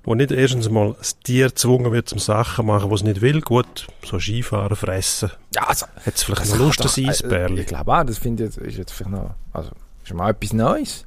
wo 0.05 0.15
nicht 0.15 0.31
erstens 0.31 0.71
mal 0.71 0.95
das 0.99 1.19
Tier 1.19 1.49
gezwungen 1.49 1.93
wird, 1.93 2.09
zum 2.09 2.19
Sachen 2.19 2.67
machen, 2.67 2.91
was 2.91 3.01
es 3.01 3.07
nicht 3.07 3.21
will. 3.21 3.43
Gut, 3.43 3.89
so 4.05 4.19
Skifahren, 4.19 4.77
fressen. 4.77 5.31
Ja, 5.55 5.69
also... 5.69 5.87
Hat 5.87 6.15
es 6.15 6.23
vielleicht 6.23 6.49
noch 6.51 6.59
Lust, 6.59 6.83
das 6.83 6.97
äh, 6.97 7.09
Eisbärli? 7.09 7.61
Ich 7.61 7.67
glaube 7.67 7.93
auch, 7.93 8.05
das 8.05 8.17
finde 8.17 8.45
ich, 8.45 8.57
ist 8.57 8.79
jetzt 8.79 8.93
vielleicht 8.93 9.13
noch... 9.13 9.35
Also, 9.53 9.71
ist 10.11 10.17
mal 10.17 10.31
etwas 10.31 10.53
Neues. 10.53 11.07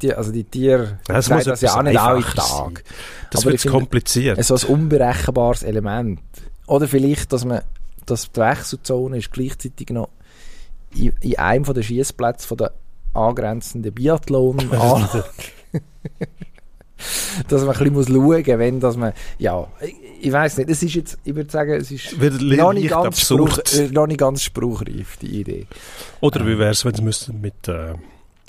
Die, 0.00 0.14
also 0.14 0.32
die 0.32 0.44
Tiere... 0.44 0.98
Ja, 1.08 1.18
es 1.18 1.26
sagen 1.26 1.38
muss 1.38 1.44
das 1.44 1.60
ja 1.60 1.76
auch 1.76 1.82
nicht 1.82 1.98
alle 2.00 2.22
Tag. 2.22 2.84
Das 3.30 3.44
wird 3.44 3.66
kompliziert. 3.66 4.42
so 4.42 4.54
ein 4.54 4.64
unberechenbares 4.64 5.62
Element. 5.62 6.20
Oder 6.66 6.88
vielleicht, 6.88 7.32
dass 7.34 7.44
man 7.44 7.60
dass 8.08 8.32
die 8.32 8.40
Wechselzone 8.40 9.18
ist 9.18 9.30
gleichzeitig 9.32 9.90
noch 9.90 10.08
in, 10.94 11.12
in 11.20 11.38
einem 11.38 11.64
von 11.64 11.74
Schießplätzen 11.82 12.48
von 12.48 12.56
der 12.56 12.72
angrenzenden 13.14 13.92
Biathlon 13.92 14.72
an. 14.72 15.08
dass 17.48 17.62
man 17.62 17.76
ein 17.76 17.78
bisschen 17.78 17.94
muss 17.94 18.06
schauen 18.08 18.22
muss, 18.22 18.46
wenn 18.46 18.80
dass 18.80 18.96
man 18.96 19.12
ja 19.38 19.66
ich, 19.80 19.96
ich 20.20 20.32
weiß 20.32 20.58
nicht, 20.58 20.70
es 20.70 20.82
ist 20.82 20.94
jetzt 20.94 21.18
ich 21.24 21.34
würde 21.34 21.50
sagen, 21.50 21.72
es 21.72 21.90
ist 21.90 22.20
noch 22.20 22.72
nicht, 22.72 22.90
ganz 22.90 23.20
spruch, 23.20 23.58
äh, 23.74 23.88
noch 23.88 24.06
nicht 24.06 24.18
ganz 24.18 24.42
spruchreif 24.42 25.16
die 25.18 25.40
Idee. 25.40 25.66
Oder 26.20 26.46
wie 26.46 26.58
wäre 26.58 26.70
es, 26.70 26.84
wenn 26.84 26.94
sie 26.94 27.02
müssten 27.02 27.40
mit, 27.40 27.68
äh, 27.68 27.94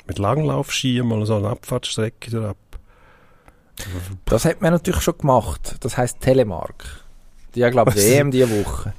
mit 0.07 0.17
Langlaufski 0.17 1.01
mal 1.03 1.25
so 1.25 1.35
eine 1.35 1.49
Abfahrtsstrecke 1.49 2.49
ab? 2.49 2.57
Das 4.25 4.45
hat 4.45 4.61
man 4.61 4.73
natürlich 4.73 5.01
schon 5.01 5.17
gemacht. 5.17 5.77
Das 5.81 5.97
heißt 5.97 6.19
Telemark. 6.19 7.03
Die 7.55 7.63
haben, 7.63 7.71
glaube 7.71 7.91
ich? 7.91 7.97
WM 7.97 8.31
diese 8.31 8.49
Woche. 8.49 8.93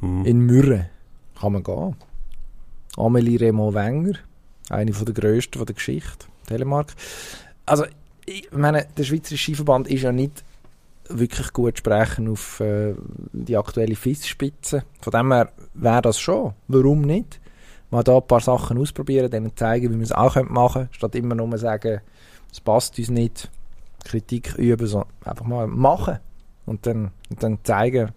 Hm. 0.00 0.24
In 0.24 0.40
Mürren. 0.40 0.86
Kann 1.40 1.52
man 1.52 1.62
gehen. 1.62 1.96
Amelie 2.96 3.40
Remo 3.40 3.72
Wenger. 3.72 4.18
Eine 4.68 4.92
von 4.92 5.06
der 5.06 5.14
grössten 5.14 5.58
von 5.58 5.66
der 5.66 5.74
Geschichte. 5.74 6.26
Telemark. 6.46 6.94
Also, 7.66 7.84
ich 8.26 8.50
meine, 8.52 8.86
der 8.96 9.04
Schweizerische 9.04 9.42
Skiverband 9.42 9.88
ist 9.88 10.02
ja 10.02 10.12
nicht 10.12 10.44
wirklich 11.08 11.52
gut 11.52 11.78
sprechen 11.78 12.28
auf 12.28 12.60
äh, 12.60 12.94
die 13.32 13.56
aktuelle 13.56 13.94
FIS-Spitze. 13.94 14.82
Von 15.00 15.12
dem 15.12 15.32
her 15.32 15.52
wäre 15.74 16.02
das 16.02 16.18
schon. 16.18 16.54
Warum 16.66 17.02
nicht? 17.02 17.40
Mal 17.90 18.02
da 18.02 18.16
ein 18.16 18.26
paar 18.26 18.40
Sachen 18.40 18.78
ausprobieren, 18.78 19.30
denen 19.30 19.56
zeigen, 19.56 19.90
wie 19.90 19.96
man 19.96 20.02
es 20.02 20.12
auch 20.12 20.34
machen 20.42 20.82
könnte, 20.82 20.94
statt 20.94 21.14
immer 21.14 21.36
nur 21.36 21.56
sagen, 21.56 22.00
es 22.50 22.60
passt 22.60 22.98
uns 22.98 23.10
nicht, 23.10 23.48
Kritik 24.04 24.54
üben, 24.56 24.86
sondern 24.86 25.10
einfach 25.24 25.44
mal 25.44 25.66
machen 25.68 26.18
und 26.64 26.84
dann, 26.86 27.12
und 27.30 27.42
dann 27.42 27.58
zeigen, 27.62 28.10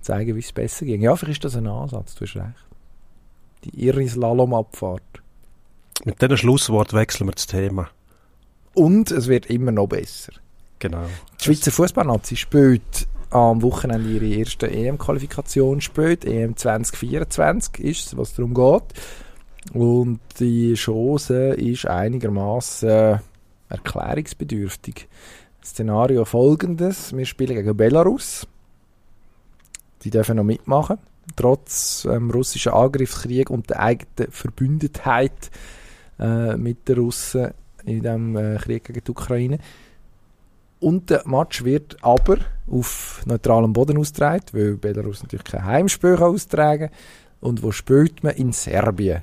zeigen, 0.00 0.36
wie 0.36 0.40
es 0.40 0.52
besser 0.52 0.86
ging. 0.86 1.02
Ja, 1.02 1.16
vielleicht 1.16 1.44
ist 1.44 1.54
das 1.54 1.56
ein 1.56 1.66
Ansatz, 1.66 2.14
du 2.14 2.24
hast 2.24 2.36
recht. 2.36 2.66
Die 3.64 3.86
irre 3.86 4.06
Slalomabfahrt. 4.06 5.02
Mit 6.04 6.22
diesem 6.22 6.36
Schlusswort 6.36 6.92
wechseln 6.92 7.26
wir 7.26 7.32
das 7.32 7.46
Thema. 7.46 7.88
Und 8.76 9.10
es 9.10 9.26
wird 9.26 9.46
immer 9.46 9.72
noch 9.72 9.86
besser. 9.86 10.32
Genau. 10.78 11.06
Die 11.40 11.44
Schweizer 11.44 11.72
Fußballnazi 11.72 12.36
spielt 12.36 13.08
am 13.30 13.62
Wochenende 13.62 14.10
ihre 14.10 14.26
erste 14.26 14.70
EM-Qualifikation 14.70 15.80
spielt. 15.80 16.26
EM 16.26 16.58
2024 16.58 17.82
ist 17.82 18.06
es, 18.06 18.16
was 18.18 18.34
darum 18.34 18.52
geht. 18.52 18.82
Und 19.72 20.20
die 20.38 20.74
Chance 20.74 21.54
ist 21.54 21.86
einigermaßen 21.86 23.20
erklärungsbedürftig. 23.70 25.08
Szenario 25.64 26.26
folgendes: 26.26 27.16
Wir 27.16 27.24
spielen 27.24 27.56
gegen 27.56 27.76
Belarus. 27.78 28.46
Die 30.02 30.10
dürfen 30.10 30.36
noch 30.36 30.44
mitmachen, 30.44 30.98
trotz 31.34 32.06
ähm, 32.10 32.30
russischen 32.30 32.72
Angriffskrieg 32.72 33.48
und 33.48 33.70
der 33.70 33.80
eigenen 33.80 34.30
Verbündetheit 34.30 35.50
äh, 36.20 36.58
mit 36.58 36.86
den 36.86 36.98
Russen 36.98 37.54
in 37.86 38.02
dem 38.02 38.36
äh, 38.36 38.56
Krieg 38.56 38.84
gegen 38.84 39.02
die 39.02 39.10
Ukraine. 39.10 39.58
Und 40.80 41.08
der 41.08 41.26
Match 41.26 41.64
wird 41.64 41.96
aber 42.02 42.38
auf 42.70 43.22
neutralem 43.24 43.72
Boden 43.72 43.96
ausgetragen, 43.96 44.44
weil 44.52 44.76
Belarus 44.76 45.22
natürlich 45.22 45.44
kein 45.44 45.64
Heimspiel 45.64 46.16
austragen 46.16 46.90
kann. 46.90 46.98
Und 47.40 47.62
wo 47.62 47.72
spielt 47.72 48.22
man? 48.22 48.34
In 48.34 48.52
Serbien. 48.52 49.22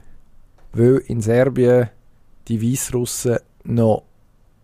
Weil 0.72 1.04
in 1.08 1.22
Serbien 1.22 1.90
die 2.48 2.62
Weißrussen 2.62 3.38
noch 3.64 4.04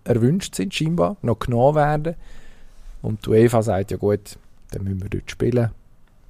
erwünscht 0.03 0.55
sind, 0.55 0.73
scheinbar, 0.73 1.17
noch 1.21 1.39
genommen 1.39 1.75
werden. 1.75 2.15
Und 3.01 3.25
die 3.25 3.29
UEFA 3.29 3.61
sagt, 3.61 3.91
ja 3.91 3.97
gut, 3.97 4.37
dann 4.71 4.83
müssen 4.83 5.01
wir 5.01 5.09
dort 5.09 5.29
spielen. 5.29 5.71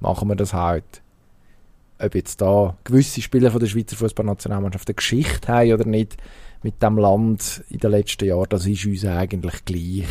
Machen 0.00 0.28
wir 0.28 0.36
das 0.36 0.52
halt. 0.52 1.02
Ob 1.98 2.14
jetzt 2.14 2.40
da 2.40 2.76
gewisse 2.84 3.20
Spieler 3.20 3.50
von 3.50 3.60
der 3.60 3.66
Schweizer 3.66 3.96
Fußballnationalmannschaft 3.96 4.88
eine 4.88 4.94
Geschichte 4.94 5.48
haben 5.48 5.72
oder 5.72 5.86
nicht 5.86 6.16
mit 6.62 6.82
dem 6.82 6.98
Land 6.98 7.64
in 7.70 7.78
den 7.78 7.90
letzten 7.90 8.26
Jahren, 8.26 8.48
das 8.48 8.66
ist 8.66 8.84
uns 8.84 9.04
eigentlich 9.04 9.64
gleich. 9.64 10.06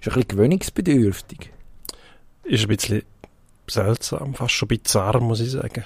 Ist 0.00 0.08
ein 0.08 0.14
bisschen 0.14 0.28
gewöhnungsbedürftig. 0.28 1.50
Ist 2.44 2.62
ein 2.64 2.68
bisschen 2.68 3.02
seltsam, 3.66 4.34
fast 4.34 4.54
schon 4.54 4.68
bizarr, 4.68 5.20
muss 5.20 5.40
ich 5.40 5.52
sagen. 5.52 5.84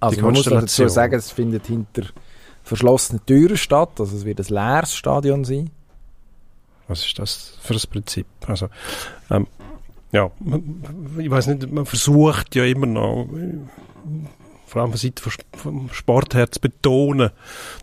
Also 0.00 0.16
Die 0.16 0.22
man 0.22 0.34
muss 0.34 0.44
dazu 0.44 0.88
sagen, 0.88 1.14
es 1.14 1.30
findet 1.30 1.66
hinter 1.66 2.04
verschlossenen 2.62 3.24
Türen 3.26 3.56
statt, 3.56 3.98
also 3.98 4.16
es 4.16 4.24
wird 4.24 4.40
ein 4.40 4.46
leeres 4.54 4.94
Stadion 4.94 5.44
sein. 5.44 5.70
Was 6.88 7.04
ist 7.06 7.18
das 7.18 7.58
für 7.60 7.74
ein 7.74 7.80
Prinzip? 7.90 8.26
Also, 8.46 8.68
ähm, 9.30 9.46
ja, 10.12 10.30
man, 10.40 11.16
ich 11.18 11.30
weiß 11.30 11.48
nicht, 11.48 11.70
man 11.70 11.86
versucht 11.86 12.54
ja 12.56 12.64
immer 12.64 12.86
noch, 12.86 13.28
vor 14.70 14.82
allem 14.82 14.92
von 14.92 14.98
Seite 14.98 15.22
vom 15.22 15.32
Sp- 15.34 15.56
vom 15.56 15.92
Sport 15.92 16.34
her 16.34 16.50
zu 16.50 16.60
betonen, 16.60 17.30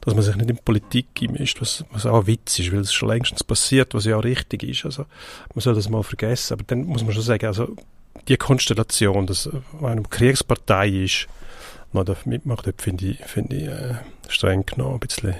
dass 0.02 0.16
man 0.16 0.24
sich 0.24 0.36
nicht 0.36 0.50
in 0.50 0.58
Politik 0.58 1.08
einmischt, 1.22 1.60
was, 1.62 1.84
was 1.92 2.06
auch 2.06 2.22
ein 2.22 2.28
Witz 2.28 2.58
ist, 2.60 2.72
weil 2.72 2.80
es 2.80 2.94
schon 2.94 3.10
längstens 3.10 3.44
passiert, 3.44 3.94
was 3.94 4.06
ja 4.06 4.16
auch 4.16 4.24
richtig 4.24 4.64
ist. 4.64 4.86
Also, 4.86 5.06
man 5.54 5.62
soll 5.62 5.76
das 5.76 5.90
mal 5.90 6.04
vergessen. 6.04 6.54
Aber 6.54 6.64
dann 6.66 6.86
muss 6.86 7.04
man 7.04 7.14
schon 7.14 7.24
sagen, 7.24 7.46
also, 7.46 7.76
die 8.28 8.38
Konstellation, 8.38 9.28
dass 9.28 9.50
eine 9.82 10.02
Kriegspartei 10.04 10.88
ist, 10.90 11.28
man 11.92 12.06
da 12.06 12.16
mitmacht, 12.26 12.66
dort 12.66 12.82
finde 12.82 13.06
ich, 13.06 13.20
finde 13.26 13.56
ich 13.56 13.68
äh, 13.68 13.96
streng 14.28 14.66
genommen 14.66 14.96
ein 14.96 15.00
bisschen 15.00 15.36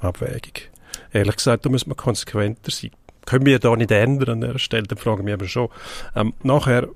abwägig. 0.00 0.70
Ehrlich 1.12 1.36
gesagt, 1.36 1.64
da 1.64 1.70
müssen 1.70 1.90
wir 1.90 1.94
konsequenter 1.94 2.70
sein. 2.70 2.90
Können 3.24 3.46
wir 3.46 3.58
da 3.58 3.74
nicht 3.76 3.90
ändern 3.90 4.42
an 4.42 4.52
der 4.52 4.58
Stelle, 4.58 4.86
dann 4.86 4.98
fragen 4.98 5.26
wir 5.26 5.34
aber 5.34 5.48
schon. 5.48 5.68
Ähm, 6.14 6.34
nachher, 6.42 6.88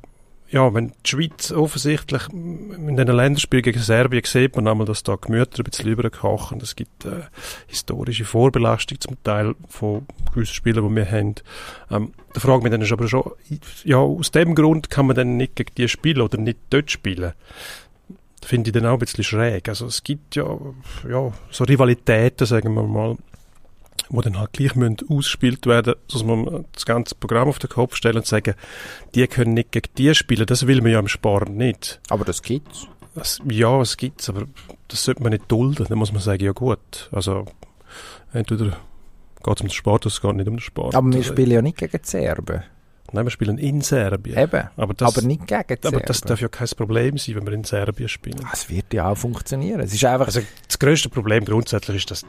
ja, 0.53 0.73
wenn 0.75 0.89
die 0.89 1.09
Schweiz 1.09 1.51
offensichtlich 1.51 2.29
in 2.31 2.97
den 2.97 3.09
Länderspielen 3.09 3.63
gegen 3.63 3.81
Serbien 3.81 4.23
sieht 4.25 4.55
man 4.55 4.69
einmal, 4.69 4.87
dass 4.87 5.03
da 5.03 5.17
die 5.17 5.27
Gemüter 5.27 5.61
ein 5.61 5.65
bisschen 5.65 5.89
überkochen. 5.89 6.61
Es 6.61 6.77
gibt 6.77 7.07
äh, 7.07 7.23
historische 7.67 8.27
Vorbelastung 8.27 9.01
zum 9.01 9.17
Teil 9.25 9.55
von 9.71 10.07
gewissen 10.35 10.53
Spielern, 10.53 10.91
die 10.91 10.97
wir 10.97 11.11
haben. 11.11 11.37
Ähm, 11.91 12.13
da 12.35 12.41
frage 12.41 12.63
mich 12.63 12.71
dann 12.71 12.83
ist 12.83 12.93
aber 12.93 13.09
schon, 13.09 13.31
ja, 13.85 13.97
aus 13.97 14.31
dem 14.31 14.55
Grund 14.55 14.91
kann 14.91 15.07
man 15.07 15.17
dann 15.17 15.39
nicht 15.39 15.57
gegen 15.57 15.75
die 15.75 15.89
spielen 15.89 16.21
oder 16.21 16.37
nicht 16.37 16.59
dort 16.69 16.91
spielen 16.91 17.33
finde 18.45 18.71
ich 18.71 18.75
dann 18.75 18.87
auch 18.87 18.95
ein 18.95 18.99
bisschen 18.99 19.23
schräg. 19.23 19.69
Also 19.69 19.87
es 19.87 20.03
gibt 20.03 20.35
ja, 20.35 20.45
ja 21.09 21.33
so 21.53 21.63
Rivalitäten, 21.63 22.45
sagen 22.45 22.75
wir 22.75 22.83
mal, 22.83 23.17
wo 24.13 24.21
dann 24.21 24.39
halt 24.39 24.53
gleich 24.53 24.77
müssen 24.77 24.99
ausgespielt 25.09 25.67
werden, 25.67 25.95
dass 26.13 26.23
man 26.23 26.67
das 26.73 26.87
ganze 26.87 27.15
Programm 27.15 27.49
auf 27.49 27.59
den 27.59 27.71
Kopf 27.71 27.97
stellen 27.97 28.17
und 28.19 28.27
sagen, 28.27 28.55
die 29.15 29.27
können 29.27 29.55
nicht 29.55 29.73
gegen 29.73 29.89
die 29.99 30.15
spielen, 30.15 30.47
das 30.47 30.67
will 30.67 30.83
man 30.83 30.93
ja 30.93 31.01
im 31.01 31.09
Sport 31.09 31.49
nicht. 31.49 32.01
Aber 32.11 32.25
das 32.25 32.43
gibt's. 32.43 32.87
Das, 33.15 33.41
ja, 33.49 33.81
es 33.81 33.97
gibt's, 33.97 34.29
aber 34.29 34.45
das 34.89 35.05
sollte 35.05 35.23
man 35.23 35.33
nicht 35.33 35.51
dulden. 35.51 35.87
Dann 35.89 35.99
muss 35.99 36.13
man 36.13 36.23
sagen, 36.23 36.45
ja 36.45 36.53
gut, 36.53 37.09
also 37.11 37.47
entweder 38.33 38.77
geht 39.43 39.57
es 39.57 39.61
um 39.61 39.67
den 39.67 39.71
Sport 39.71 40.07
es 40.07 40.21
geht 40.21 40.35
nicht 40.37 40.49
um 40.49 40.55
den 40.57 40.61
Sport. 40.61 40.95
Aber 40.95 41.09
wir 41.09 41.17
Also, 41.19 41.33
spielen 41.33 41.51
ja 41.51 41.63
nicht 41.63 41.79
gegen 41.79 42.01
die 42.03 42.09
Serben. 42.09 42.63
Nein, 43.15 43.27
wir 43.27 43.31
spielen 43.31 43.59
in 43.59 43.83
Serbien. 43.83 44.39
Eben. 44.39 44.69
Aber 44.77 44.95
das, 44.95 45.15
aber 45.17 45.27
nicht 45.27 45.47
gegen 45.47 45.81
die 45.83 45.87
aber 45.89 46.01
das 46.01 46.23
darf 46.23 46.41
ja 46.41 46.49
kein 46.49 46.69
Problem 46.77 47.19
sein, 47.19 47.37
wenn 47.37 47.47
wir 47.47 47.53
in 47.53 47.65
Serbien 47.65 48.09
spielen. 48.09 48.41
es 48.53 48.71
wird 48.71 48.93
ja 48.95 49.09
auch 49.09 49.17
funktionieren. 49.17 49.81
Es 49.81 49.93
ist 49.93 50.05
einfach... 50.05 50.27
Also 50.27 50.41
das 50.67 50.79
grösste 50.79 51.11
Problem 51.11 51.45
grundsätzlich 51.45 51.99
ist, 51.99 52.11
dass 52.11 52.21
die 52.23 52.27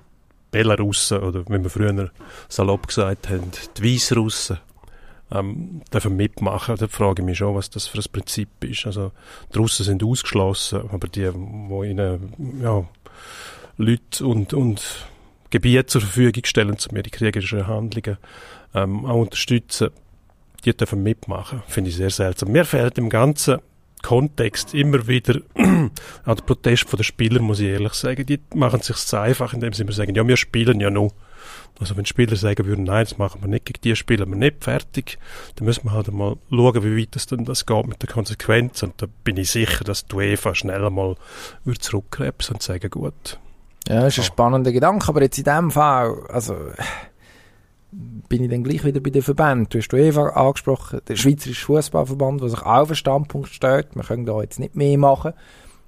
Belarussen 0.53 1.19
oder 1.19 1.45
wie 1.47 1.61
wir 1.61 1.69
früher 1.69 2.11
salopp 2.47 2.87
gesagt 2.87 3.29
haben, 3.29 3.51
die 3.77 3.83
Weißrussen 3.83 4.59
ähm, 5.31 5.81
dürfen 5.91 6.15
mitmachen. 6.15 6.75
Da 6.77 6.87
frage 6.87 7.21
ich 7.21 7.25
mich 7.25 7.39
schon, 7.39 7.55
was 7.55 7.69
das 7.69 7.87
für 7.87 7.97
ein 7.97 8.05
Prinzip 8.11 8.63
ist. 8.63 8.85
Also 8.85 9.11
die 9.53 9.57
Russen 9.57 9.83
sind 9.83 10.03
ausgeschlossen, 10.03 10.89
aber 10.91 11.07
die, 11.07 11.29
wo 11.33 11.83
ihnen 11.83 12.61
ja, 12.61 12.85
Leute 13.77 14.25
und, 14.25 14.53
und 14.53 15.07
Gebiete 15.49 15.87
zur 15.87 16.01
Verfügung 16.01 16.45
stellen, 16.45 16.77
um 16.89 16.97
ihre 16.97 17.09
kriegerischen 17.09 17.67
Handlungen 17.67 18.17
ähm, 18.75 19.05
auch 19.05 19.21
unterstützen, 19.21 19.89
die 20.63 20.77
dürfen 20.77 21.01
mitmachen. 21.01 21.63
Finde 21.67 21.89
ich 21.89 21.95
sehr 21.95 22.11
seltsam. 22.11 22.51
Mir 22.51 22.63
fehlt 22.63 22.97
im 22.99 23.09
ganzen 23.09 23.57
Kontext 24.03 24.75
immer 24.75 25.07
wieder 25.07 25.41
an 25.55 25.91
der 26.25 26.33
Protest 26.35 26.85
der 26.95 27.03
Spieler, 27.03 27.41
muss 27.41 27.59
ich 27.59 27.69
ehrlich 27.69 27.93
sagen. 27.93 28.25
Die 28.25 28.39
machen 28.53 28.81
es 28.81 28.87
sich 28.87 28.97
zu 28.97 29.19
einfach, 29.19 29.53
indem 29.53 29.73
sie 29.73 29.81
immer 29.81 29.91
sagen, 29.91 30.13
ja, 30.13 30.27
wir 30.27 30.37
spielen 30.37 30.79
ja 30.79 30.91
nur. 30.91 31.11
Also 31.79 31.97
wenn 31.97 32.05
Spieler 32.05 32.35
sagen 32.35 32.65
würden, 32.67 32.83
nein, 32.83 33.03
das 33.03 33.17
machen 33.17 33.41
wir 33.41 33.47
nicht, 33.47 33.65
gegen 33.65 33.81
die 33.81 33.95
spielen 33.95 34.29
wir 34.29 34.37
nicht, 34.37 34.63
fertig, 34.63 35.17
dann 35.55 35.65
müssen 35.65 35.85
wir 35.85 35.91
halt 35.93 36.11
mal 36.11 36.35
schauen, 36.51 36.83
wie 36.83 37.01
weit 37.01 37.15
das 37.15 37.25
denn 37.25 37.45
das 37.45 37.65
geht 37.65 37.87
mit 37.87 38.01
der 38.01 38.09
Konsequenz. 38.09 38.83
Und 38.83 39.01
da 39.01 39.07
bin 39.23 39.37
ich 39.37 39.49
sicher, 39.49 39.83
dass 39.83 40.05
die 40.05 40.15
UEFA 40.15 40.53
schnell 40.53 40.85
einmal 40.85 41.15
zurückkrebsen 41.79 42.55
und 42.55 42.61
sagen, 42.61 42.89
gut, 42.91 43.39
Ja, 43.87 44.01
das 44.01 44.13
ist 44.13 44.19
ein 44.19 44.25
spannender 44.25 44.71
Gedanke, 44.71 45.07
aber 45.07 45.23
jetzt 45.23 45.37
in 45.39 45.45
dem 45.45 45.71
Fall, 45.71 46.15
also 46.29 46.55
bin 48.29 48.43
ich 48.43 48.49
dann 48.49 48.63
gleich 48.63 48.83
wieder 48.83 48.99
bei 48.99 49.09
den 49.09 49.21
Verbänden. 49.21 49.67
Du 49.69 49.77
hast 49.77 49.89
die 49.89 49.95
UEFA 49.95 50.29
angesprochen, 50.29 51.01
der 51.07 51.15
Schweizerische 51.15 51.65
Fußballverband, 51.65 52.41
der 52.41 52.49
sich 52.49 52.61
auch 52.61 52.81
auf 52.81 52.87
den 52.87 52.95
Standpunkt 52.95 53.49
stellt, 53.49 53.95
wir 53.95 54.03
können 54.03 54.25
da 54.25 54.41
jetzt 54.41 54.59
nicht 54.59 54.75
mehr 54.75 54.97
machen, 54.97 55.33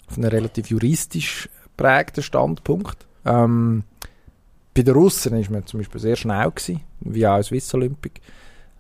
auf 0.08 0.18
einen 0.18 0.30
relativ 0.30 0.70
juristisch 0.70 1.50
prägten 1.78 2.24
Standpunkt. 2.24 3.06
Ähm, 3.26 3.84
bei 4.74 4.84
den 4.84 4.94
Russen 4.94 5.38
ist 5.38 5.50
man 5.50 5.66
zum 5.66 5.80
Beispiel 5.80 6.02
sehr 6.02 6.16
schnell 6.16 6.52
gewesen, 6.52 6.82
wie 7.00 7.26
auch 7.26 7.42
Swiss 7.42 7.74
Olympic, 7.74 8.22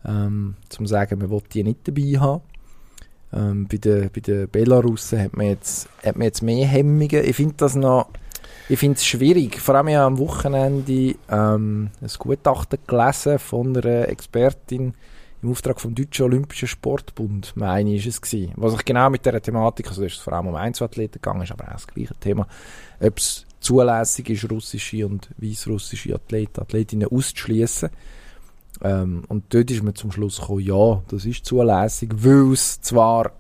ähm, 0.05 0.55
zum 0.69 0.85
sagen, 0.85 1.19
man 1.19 1.29
will 1.29 1.41
die 1.51 1.63
nicht 1.63 1.87
dabei 1.87 2.19
haben. 2.19 2.41
Ähm, 3.33 3.67
bei 3.67 3.77
den, 3.77 4.09
bei 4.13 4.21
den 4.21 4.49
Belarussen 4.49 5.19
hat 5.19 5.35
man 5.35 5.47
jetzt, 5.47 5.89
hat 6.05 6.15
man 6.15 6.25
jetzt 6.25 6.41
mehr 6.41 6.67
Hemmungen. 6.67 7.23
Ich 7.23 7.35
finde 7.35 7.55
das 7.57 7.75
noch 7.75 8.09
ich 8.67 8.79
finde 8.79 8.97
es 8.97 9.05
schwierig. 9.05 9.59
Vor 9.59 9.75
allem 9.75 9.89
ja 9.89 10.05
am 10.05 10.17
Wochenende 10.17 11.15
ähm, 11.29 11.89
ein 12.01 12.09
Gutachten 12.17 12.79
gelesen 12.87 13.39
von 13.39 13.77
einer 13.77 14.09
Expertin 14.09 14.93
im 15.43 15.51
Auftrag 15.51 15.79
vom 15.79 15.93
Deutschen 15.93 16.25
Olympischen 16.25 16.67
Sportbund, 16.67 17.53
meine 17.55 17.93
ich, 17.93 18.07
ist 18.07 18.15
es 18.15 18.21
gewesen, 18.21 18.53
was 18.55 18.73
sich 18.73 18.85
genau 18.85 19.09
mit 19.11 19.25
dieser 19.25 19.41
Thematik, 19.41 19.87
also 19.87 20.01
da 20.01 20.07
ist 20.07 20.15
es 20.15 20.19
vor 20.19 20.33
allem 20.33 20.47
um 20.47 20.55
Einzelathleten 20.55 21.21
gegangen, 21.21 21.43
ist 21.43 21.51
aber 21.51 21.67
auch 21.67 21.73
das 21.73 21.87
gleiche 21.87 22.15
Thema, 22.15 22.47
ob 22.99 23.17
es 23.17 23.45
zulässig 23.59 24.29
ist, 24.29 24.49
russische 24.49 25.05
und 25.05 25.29
weißrussische 25.37 26.15
Athleten, 26.15 26.61
Athletinnen 26.61 27.07
auszuschließen. 27.07 27.89
Ähm, 28.83 29.23
und 29.27 29.53
dort 29.53 29.69
ist 29.69 29.83
man 29.83 29.95
zum 29.95 30.11
Schluss 30.11 30.39
gekommen, 30.39 30.61
ja, 30.61 31.03
das 31.09 31.25
ist 31.25 31.45
zulässig, 31.45 32.11
weil 32.15 32.51
es 32.51 32.81
zwar 32.81 33.31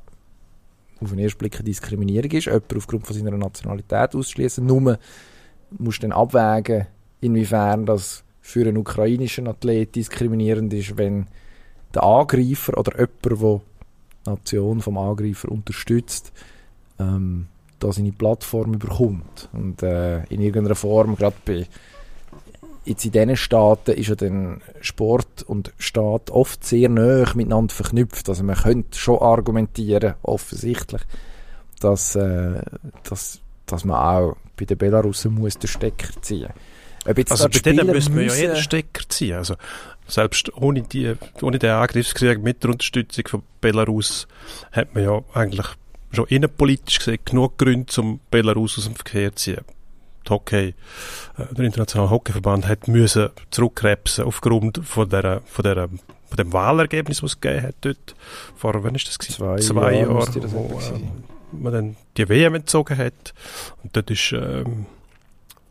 auf 1.01 1.09
den 1.09 1.19
ersten 1.19 1.39
Blick 1.39 1.55
eine 1.55 1.63
Diskriminierung 1.63 2.31
ist, 2.31 2.45
jemand 2.45 2.75
aufgrund 2.75 3.07
von 3.07 3.15
seiner 3.15 3.31
Nationalität 3.31 4.15
auszuschließen, 4.15 4.65
nur 4.65 4.97
musst 5.77 6.03
du 6.03 6.07
dann 6.07 6.17
abwägen, 6.17 6.87
inwiefern 7.21 7.85
das 7.85 8.23
für 8.41 8.61
einen 8.61 8.77
ukrainischen 8.77 9.47
Athlet 9.47 9.95
diskriminierend 9.95 10.73
ist, 10.73 10.97
wenn 10.97 11.27
der 11.93 12.03
Angreifer 12.03 12.77
oder 12.77 12.97
jemand, 12.97 13.23
der 13.23 13.61
die 14.25 14.29
Nation 14.29 14.81
vom 14.81 14.97
Angreifer 14.97 15.51
unterstützt, 15.51 16.31
ähm, 16.99 17.47
da 17.79 17.91
seine 17.91 18.11
Plattform 18.11 18.75
überkommt. 18.75 19.49
Und 19.53 19.81
äh, 19.83 20.23
in 20.25 20.41
irgendeiner 20.41 20.75
Form, 20.75 21.15
gerade 21.15 21.35
bei 21.45 21.65
jetzt 22.85 23.05
in 23.05 23.11
diesen 23.11 23.35
Staaten 23.35 23.91
ist 23.91 24.07
ja 24.07 24.15
dann 24.15 24.61
Sport 24.81 25.43
und 25.45 25.73
Staat 25.77 26.29
oft 26.31 26.63
sehr 26.63 26.89
nah 26.89 27.31
miteinander 27.35 27.73
verknüpft. 27.73 28.29
Also 28.29 28.43
man 28.43 28.55
könnte 28.55 28.97
schon 28.97 29.19
argumentieren, 29.19 30.15
offensichtlich, 30.21 31.01
dass, 31.79 32.15
äh, 32.15 32.61
dass, 33.03 33.39
dass 33.65 33.85
man 33.85 33.97
auch 33.97 34.37
bei 34.57 34.65
den 34.65 34.77
Belarussen 34.77 35.33
muss 35.33 35.57
den 35.57 35.67
Stecker 35.67 36.09
ziehen 36.21 36.53
jetzt 37.05 37.31
also 37.31 37.49
bei 37.49 37.59
denen 37.59 37.87
müssen 37.87 38.15
wir 38.15 38.25
ja 38.25 38.33
eh 38.33 38.47
den 38.47 38.55
Stecker 38.55 39.03
ziehen. 39.07 39.35
Also 39.35 39.55
selbst 40.07 40.51
ohne, 40.55 40.81
die, 40.81 41.15
ohne 41.41 41.59
den 41.59 41.71
Angriffskrieg 41.71 42.41
mit 42.41 42.63
der 42.63 42.71
Unterstützung 42.71 43.27
von 43.27 43.43
Belarus 43.61 44.27
hat 44.71 44.93
man 44.95 45.03
ja 45.03 45.23
eigentlich 45.33 45.67
schon 46.11 46.27
innenpolitisch 46.27 46.99
gesehen 46.99 47.19
genug 47.25 47.57
Gründe, 47.57 48.01
um 48.01 48.19
Belarus 48.31 48.77
aus 48.77 48.85
dem 48.85 48.95
Verkehr 48.95 49.35
zu 49.35 49.53
ziehen. 49.53 49.65
Hockey, 50.29 50.73
äh, 51.37 51.53
der 51.53 51.65
internationale 51.65 52.09
Hockeyverband 52.09 52.67
hat 52.67 52.87
müssen 52.87 53.29
zurückkrebsen 53.51 54.25
aufgrund 54.25 54.81
von 54.83 55.09
der, 55.09 55.41
von 55.45 55.63
der, 55.63 55.87
von 55.87 56.37
dem 56.37 56.53
Wahlergebnis, 56.53 57.23
was 57.23 57.33
es 57.33 57.41
gegeben 57.41 57.63
hat 57.67 57.75
dort. 57.81 58.15
Vor, 58.55 58.83
wann 58.83 58.95
ist 58.95 59.07
das 59.07 59.19
gewesen? 59.19 59.37
Zwei, 59.37 59.57
Zwei 59.57 59.95
Jahre, 59.99 60.13
Jahre, 60.13 60.51
wo 60.51 60.79
äh, 60.79 61.57
man 61.57 61.73
dann 61.73 61.95
die 62.17 62.27
WM 62.27 62.55
entzogen 62.55 62.97
hat. 62.97 63.33
Und 63.83 63.95
dort 63.95 64.11
ist, 64.11 64.31
ähm, 64.33 64.85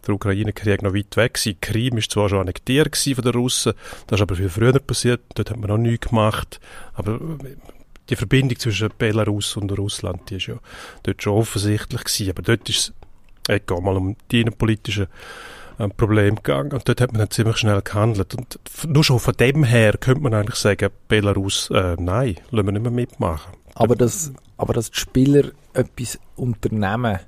der 0.06 0.14
Ukraine-Krieg 0.14 0.82
noch 0.82 0.94
weit 0.94 1.16
weg 1.16 1.34
gewesen. 1.34 1.58
Krim 1.60 1.98
ist 1.98 2.10
zwar 2.10 2.28
schon 2.28 2.40
annektiert 2.40 2.96
von 2.96 3.24
den 3.24 3.32
Russen, 3.32 3.72
das 4.06 4.18
ist 4.18 4.22
aber 4.22 4.34
viel 4.34 4.48
früher 4.48 4.78
passiert, 4.78 5.22
dort 5.34 5.50
hat 5.50 5.58
man 5.58 5.68
noch 5.68 5.78
nichts 5.78 6.08
gemacht, 6.08 6.60
aber 6.94 7.14
äh, 7.14 7.56
die 8.10 8.16
Verbindung 8.16 8.58
zwischen 8.58 8.90
Belarus 8.98 9.56
und 9.56 9.76
Russland, 9.76 10.28
die 10.28 10.36
ist 10.36 10.46
ja 10.46 10.56
dort 11.04 11.22
schon 11.22 11.34
offensichtlich 11.34 12.04
gewesen, 12.04 12.30
aber 12.30 12.42
dort 12.42 12.68
ist 12.68 12.92
es 13.48 13.54
egal, 13.54 13.80
mal 13.80 13.96
um 13.96 14.16
die 14.30 14.40
innenpolitischen 14.40 15.06
äh, 15.78 15.88
Probleme 15.88 16.36
gegangen. 16.36 16.72
Und 16.72 16.88
dort 16.88 17.00
hat 17.00 17.12
man 17.12 17.20
dann 17.20 17.30
ziemlich 17.30 17.56
schnell 17.56 17.82
gehandelt. 17.82 18.34
Und 18.34 18.58
nur 18.86 19.04
schon 19.04 19.18
von 19.18 19.34
dem 19.34 19.64
her 19.64 19.94
könnte 19.98 20.22
man 20.22 20.34
eigentlich 20.34 20.56
sagen, 20.56 20.90
Belarus, 21.08 21.70
äh, 21.70 21.96
nein, 21.98 22.36
lassen 22.50 22.66
wir 22.66 22.72
nicht 22.72 22.82
mehr 22.82 22.90
mitmachen. 22.90 23.52
Aber 23.74 23.96
dass, 23.96 24.32
aber 24.56 24.72
dass 24.72 24.90
die 24.90 24.98
Spieler 24.98 25.50
etwas 25.72 26.18
unternehmen, 26.36 27.20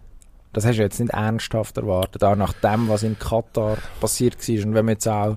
das 0.52 0.64
hast 0.64 0.78
du 0.78 0.82
jetzt 0.82 1.00
nicht 1.00 1.12
ernsthaft 1.12 1.76
erwartet, 1.76 2.24
auch 2.24 2.36
nach 2.36 2.52
dem, 2.54 2.88
was 2.88 3.02
in 3.02 3.18
Katar 3.18 3.78
passiert 4.00 4.36
war. 4.48 4.66
Und 4.66 4.74
wenn 4.74 4.84
man 4.84 4.94
jetzt 4.94 5.08
auch 5.08 5.36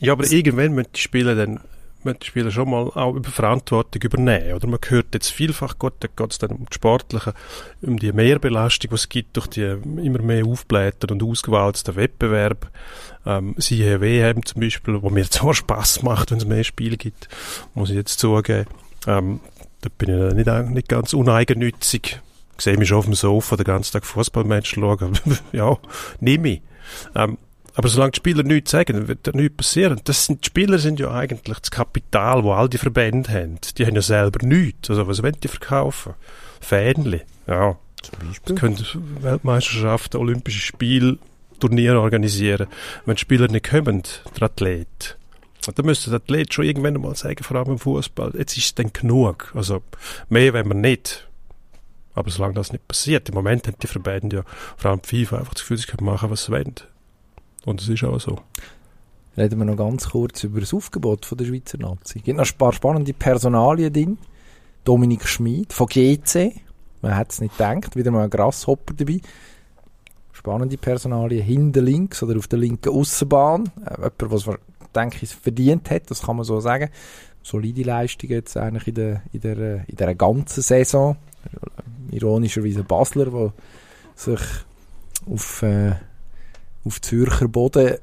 ja, 0.00 0.12
aber 0.12 0.30
irgendwann 0.30 0.74
müssen 0.74 0.92
die 0.94 1.00
Spieler 1.00 1.34
dann 1.34 1.60
müssen 2.08 2.20
die 2.20 2.26
Spieler 2.26 2.50
schon 2.50 2.70
mal 2.70 2.90
auch 2.94 3.14
über 3.14 3.30
Verantwortung 3.30 4.02
übernehmen. 4.02 4.54
Oder 4.54 4.66
man 4.66 4.80
hört 4.88 5.14
jetzt 5.14 5.30
vielfach, 5.30 5.78
Gott, 5.78 5.94
da 6.00 6.08
geht 6.14 6.32
es 6.32 6.38
dann 6.38 6.50
um 6.50 6.66
die 6.66 6.74
Sportliche, 6.74 7.34
um 7.82 7.98
die 7.98 8.12
Mehrbelastung, 8.12 8.90
die 8.90 8.94
es 8.94 9.08
gibt 9.08 9.36
durch 9.36 9.46
die 9.48 9.62
immer 9.62 10.22
mehr 10.22 10.44
aufblähten 10.44 11.10
und 11.10 11.22
ausgewalzten 11.22 11.96
Wettbewerb. 11.96 12.70
Ähm, 13.26 13.54
siehe 13.58 14.00
WM 14.00 14.44
zum 14.44 14.60
Beispiel, 14.60 15.02
wo 15.02 15.10
mir 15.10 15.24
zwar 15.30 15.54
Spaß 15.54 16.02
macht, 16.02 16.30
wenn 16.30 16.38
es 16.38 16.46
mehr 16.46 16.64
Spiele 16.64 16.96
gibt, 16.96 17.28
muss 17.74 17.90
ich 17.90 17.96
jetzt 17.96 18.18
zugeben. 18.18 18.68
Ähm, 19.06 19.40
da 19.80 19.90
bin 19.96 20.28
ich 20.28 20.34
nicht, 20.34 20.70
nicht 20.70 20.88
ganz 20.88 21.12
uneigennützig. 21.12 22.20
Ich 22.56 22.64
sehe 22.64 22.76
mich 22.76 22.88
schon 22.88 22.98
auf 22.98 23.04
dem 23.04 23.14
Sofa 23.14 23.56
den 23.56 23.64
ganzen 23.64 23.92
Tag 23.92 24.04
Fußballmatch 24.04 24.74
schauen. 24.74 25.18
ja, 25.52 25.76
nehme 26.20 26.48
ich. 26.48 26.62
Ähm, 27.14 27.38
aber 27.78 27.86
solange 27.86 28.10
die 28.10 28.16
Spieler 28.16 28.42
nichts 28.42 28.72
sagen, 28.72 29.06
wird 29.06 29.24
da 29.24 29.30
nichts 29.30 29.56
passieren. 29.56 30.00
Das 30.02 30.26
sind, 30.26 30.44
die 30.44 30.46
Spieler 30.48 30.80
sind 30.80 30.98
ja 30.98 31.12
eigentlich 31.12 31.60
das 31.60 31.70
Kapital, 31.70 32.42
wo 32.42 32.52
all 32.52 32.68
die 32.68 32.76
Verbände 32.76 33.30
haben. 33.30 33.60
Die 33.76 33.86
haben 33.86 33.94
ja 33.94 34.02
selber 34.02 34.44
nichts. 34.44 34.90
Also 34.90 35.06
was 35.06 35.22
wollen 35.22 35.36
die 35.40 35.46
verkaufen? 35.46 36.14
Fähnli. 36.60 37.20
Ja. 37.46 37.78
Zum 38.02 38.18
Beispiel. 38.18 38.54
Die 38.56 38.60
können 38.60 38.84
Weltmeisterschaften, 39.20 40.18
Olympische 40.18 40.60
Spiele, 40.60 41.18
Turniere 41.60 42.00
organisieren. 42.00 42.66
Wenn 43.06 43.14
die 43.14 43.20
Spieler 43.20 43.46
nicht 43.46 43.70
kommen, 43.70 44.02
der 44.34 44.42
Athlet. 44.42 45.16
Dann 45.72 45.86
müsste 45.86 46.10
der 46.10 46.16
Athlet 46.16 46.52
schon 46.52 46.64
irgendwann 46.64 47.00
mal 47.00 47.14
sagen, 47.14 47.44
vor 47.44 47.58
allem 47.58 47.70
im 47.70 47.78
Fußball, 47.78 48.32
jetzt 48.36 48.56
ist 48.56 48.64
es 48.64 48.74
dann 48.74 48.92
genug. 48.92 49.52
Also 49.54 49.84
mehr 50.28 50.52
wenn 50.52 50.66
man 50.66 50.80
nicht. 50.80 51.28
Aber 52.16 52.28
solange 52.28 52.54
das 52.54 52.72
nicht 52.72 52.88
passiert, 52.88 53.28
im 53.28 53.36
Moment 53.36 53.68
haben 53.68 53.76
die 53.80 53.86
Verbände 53.86 54.38
ja, 54.38 54.42
vor 54.76 54.90
allem 54.90 55.00
die 55.02 55.24
FIFA, 55.24 55.38
einfach 55.38 55.54
das 55.54 55.62
Gefühl, 55.62 55.76
sie 55.76 55.86
können 55.86 56.06
machen, 56.06 56.28
was 56.28 56.46
sie 56.46 56.50
wollen. 56.50 56.74
Und 57.64 57.80
es 57.80 57.88
ist 57.88 58.04
auch 58.04 58.20
so. 58.20 58.38
Reden 59.36 59.58
wir 59.58 59.64
noch 59.64 59.76
ganz 59.76 60.10
kurz 60.10 60.42
über 60.42 60.60
das 60.60 60.74
Aufgebot 60.74 61.24
von 61.24 61.38
der 61.38 61.44
Schweizer 61.44 61.78
Nazi. 61.78 62.18
Es 62.18 62.24
gibt 62.24 62.38
noch 62.38 62.46
ein 62.46 62.58
paar 62.58 62.72
spannende 62.72 63.12
Personalien 63.12 63.92
drin. 63.92 64.18
Dominik 64.84 65.28
Schmid 65.28 65.72
von 65.72 65.86
GC. 65.86 66.60
Man 67.02 67.14
hat 67.14 67.30
es 67.30 67.40
nicht 67.40 67.56
gedacht. 67.56 67.94
Wieder 67.94 68.10
mal 68.10 68.24
ein 68.24 68.30
Grasshopper 68.30 68.94
dabei. 68.94 69.20
Spannende 70.32 70.76
Personalien 70.76 71.44
hinten 71.44 71.84
links 71.84 72.22
oder 72.22 72.36
auf 72.36 72.48
der 72.48 72.58
linken 72.58 72.92
Aussenbahn. 72.92 73.70
Äh, 73.84 73.94
jemand, 73.96 74.32
was 74.32 74.48
denke 74.94 75.18
ich, 75.22 75.34
verdient 75.34 75.90
hat, 75.90 76.10
das 76.10 76.22
kann 76.22 76.36
man 76.36 76.44
so 76.44 76.58
sagen. 76.60 76.90
Solide 77.42 77.82
Leistung 77.82 78.30
jetzt 78.30 78.56
eigentlich 78.56 78.88
in 78.88 78.94
der, 78.94 79.22
in 79.32 79.40
der, 79.40 79.88
in 79.88 79.96
der 79.96 80.14
ganzen 80.14 80.62
Saison. 80.62 81.16
Ironischerweise 82.10 82.82
Basler, 82.82 83.26
der 83.26 83.52
sich 84.16 84.40
auf 85.30 85.62
äh, 85.62 85.92
auf 86.88 87.00
Zürcher 87.00 87.48
Boden 87.48 87.96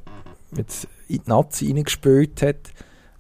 jetzt 0.56 0.88
in 1.08 1.22
die 1.24 1.30
Nazi 1.30 1.72
reingespielt 1.72 2.42
hat. 2.42 2.72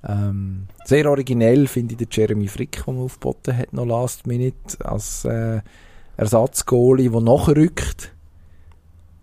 Ähm, 0.07 0.67
sehr 0.85 1.09
originell 1.09 1.67
finde 1.67 1.93
ich 1.93 1.97
den 1.97 2.07
Jeremy 2.11 2.47
Frick, 2.47 2.83
den 2.85 2.95
man 2.95 3.05
aufgeboten 3.05 3.57
hat, 3.57 3.73
noch 3.73 3.85
Last 3.85 4.27
Minute, 4.27 4.83
als 4.85 5.25
äh, 5.25 5.61
Ersatzgoalie, 6.17 7.09
der 7.09 7.21
nachrückt. 7.21 8.13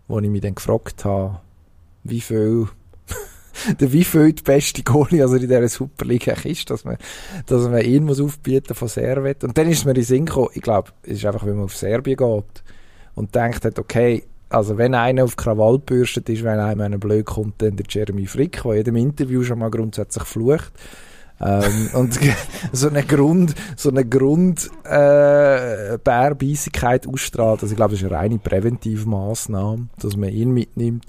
Wo 0.08 0.18
ich 0.18 0.28
mich 0.28 0.42
dann 0.42 0.56
gefragt 0.56 1.04
habe, 1.04 1.40
wie 2.04 2.20
viel 2.20 2.68
der 3.80 3.92
wie 3.92 4.04
viel 4.04 4.32
die 4.32 4.42
beste 4.42 4.82
Goalie 4.82 5.22
also 5.22 5.36
in 5.36 5.42
dieser 5.42 5.68
Superliga 5.68 6.32
ist, 6.44 6.70
dass 6.70 6.84
man, 6.84 6.96
dass 7.46 7.68
man 7.68 7.82
ihn 7.82 8.04
muss 8.04 8.20
aufbieten 8.20 8.74
von 8.74 8.88
Servet. 8.88 9.44
Und 9.44 9.56
dann 9.56 9.68
ist 9.68 9.84
mir 9.84 9.94
in 9.94 10.02
Sinn 10.02 10.26
gekommen, 10.26 10.50
ich 10.54 10.62
glaube, 10.62 10.90
es 11.02 11.18
ist 11.18 11.26
einfach, 11.26 11.46
wenn 11.46 11.56
man 11.56 11.64
auf 11.64 11.76
Serbien 11.76 12.16
geht 12.16 12.64
und 13.14 13.34
denkt 13.34 13.78
okay, 13.78 14.24
also 14.52 14.78
wenn 14.78 14.94
einer 14.94 15.24
auf 15.24 15.36
Krawall 15.36 15.78
bürstet 15.78 16.28
ist, 16.28 16.44
wenn 16.44 16.58
einem 16.58 16.80
einer 16.80 16.98
blöd 16.98 17.26
kommt, 17.26 17.62
dann 17.62 17.76
der 17.76 17.86
Jeremy 17.88 18.26
Frick, 18.26 18.62
der 18.62 18.72
in 18.72 18.76
jedem 18.78 18.96
Interview 18.96 19.42
schon 19.42 19.58
mal 19.58 19.70
grundsätzlich 19.70 20.24
flucht. 20.24 20.72
ähm, 21.40 21.90
und 21.94 22.18
so 22.72 22.88
eine 22.88 23.02
Grund, 23.02 23.54
so 23.76 23.90
eine 23.90 24.04
Grund 24.04 24.70
äh, 24.84 25.98
ausstrahlt. 27.06 27.62
Also 27.62 27.72
ich 27.72 27.76
glaube, 27.76 27.92
das 27.92 28.00
ist 28.00 28.06
eine 28.06 28.16
reine 28.16 28.38
Präventivmaßnahme, 28.38 29.88
dass 29.98 30.16
man 30.16 30.28
ihn 30.28 30.52
mitnimmt. 30.52 31.04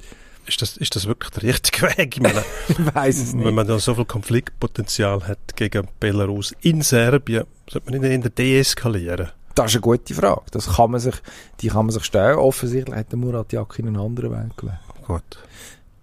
Ist 0.45 0.62
das, 0.62 0.75
ist 0.75 0.95
das 0.95 1.06
wirklich 1.06 1.32
der 1.32 1.43
richtige 1.43 1.84
Weg? 1.97 2.17
Ich, 2.17 2.21
meine, 2.21 2.43
ich 2.67 2.77
weiss 2.95 3.17
es 3.17 3.34
nicht. 3.34 3.45
Wenn 3.45 3.56
man 3.56 3.67
da 3.67 3.79
so 3.79 3.95
viel 3.95 4.06
Konfliktpotenzial 4.06 5.25
hat 5.27 5.56
gegen 5.56 5.88
Belarus 5.99 6.53
in 6.62 6.82
Serbien, 6.82 7.45
sollte 7.69 7.91
man 7.91 8.12
ihn 8.12 8.29
deeskalieren? 8.38 9.29
Das 9.56 9.68
ist 9.68 9.76
eine 9.76 9.82
gute 9.82 10.13
Frage. 10.13 10.42
Das 10.52 10.76
kann 10.76 10.92
man 10.92 11.00
sich, 11.00 11.16
die 11.62 11.68
kann 11.68 11.86
man 11.86 11.94
sich 11.94 12.04
stellen. 12.04 12.38
Offensichtlich 12.38 12.96
hat 12.96 13.12
der 13.12 13.20
Murat 13.20 13.54
Yakin 13.54 13.88
einen 13.88 13.98
anderen 13.98 14.32
Weg 14.32 14.58
gewählt. 14.58 14.80
Gut. 15.06 15.38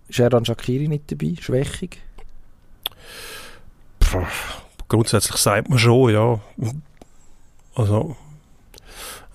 Sheran 0.09 0.45
Shakiri 0.45 0.89
nicht 0.89 1.11
dabei? 1.11 1.35
Schwächung? 1.41 1.91
Puh, 4.01 4.27
grundsätzlich 4.89 5.37
sagt 5.37 5.69
man 5.69 5.79
schon, 5.79 6.13
ja. 6.13 6.41
Also, 7.75 8.17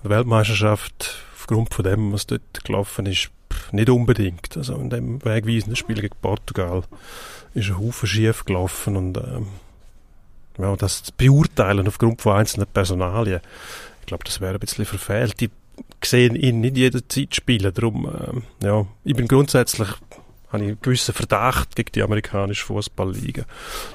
die 0.04 0.08
Weltmeisterschaft, 0.08 1.16
aufgrund 1.34 1.74
von 1.74 1.84
dem, 1.84 2.12
was 2.12 2.26
dort 2.26 2.64
gelaufen 2.64 3.06
ist, 3.06 3.30
nicht 3.72 3.90
unbedingt. 3.90 4.56
Also, 4.56 4.76
in 4.76 4.90
dem 4.90 5.24
wegweisenden 5.24 5.76
Spiel 5.76 6.00
gegen 6.00 6.16
Portugal 6.20 6.82
ist 7.54 7.68
ein 7.68 7.78
Haufen 7.78 8.06
schief 8.06 8.44
gelaufen 8.44 8.96
und, 8.96 9.16
ähm, 9.16 9.48
ja, 10.58 10.76
das 10.76 11.02
zu 11.02 11.12
beurteilen 11.16 11.88
aufgrund 11.88 12.22
von 12.22 12.36
einzelnen 12.36 12.66
Personalien, 12.66 13.40
ich 14.06 14.08
glaube, 14.08 14.22
das 14.22 14.40
wäre 14.40 14.54
ein 14.54 14.60
bisschen 14.60 14.84
verfehlt. 14.84 15.40
Die 15.40 15.50
sehen 16.04 16.36
ihn 16.36 16.60
nicht 16.60 16.76
jederzeit 16.76 17.34
spielen. 17.34 17.74
Darum, 17.74 18.06
äh, 18.06 18.64
ja, 18.64 18.86
ich 19.02 19.16
bin 19.16 19.26
grundsätzlich, 19.26 19.88
habe 19.88 20.62
ich 20.62 20.68
einen 20.70 20.78
gewissen 20.80 21.12
Verdacht 21.12 21.74
gegen 21.74 21.90
die 21.90 22.04
amerikanische 22.04 22.64
Fußballliga, 22.66 23.44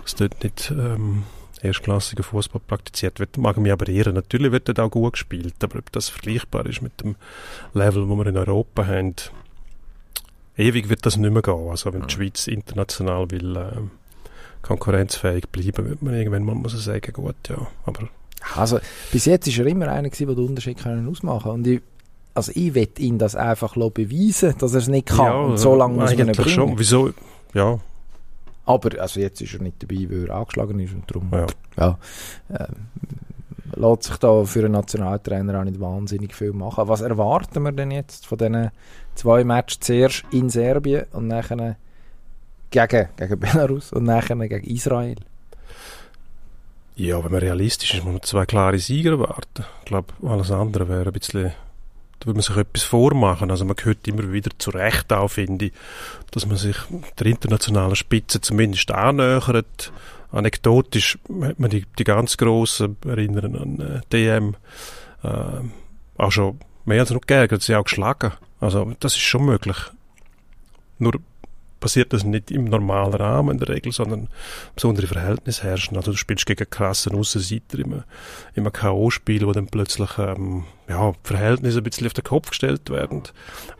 dass 0.04 0.15
dort 0.15 0.43
nicht 0.43 0.69
ähm, 0.69 1.24
erstklassiger 1.62 2.24
Fußball 2.24 2.60
praktiziert 2.67 3.21
wird. 3.21 3.38
Mag 3.38 3.56
mich 3.56 3.71
aber 3.71 3.88
irren. 3.88 4.15
Natürlich 4.15 4.52
wird 4.52 4.67
dort 4.67 4.82
auch 4.82 4.91
gut 4.91 5.13
gespielt, 5.13 5.56
aber 5.63 5.80
ob 5.80 5.89
das 5.93 6.10
vergleichbar 6.10 6.65
ist 6.65 6.82
mit 6.82 7.00
dem 7.00 7.15
Level, 7.74 8.10
wo 8.10 8.15
wir 8.17 8.28
in 8.28 8.36
Europa 8.36 8.86
haben, 8.86 9.15
ewig 10.58 10.89
wird 10.89 11.06
das 11.06 11.15
nicht 11.15 11.32
mehr 11.32 11.41
gehen. 11.41 11.69
Also 11.69 11.93
wenn 11.93 12.06
die 12.06 12.13
Schweiz 12.13 12.47
international 12.47 13.32
will, 13.32 13.56
äh, 13.56 13.78
konkurrenzfähig 14.62 15.47
bleiben, 15.47 15.89
wird 15.89 16.02
man 16.02 16.15
irgendwann 16.15 16.43
mal 16.43 16.56
muss 16.56 16.74
sagen, 16.84 17.13
gut, 17.13 17.47
ja, 17.47 17.65
aber 17.86 18.10
Also, 18.56 18.80
bis 19.12 19.26
jetzt 19.26 19.48
war 19.48 19.66
er 19.66 19.72
immer 19.72 19.88
einer, 19.88 20.10
gewesen, 20.10 20.28
der 20.28 20.36
den 20.36 20.46
Unterschied 20.48 20.78
können 20.78 21.08
ausmachen 21.08 21.44
konnte. 21.44 21.70
Und 21.70 21.76
ich, 21.76 21.82
also 22.34 22.52
ich 22.56 22.74
will 22.74 22.90
ihn 22.98 23.18
das 23.18 23.36
einfach 23.36 23.76
beweisen, 23.76 24.56
dass 24.58 24.74
er 24.74 24.80
es 24.80 24.88
nicht 24.88 25.08
kann. 25.08 25.26
ja, 25.26 25.34
und 25.34 25.58
so 25.58 25.76
lange 25.76 25.96
muss 25.96 26.16
man 26.16 26.28
ihn 26.28 26.34
bringen. 26.34 26.50
schon. 26.50 26.80
Wieso? 26.80 27.12
Ja, 27.54 27.80
Aber 28.66 29.02
also 29.02 29.20
jetzt 29.20 29.42
ist 29.42 29.54
er 29.54 29.62
nicht 29.62 29.84
dabei, 29.84 30.08
weil 30.10 30.28
er 30.28 30.36
angeschlagen 30.36 30.80
ist. 30.80 30.94
Und 30.94 31.04
darum 31.10 31.30
ja. 31.32 31.48
ja, 31.78 31.98
ähm, 32.50 32.76
lässt 33.76 34.04
sich 34.04 34.18
da 34.18 34.44
für 34.46 34.60
einen 34.60 34.72
Nationaltrainer 34.74 35.60
auch 35.60 35.64
nicht 35.64 35.80
wahnsinnig 35.80 36.34
viel 36.34 36.54
machen. 36.54 36.88
Was 36.88 37.02
erwarten 37.02 37.64
wir 37.64 37.72
denn 37.72 37.92
jetzt 37.92 38.26
von 38.26 38.38
diesen 38.38 38.72
zwei 39.16 39.44
Matches? 39.44 39.80
Zuerst 39.82 40.24
in 40.32 40.50
Serbien 40.50 41.06
und 41.12 41.28
nachher 41.28 41.76
gegen, 42.70 43.08
gegen 43.18 43.40
Belarus 43.40 43.92
und 43.92 44.04
nachher 44.04 44.36
gegen 44.36 44.64
Israel. 44.66 45.18
Ja, 46.96 47.24
wenn 47.24 47.32
man 47.32 47.42
realistisch 47.42 47.94
ist, 47.94 48.04
muss 48.04 48.14
man 48.14 48.24
zwei 48.24 48.46
klare 48.46 48.78
Sieger 48.80 49.12
erwarten. 49.12 49.66
Ich 49.80 49.86
glaube, 49.86 50.14
alles 50.24 50.52
andere 50.52 50.88
wäre 50.90 51.08
ein 51.08 51.14
bisschen, 51.14 51.54
da 52.20 52.28
würde 52.28 52.38
man 52.38 52.44
sich 52.44 52.58
etwas 52.58 52.84
vormachen. 52.84 53.50
Also 53.50 53.66
man 53.66 53.76
hört 53.82 54.08
immer 54.08 54.32
wieder 54.32 54.52
zu 54.58 54.72
Recht 54.72 55.12
auch, 55.14 55.30
finde 55.30 55.66
ich, 55.66 55.72
dass 56.32 56.46
man 56.46 56.58
sich 56.58 56.76
der 57.20 57.28
internationalen 57.28 57.96
Spitze 57.96 58.42
zumindest 58.42 58.92
annähert. 58.92 59.92
Anekdotisch 60.32 61.18
hat 61.42 61.60
man 61.60 61.70
die, 61.70 61.86
die 61.98 62.04
ganz 62.04 62.38
Grossen 62.38 62.98
erinnern 63.06 63.56
an 63.56 64.02
DM, 64.12 64.56
äh, 65.24 65.62
auch 66.18 66.32
schon 66.32 66.60
mehr 66.86 67.02
als 67.02 67.12
noch 67.12 67.22
geärgert, 67.22 67.62
sie 67.62 67.76
auch 67.76 67.84
geschlagen. 67.84 68.32
Also 68.60 68.94
das 69.00 69.14
ist 69.14 69.22
schon 69.22 69.46
möglich. 69.46 69.78
Nur 71.00 71.14
passiert 71.82 72.13
das 72.13 72.24
nicht 72.24 72.50
im 72.52 72.65
normalen 72.65 73.13
Rahmen 73.13 73.52
in 73.52 73.58
der 73.58 73.67
Regel, 73.67 73.91
sondern 73.91 74.30
besondere 74.74 75.08
Verhältnisse 75.08 75.63
herrschen. 75.63 75.98
Also 75.98 76.12
du 76.12 76.17
spielst 76.17 76.46
gegen 76.46 76.70
krassen 76.70 77.13
Aussenseiter 77.13 77.80
im, 77.80 78.04
im 78.54 78.72
K.O.-Spiel, 78.72 79.46
wo 79.46 79.52
dann 79.52 79.67
plötzlich 79.67 80.17
ähm, 80.17 80.63
ja, 80.88 81.12
Verhältnisse 81.24 81.80
ein 81.80 81.84
bisschen 81.84 82.08
auf 82.08 82.13
den 82.13 82.24
Kopf 82.24 82.52
gestellt 82.52 82.89
werden, 82.89 83.24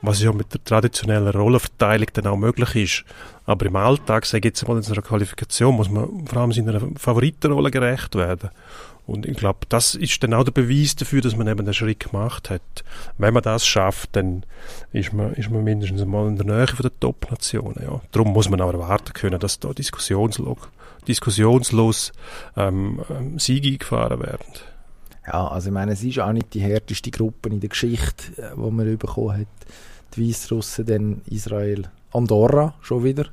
was 0.02 0.22
ja 0.22 0.34
mit 0.34 0.54
der 0.54 0.64
traditionellen 0.64 1.30
Rollenverteilung 1.30 2.08
dann 2.14 2.28
auch 2.28 2.38
möglich 2.38 2.76
ist. 2.76 3.06
Aber 3.46 3.66
im 3.66 3.76
Alltag, 3.76 4.26
sage 4.26 4.50
ich 4.50 4.56
jetzt 4.56 4.68
mal 4.68 4.78
in 4.78 4.84
so 4.84 4.94
einer 4.94 5.02
Qualifikation, 5.02 5.76
muss 5.76 5.90
man 5.90 6.26
vor 6.28 6.42
allem 6.42 6.52
seiner 6.52 6.82
Favoritenrolle 6.98 7.72
gerecht 7.72 8.16
werden. 8.16 8.50
Und 9.12 9.26
ich 9.26 9.36
glaube, 9.36 9.60
das 9.68 9.94
ist 9.94 10.24
dann 10.24 10.34
auch 10.34 10.46
der 10.46 10.54
Beweis 10.54 10.96
dafür, 10.96 11.20
dass 11.20 11.36
man 11.36 11.46
eben 11.48 11.66
den 11.66 11.74
Schritt 11.74 12.00
gemacht 12.00 12.50
hat. 12.50 12.62
Wenn 13.18 13.34
man 13.34 13.44
das 13.44 13.66
schafft, 13.66 14.16
dann 14.16 14.46
ist 14.94 15.12
man, 15.12 15.34
ist 15.34 15.52
man 15.52 15.66
mindestens 15.66 16.06
mal 16.06 16.30
in 16.30 16.38
der 16.38 16.46
Nähe 16.46 16.68
von 16.68 16.84
der 16.84 16.98
Top-Nationen. 16.98 17.84
Ja. 17.84 18.00
Darum 18.14 18.32
muss 18.32 18.50
man 18.50 18.62
auch 18.62 18.72
erwarten 18.72 19.12
können, 19.12 19.38
dass 19.38 19.60
da 19.60 19.74
diskussionslos, 19.74 20.60
diskussionslos 21.10 22.14
ähm, 22.56 23.02
ähm, 23.10 23.38
Siege 23.38 23.68
eingefahren 23.74 24.22
werden. 24.22 24.46
Ja, 25.28 25.46
also 25.50 25.68
ich 25.68 25.74
meine, 25.74 25.92
es 25.92 26.04
ist 26.04 26.20
auch 26.20 26.32
nicht 26.32 26.54
die 26.54 26.62
härteste 26.62 27.12
Gruppe 27.12 27.50
in 27.50 27.60
der 27.60 27.70
Geschichte, 27.70 28.32
äh, 28.38 28.56
die 28.56 28.72
man 28.72 28.98
bekommen 28.98 29.40
hat. 29.42 29.48
Die 30.16 30.30
Weißrussen, 30.30 30.86
dann 30.86 31.22
Israel, 31.26 31.84
Andorra 32.14 32.76
schon 32.82 33.04
wieder. 33.04 33.26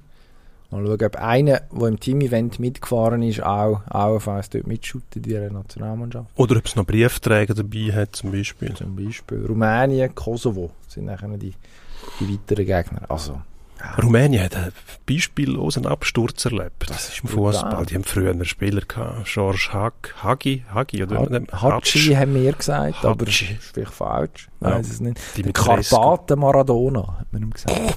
Mal 0.71 0.85
schauen, 0.85 1.03
ob 1.03 1.17
einer, 1.17 1.61
der 1.73 1.89
im 1.89 1.99
Team-Event 1.99 2.59
mitgefahren 2.59 3.23
ist, 3.23 3.43
auch, 3.43 3.81
auch 3.89 4.19
falls 4.19 4.51
dort 4.51 4.67
mitschüttet 4.67 5.27
in 5.27 5.33
ihrer 5.33 5.51
Nationalmannschaft. 5.51 6.29
Oder 6.35 6.57
ob 6.59 6.67
es 6.67 6.77
noch 6.77 6.85
Briefträger 6.85 7.55
dabei 7.55 7.93
hat, 7.95 8.15
zum 8.17 8.33
Beispiel. 8.33 8.75
Zum 8.75 8.95
Beispiel 8.95 9.47
Rumänien, 9.47 10.15
Kosovo 10.15 10.71
sind 10.87 11.07
nachher 11.07 11.29
die, 11.39 11.55
die 12.21 12.33
weiteren 12.35 12.67
Gegner. 12.67 13.03
Also, 13.09 13.41
Rumänien 14.03 14.43
hat 14.45 14.57
einen 14.57 14.73
beispiellosen 15.07 15.87
Absturz 15.87 16.45
erlebt. 16.45 16.85
Das 16.91 17.09
ist 17.11 17.23
im. 17.23 17.29
Fußball. 17.31 17.87
Die 17.87 17.95
haben 17.95 18.05
früher 18.05 18.33
einen 18.33 18.45
Spieler 18.45 18.83
gehabt, 18.83 19.25
George 19.33 19.69
Hag, 19.73 19.93
Hagi, 20.23 20.65
Hagi 20.75 21.03
oder 21.05 21.21
Hat- 21.21 21.53
Hatschi 21.63 22.13
haben 22.15 22.35
wir 22.35 22.53
gesagt, 22.53 23.05
aber 23.07 23.25
das 23.25 23.35
Hatschi. 23.35 23.55
ist 23.55 23.71
vielleicht 23.73 23.93
falsch. 23.95 24.49
Ja. 24.61 24.73
weiß 24.73 24.91
es 24.91 25.01
nicht. 25.01 25.19
Die 25.37 25.45
Der. 25.45 25.53
Karpaten 25.53 26.41
Maradona, 26.41 27.19
hat 27.21 27.33
man 27.33 27.43
ihm 27.43 27.51
gesagt. 27.53 27.97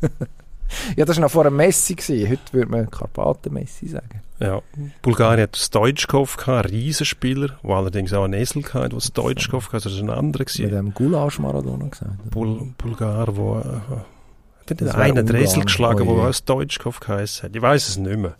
ja, 0.96 1.04
das 1.04 1.16
war 1.16 1.22
noch 1.22 1.30
vor 1.30 1.46
einem 1.46 1.56
Messi. 1.56 1.94
Gewesen. 1.94 2.30
Heute 2.30 2.52
würde 2.52 2.70
man 2.70 2.90
Karpaten-Messi 2.90 3.88
sagen. 3.88 4.22
Ja, 4.40 4.62
Bulgarien 5.02 5.42
hat 5.42 5.56
Stoichkov 5.56 6.36
gehabt, 6.36 6.66
ein 6.66 6.70
Riesenspieler, 6.70 7.58
der 7.62 7.70
allerdings 7.70 8.12
auch 8.12 8.24
einen 8.24 8.34
Esel 8.34 8.62
hatte, 8.72 8.90
der 8.90 9.00
Stoichkov 9.00 9.66
hatte, 9.66 9.88
also 9.88 9.90
das 9.90 10.00
war 10.06 10.14
ein 10.14 10.18
anderer 10.18 10.44
Mit 10.44 10.54
gewesen. 10.54 10.70
dem 10.70 10.94
Gulasch 10.94 11.40
Maradona 11.40 11.88
gesagt. 11.88 12.30
Bul 12.30 12.72
Bulgar, 12.78 13.26
der 13.26 14.86
äh, 14.86 14.90
einen 14.90 15.26
den 15.26 15.36
Esel 15.36 15.64
geschlagen, 15.64 16.06
Oh 16.06 16.14
der 16.14 16.28
auch 16.28 16.32
Stoichkov 16.32 17.00
geheißen 17.00 17.48
hat. 17.48 17.56
Ich 17.56 17.62
weiß 17.62 17.88
es 17.88 17.96
nicht 17.96 18.16
mehr. 18.16 18.36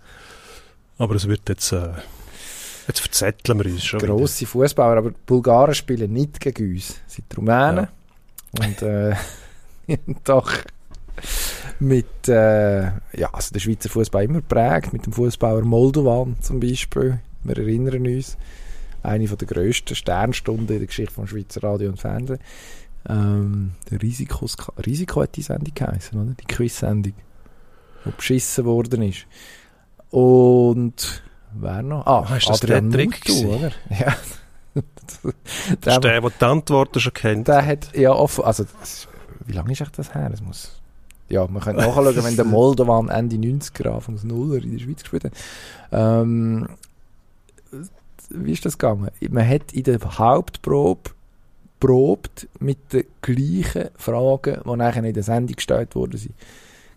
Aber 0.99 1.17
es 1.17 1.27
wird 1.27 1.49
jetzt, 1.49 1.73
äh, 1.73 1.91
jetzt 2.87 3.01
verzetteln 3.01 3.59
wir 3.59 3.67
uns 3.67 3.85
schon. 3.85 3.99
Grosse 3.99 4.47
Fußballer, 4.47 4.99
aber 4.99 5.11
die 5.11 5.17
Bulgaren 5.27 5.75
spielen 5.75 6.13
nicht 6.13 6.39
gegen 6.39 6.75
uns. 6.75 7.01
Sie 7.07 7.23
sind 7.23 7.37
Rumänen. 7.37 7.89
Und 8.53 8.83
äh, 8.83 9.15
doch 10.25 10.53
mit, 11.81 12.29
äh, 12.29 12.83
ja, 12.85 13.31
also 13.33 13.53
der 13.53 13.61
Schweizer 13.61 13.89
Fußball 13.89 14.25
immer 14.25 14.41
prägt, 14.41 14.93
mit 14.93 15.07
dem 15.07 15.13
Fußballer 15.13 15.63
Moldovan 15.63 16.37
zum 16.41 16.61
Beispiel. 16.61 17.21
Wir 17.45 17.57
erinnern 17.59 18.07
uns, 18.07 18.37
eine 19.03 19.29
von 19.29 19.39
der 19.39 19.47
grössten 19.49 19.95
Sternstunden 19.95 20.69
in 20.69 20.79
der 20.81 20.87
Geschichte 20.87 21.15
von 21.15 21.27
Schweizer 21.29 21.63
Radio 21.63 21.91
und 21.91 22.01
Fernsehen. 22.01 22.41
Ähm, 23.09 23.73
Risikos 23.91 24.57
Risiko 24.85 25.23
hat 25.23 25.37
die 25.37 25.43
Sendung 25.43 25.73
geheißen, 25.75 26.21
oder? 26.21 26.35
Die 26.39 26.47
Quiz-Sendung, 26.47 27.15
die 28.05 28.11
beschissen 28.11 28.65
worden 28.65 29.03
ist. 29.03 29.27
Und 30.11 31.23
wer 31.55 31.83
noch? 31.83 32.07
Ah, 32.07 32.27
Ah, 32.29 32.37
ist 32.37 32.49
das 32.49 32.63
Adrian 32.63 32.91
der 32.91 33.01
Trick 33.01 33.29
Mutu, 33.29 33.55
oder? 33.55 33.73
Ja. 33.91 34.17
Das 35.81 35.97
ist 35.97 36.05
der, 36.05 36.21
der 36.21 36.31
die 36.31 36.45
Antworten 36.45 37.01
schon 37.01 37.13
kennt. 37.13 37.49
Der 37.49 37.65
hat 37.65 37.97
ja 37.97 38.13
offen, 38.13 38.45
also 38.45 38.65
wie 39.47 39.53
lange 39.53 39.73
ist 39.73 39.83
das 39.97 40.15
her? 40.15 40.29
Das 40.31 40.41
muss, 40.43 40.81
ja, 41.29 41.47
man 41.47 41.63
könnte 41.63 41.83
nachschauen, 41.83 42.25
wenn 42.25 42.37
der 42.37 42.45
Moldovan 42.47 43.09
Ende 43.09 43.37
90er, 43.37 43.89
Anfangs 43.91 44.25
Nuller 44.25 44.63
in 44.63 44.73
der 44.73 44.79
Schweiz 44.85 45.01
gespielt 45.03 45.25
hat. 45.25 45.33
Ähm, 45.93 46.69
wie 48.31 48.53
ist 48.53 48.65
das 48.65 48.79
gegangen? 48.79 49.11
Man 49.31 49.49
hat 49.49 49.73
in 49.73 49.85
der 49.85 49.99
Hauptprobe 50.19 51.11
probt 51.81 52.49
mit 52.59 52.93
den 52.93 53.05
gleichen 53.23 53.89
Fragen, 53.97 54.61
die 54.65 54.77
nachher 54.77 55.05
in 55.05 55.15
der 55.15 55.23
Sendung 55.23 55.55
gestellt 55.57 55.95
worden 55.95 56.19
sind. 56.19 56.35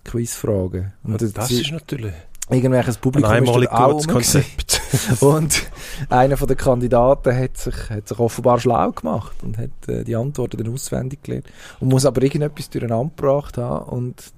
Quizfragen. 0.03 0.93
Und 1.03 1.21
das 1.21 1.47
sie- 1.47 1.61
ist 1.61 1.71
natürlich 1.71 2.13
irgendwelches 2.49 2.97
ein 2.97 3.01
Publikum 3.01 3.31
ist 3.31 3.37
einmalig 3.37 3.69
dort 3.69 3.81
auch. 3.81 4.07
Konzept. 4.07 4.81
Und 5.21 5.63
einer 6.09 6.37
von 6.37 6.47
den 6.47 6.57
Kandidaten 6.57 7.35
hat 7.35 7.57
sich, 7.57 7.89
hat 7.89 8.07
sich 8.07 8.19
offenbar 8.19 8.59
schlau 8.59 8.91
gemacht 8.91 9.37
und 9.41 9.57
hat 9.57 9.69
äh, 9.87 10.03
die 10.03 10.15
Antworten 10.15 10.57
dann 10.57 10.73
auswendig 10.73 11.23
gelernt 11.23 11.45
und 11.79 11.89
muss 11.89 12.05
aber 12.05 12.21
irgendetwas 12.21 12.69
durcheinander 12.69 13.11
gebracht 13.15 13.57
haben 13.57 13.85
und 13.85 14.33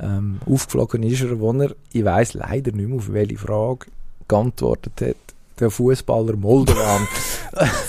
ähm, 0.00 0.40
aufgeflogen 0.46 1.02
ist 1.04 1.22
er, 1.22 1.38
wo 1.38 1.52
er, 1.52 1.74
ich 1.92 2.04
weiss 2.04 2.34
leider 2.34 2.72
nicht 2.72 2.88
mehr, 2.88 2.98
auf 2.98 3.12
welche 3.12 3.38
Frage 3.38 3.86
geantwortet 4.26 4.92
hat, 5.00 5.16
der 5.60 5.70
Fußballer 5.70 6.36
Moldovan. 6.36 7.06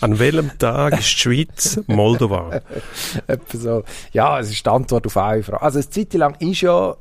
An 0.00 0.18
welchem 0.18 0.56
Tag 0.58 0.98
ist 0.98 1.12
die 1.12 1.18
Schweiz 1.18 1.80
Moldova? 1.86 2.60
So. 3.52 3.84
Ja, 4.12 4.40
es 4.40 4.50
ist 4.50 4.64
die 4.64 4.70
Antwort 4.70 5.06
auf 5.06 5.16
eine 5.16 5.42
Frage. 5.42 5.62
Also 5.62 5.78
eine 5.78 5.90
Zeit 5.90 6.14
lang 6.14 6.36
ist 6.38 6.60
ja 6.60 6.96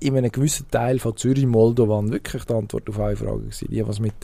in 0.00 0.16
einem 0.16 0.30
gewissen 0.32 0.70
Teil 0.70 0.98
von 0.98 1.16
Zürich 1.16 1.46
Moldovan 1.46 2.10
wirklich 2.12 2.44
die 2.44 2.52
Antwort 2.54 2.88
auf 2.88 2.98
eine 3.00 3.16
Frage 3.16 3.38
gewesen. 3.40 3.68
Die, 3.70 3.86
was 3.86 3.98
mit 4.00 4.14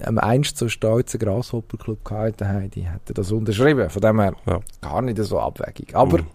einem 0.00 0.18
einst 0.18 0.58
so 0.58 0.68
stolzen 0.68 1.20
Grasshopper-Club 1.20 2.04
gehalten 2.04 2.48
haben, 2.48 2.70
die 2.70 2.82
hätten 2.82 3.14
das 3.14 3.30
unterschrieben. 3.32 3.88
Von 3.90 4.02
dem 4.02 4.20
her 4.20 4.34
Ja. 4.46 4.60
gar 4.80 5.02
nicht 5.02 5.18
so 5.18 5.38
abwegig. 5.38 5.94
Aber 5.94 6.18
Mhm. 6.18 6.26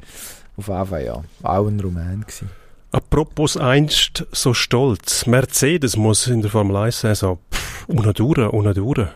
auf 0.58 0.68
jeden 0.68 0.86
Fall 0.86 1.04
ja, 1.06 1.24
auch 1.44 1.68
ein 1.68 1.80
Rumän 1.80 2.22
gewesen. 2.22 2.50
Apropos 2.92 3.56
einst 3.56 4.26
so 4.32 4.54
stolz. 4.56 5.28
Mercedes 5.28 5.96
muss 5.96 6.26
in 6.28 6.42
der 6.42 6.50
Formel 6.50 6.76
1 6.76 7.02
Saison 7.02 7.38
pff, 7.54 7.86
ohne 7.88 8.14
durch. 8.14 9.08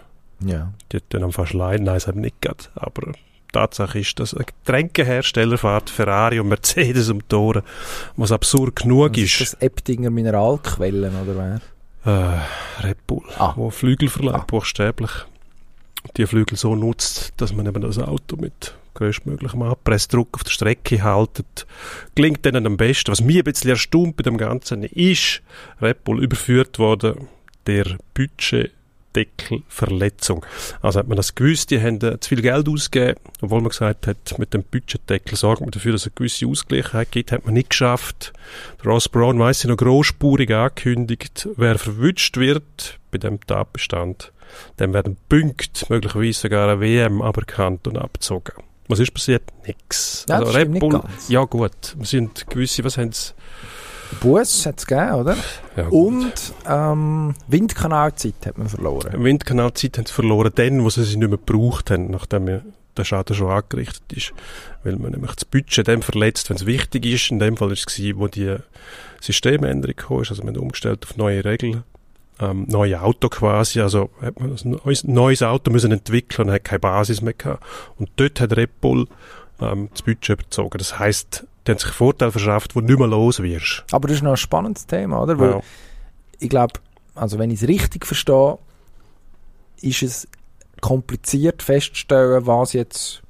Ja. 0.45 0.73
Die 0.91 0.97
hat 0.97 1.03
dann 1.09 1.31
fast 1.31 1.53
leiden, 1.53 1.85
nein, 1.85 1.95
es 1.95 2.05
hat 2.05 2.15
nicht 2.15 2.39
gehabt. 2.41 2.69
Aber 2.75 3.13
Tatsache 3.53 3.99
ist, 3.99 4.19
dass 4.19 4.33
ein 4.33 4.45
Getränkehersteller 4.45 5.57
fährt 5.57 5.89
Ferrari 5.89 6.39
und 6.41 6.49
Mercedes 6.49 7.09
um 7.09 7.25
Tore, 7.29 7.63
was 8.17 8.33
absurd 8.33 8.75
genug 8.75 9.17
ist 9.17 9.39
ist. 9.39 9.53
das 9.53 9.61
Eptinger 9.61 10.09
Mineralquellen 10.09 11.13
oder 11.21 11.61
wer? 12.05 12.41
Äh, 12.81 12.85
Red 12.85 13.07
Bull, 13.07 13.23
Ah. 13.37 13.53
wo 13.55 13.69
Flügel 13.69 14.09
verleiht, 14.09 14.35
Ah. 14.35 14.43
buchstäblich. 14.45 15.11
Die 16.17 16.25
Flügel 16.27 16.57
so 16.57 16.75
nutzt, 16.75 17.31
dass 17.37 17.53
man 17.53 17.65
eben 17.65 17.81
das 17.81 17.97
Auto 17.97 18.35
mit 18.35 18.75
größtmöglichem 18.95 19.61
Abpressdruck 19.63 20.27
auf 20.35 20.43
der 20.43 20.51
Strecke 20.51 21.01
haltet. 21.01 21.65
Klingt 22.15 22.43
denen 22.43 22.67
am 22.67 22.75
besten. 22.77 23.09
Was 23.11 23.21
mich 23.21 23.37
ein 23.37 23.43
bisschen 23.45 23.69
erstaunt 23.69 24.17
bei 24.17 24.23
dem 24.23 24.37
Ganzen 24.37 24.83
ist, 24.83 25.41
Red 25.81 26.03
Bull 26.03 26.21
überführt 26.21 26.77
worden, 26.77 27.27
der 27.67 27.85
Budget 28.13 28.71
Budgetdeckelverletzung. 29.13 30.45
Also 30.81 30.99
hat 30.99 31.07
man 31.07 31.17
das 31.17 31.35
gewusst, 31.35 31.71
die 31.71 31.81
haben 31.81 32.01
äh, 32.01 32.19
zu 32.19 32.29
viel 32.29 32.41
Geld 32.41 32.67
ausgegeben, 32.67 33.19
obwohl 33.41 33.61
man 33.61 33.69
gesagt 33.69 34.07
hat, 34.07 34.37
mit 34.37 34.53
dem 34.53 34.63
Budgetdeckel 34.63 35.37
sorgt 35.37 35.61
man 35.61 35.71
dafür, 35.71 35.93
dass 35.93 36.01
es 36.01 36.07
eine 36.07 36.15
gewisse 36.15 36.47
Ausgleichheit 36.47 37.11
gibt, 37.11 37.31
hat 37.31 37.45
man 37.45 37.53
nicht 37.53 37.69
geschafft. 37.69 38.33
Der 38.83 38.91
Ross 38.91 39.07
Brown 39.09 39.39
weiss 39.39 39.63
ich 39.63 39.69
noch 39.69 39.77
großspurig 39.77 40.51
angekündigt, 40.53 41.47
wer 41.55 41.77
verwünscht 41.77 42.37
wird 42.37 42.99
bei 43.11 43.19
dem 43.19 43.39
Tatbestand, 43.45 44.33
dem 44.79 44.93
werden 44.93 45.17
Punkte, 45.29 45.85
möglicherweise 45.89 46.41
sogar 46.41 46.69
eine 46.69 46.81
WM 46.81 47.21
aberkannt 47.21 47.87
und 47.87 47.97
abgezogen. 47.97 48.53
Was 48.87 48.99
ist 48.99 49.13
passiert? 49.13 49.43
Nix. 49.65 50.25
Ja, 50.27 50.35
also 50.35 50.47
das 50.47 50.55
Red 50.55 50.67
stimmt 50.67 50.79
Bull, 50.79 51.01
ja 51.29 51.43
gut, 51.45 51.95
wir 51.95 52.05
sind 52.05 52.49
gewisse, 52.49 52.83
was 52.83 52.97
haben 52.97 53.11
sie? 53.13 53.33
Bus 54.13 54.65
hat 54.65 54.79
es 54.79 54.87
gegeben, 54.87 55.13
oder? 55.13 55.37
Ja. 55.75 55.87
Und 55.87 56.33
ähm, 56.67 57.33
Windkanalzeit 57.47 58.35
hat 58.45 58.57
man 58.57 58.69
verloren. 58.69 59.23
Windkanalzeit 59.23 59.97
haben 59.97 60.05
sie 60.05 60.13
verloren, 60.13 60.51
dann, 60.55 60.83
wo 60.83 60.89
sie 60.89 61.03
sie 61.03 61.17
nicht 61.17 61.29
mehr 61.29 61.37
gebraucht 61.37 61.91
haben, 61.91 62.11
nachdem 62.11 62.61
der 62.97 63.03
Schaden 63.03 63.35
schon 63.35 63.51
angerichtet 63.51 64.13
ist. 64.13 64.33
Weil 64.83 64.97
man 64.97 65.11
nämlich 65.11 65.33
das 65.33 65.45
Budget 65.45 65.87
dann 65.87 66.01
verletzt, 66.01 66.49
wenn 66.49 66.57
es 66.57 66.65
wichtig 66.65 67.05
ist. 67.05 67.31
In 67.31 67.39
dem 67.39 67.57
Fall 67.57 67.69
war 67.69 67.73
es, 67.73 67.85
gewesen, 67.85 68.19
wo 68.19 68.27
die 68.27 68.55
Systemänderung 69.21 69.95
kam. 69.95 70.17
Also 70.17 70.35
man 70.43 70.55
hat 70.55 70.61
umgestellt 70.61 71.05
auf 71.05 71.17
neue 71.17 71.43
Regeln. 71.43 71.83
Ähm, 72.39 72.65
neue 72.67 73.01
Auto 73.01 73.29
quasi, 73.29 73.79
also 73.79 74.09
hat 74.19 74.39
man 74.39 74.55
ein 74.55 75.03
neues, 75.03 75.43
Auto 75.43 75.69
müssen 75.69 75.91
entwickeln 75.91 76.47
und 76.47 76.53
hat 76.53 76.63
keine 76.63 76.79
Basis 76.79 77.21
mehr 77.21 77.33
gehabt. 77.33 77.63
Und 77.97 78.09
dort 78.15 78.41
hat 78.41 78.57
Red 78.57 78.81
Bull 78.81 79.07
ähm, 79.61 79.89
das 79.91 80.01
Budget 80.01 80.39
überzogen. 80.39 80.77
Das 80.79 80.97
heisst, 80.97 81.45
die 81.65 81.71
haben 81.71 81.77
sich 81.79 81.87
einen 81.87 81.93
Vorteil 81.95 82.31
verschafft, 82.31 82.75
wo 82.75 82.81
du 82.81 82.87
nicht 82.87 82.99
mehr 82.99 83.07
los 83.07 83.41
wirst. 83.41 83.83
Aber 83.91 84.07
das 84.07 84.17
ist 84.17 84.23
noch 84.23 84.31
ein 84.31 84.37
spannendes 84.37 84.85
Thema, 84.85 85.21
oder? 85.21 85.39
Weil 85.39 85.49
Ja. 85.51 85.61
ich 86.39 86.49
glaube, 86.49 86.73
also 87.15 87.39
wenn 87.39 87.51
ich 87.51 87.61
es 87.61 87.67
richtig 87.67 88.05
verstehe, 88.05 88.57
ist 89.81 90.03
es 90.03 90.27
kompliziert 90.81 91.61
festzustellen, 91.63 92.45
was 92.45 92.73
jetzt 92.73 93.21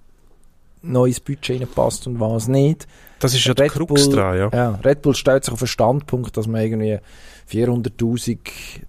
neu 0.82 1.06
ins 1.08 1.20
Budget 1.20 1.62
reinpasst 1.62 2.08
und 2.08 2.20
was 2.20 2.48
nicht. 2.48 2.88
Das 3.20 3.34
ist 3.34 3.46
ja 3.46 3.54
der 3.54 3.66
Red 3.66 3.72
Krux 3.74 4.06
Bull- 4.06 4.16
dran, 4.16 4.38
ja. 4.38 4.50
Ja, 4.54 4.70
Red 4.84 5.02
Bull 5.02 5.16
stellt 5.16 5.46
sich 5.46 5.54
auf 5.54 5.60
den 5.60 5.68
Standpunkt, 5.68 6.36
dass 6.36 6.48
man 6.48 6.62
irgendwie 6.62 7.00
400'000 7.48 8.38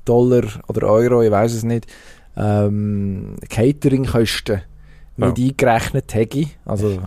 Dollar 0.04 0.42
oder 0.68 0.88
Euro, 0.88 1.22
ich 1.22 1.30
weiß 1.30 1.52
es 1.54 1.62
nicht, 1.62 1.86
ähm, 2.36 3.36
Cateringkosten 3.48 4.62
Ja. 5.16 5.28
nicht 5.28 5.60
eingerechnet 5.62 6.12
hätte. 6.14 6.46
Also 6.64 6.98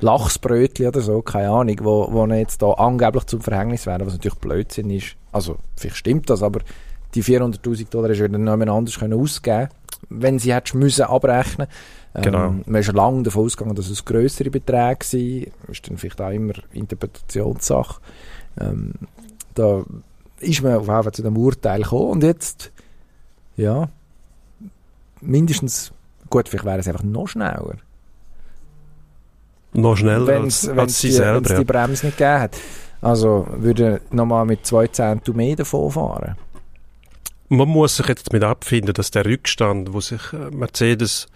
Lachsbrötchen 0.00 0.86
oder 0.86 1.00
so, 1.00 1.20
keine 1.22 1.50
Ahnung, 1.50 1.76
wo, 1.82 2.08
wo 2.10 2.26
jetzt 2.26 2.62
da 2.62 2.72
angeblich 2.72 3.24
zum 3.24 3.40
Verhängnis 3.40 3.86
wären, 3.86 4.06
was 4.06 4.14
natürlich 4.14 4.38
Blödsinn 4.38 4.90
ist. 4.90 5.16
Also 5.32 5.56
vielleicht 5.76 5.96
stimmt 5.96 6.30
das, 6.30 6.42
aber 6.42 6.60
die 7.14 7.22
400'000 7.22 7.90
Dollar 7.90 8.10
ist 8.10 8.20
wieder 8.20 8.38
niemand 8.38 8.70
anders 8.70 8.98
können 8.98 9.20
ausgeben 9.20 9.68
wenn 10.08 10.38
sie 10.38 10.54
hättest 10.54 10.74
müssen 10.74 11.04
abrechnen 11.04 11.68
ähm, 12.14 12.22
Genau. 12.22 12.54
Man 12.66 12.80
ist 12.80 12.86
schon 12.86 12.96
lange 12.96 13.22
davon 13.22 13.44
ausgegangen, 13.44 13.76
dass 13.76 13.88
es 13.88 14.04
grössere 14.04 14.50
Beträge 14.50 15.04
sind. 15.04 15.52
Ist 15.68 15.88
dann 15.88 15.96
vielleicht 15.96 16.20
auch 16.20 16.30
immer 16.30 16.54
Interpretationssache. 16.72 18.00
Ähm, 18.60 18.94
da 19.54 19.84
ist 20.40 20.62
man 20.62 20.74
auf 20.74 20.88
jeden 20.88 21.02
Fall 21.02 21.12
zu 21.12 21.22
dem 21.22 21.36
Urteil 21.36 21.82
gekommen 21.82 22.10
und 22.10 22.22
jetzt, 22.24 22.72
ja, 23.56 23.88
mindestens, 25.20 25.92
gut, 26.30 26.48
vielleicht 26.48 26.64
wäre 26.64 26.78
es 26.78 26.88
einfach 26.88 27.02
noch 27.02 27.26
schneller. 27.26 27.76
Noch 29.72 29.96
schneller 29.96 30.26
Wenn 30.26 30.44
als, 30.44 30.64
es 30.64 30.68
als 30.68 31.00
sie 31.00 31.08
die, 31.08 31.14
selber. 31.14 31.36
wenn's 31.36 31.50
ja. 31.50 31.58
die 31.58 31.64
Bremse 31.64 32.06
nicht 32.06 32.18
gegeben 32.18 32.40
hat. 32.40 32.56
Also 33.02 33.46
würde 33.50 34.00
nochmal 34.10 34.44
mit 34.44 34.66
zwei 34.66 34.86
Zehntel 34.88 35.34
mehr 35.34 35.56
davon 35.56 35.90
fahren. 35.90 36.36
Man 37.48 37.68
muss 37.68 37.96
sich 37.96 38.06
jetzt 38.06 38.30
damit 38.30 38.44
abfinden, 38.44 38.94
dass 38.94 39.10
der 39.10 39.24
Rückstand, 39.24 39.92
wo 39.92 40.00
sich 40.00 40.32
äh, 40.32 40.50
Mercedes 40.50 41.26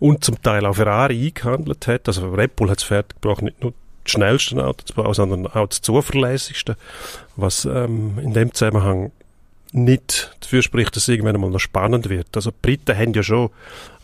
und 0.00 0.24
zum 0.24 0.42
Teil 0.42 0.66
auch 0.66 0.74
Ferrari 0.74 1.26
eingehandelt 1.26 1.86
hat, 1.86 2.08
also 2.08 2.30
Red 2.30 2.56
Bull 2.56 2.70
hat 2.70 2.78
es 2.78 2.84
fertiggebracht, 2.84 3.42
nicht 3.42 3.62
nur 3.62 3.72
das 4.02 4.12
schnellste 4.12 4.64
Auto 4.64 4.84
zu 4.84 4.94
bauen, 4.94 5.14
sondern 5.14 5.46
auch 5.46 5.68
das 5.68 5.80
zuverlässigste, 5.80 6.76
was 7.36 7.66
ähm, 7.66 8.18
in 8.20 8.32
dem 8.32 8.52
Zusammenhang 8.52 9.12
nicht 9.72 10.36
dafür 10.40 10.62
spricht, 10.62 10.96
dass 10.96 11.04
es 11.04 11.08
irgendwann 11.08 11.34
einmal 11.34 11.50
noch 11.50 11.60
spannend 11.60 12.08
wird. 12.08 12.28
Also 12.34 12.50
die 12.50 12.56
Briten 12.60 12.96
haben 12.96 13.12
ja 13.12 13.22
schon 13.22 13.50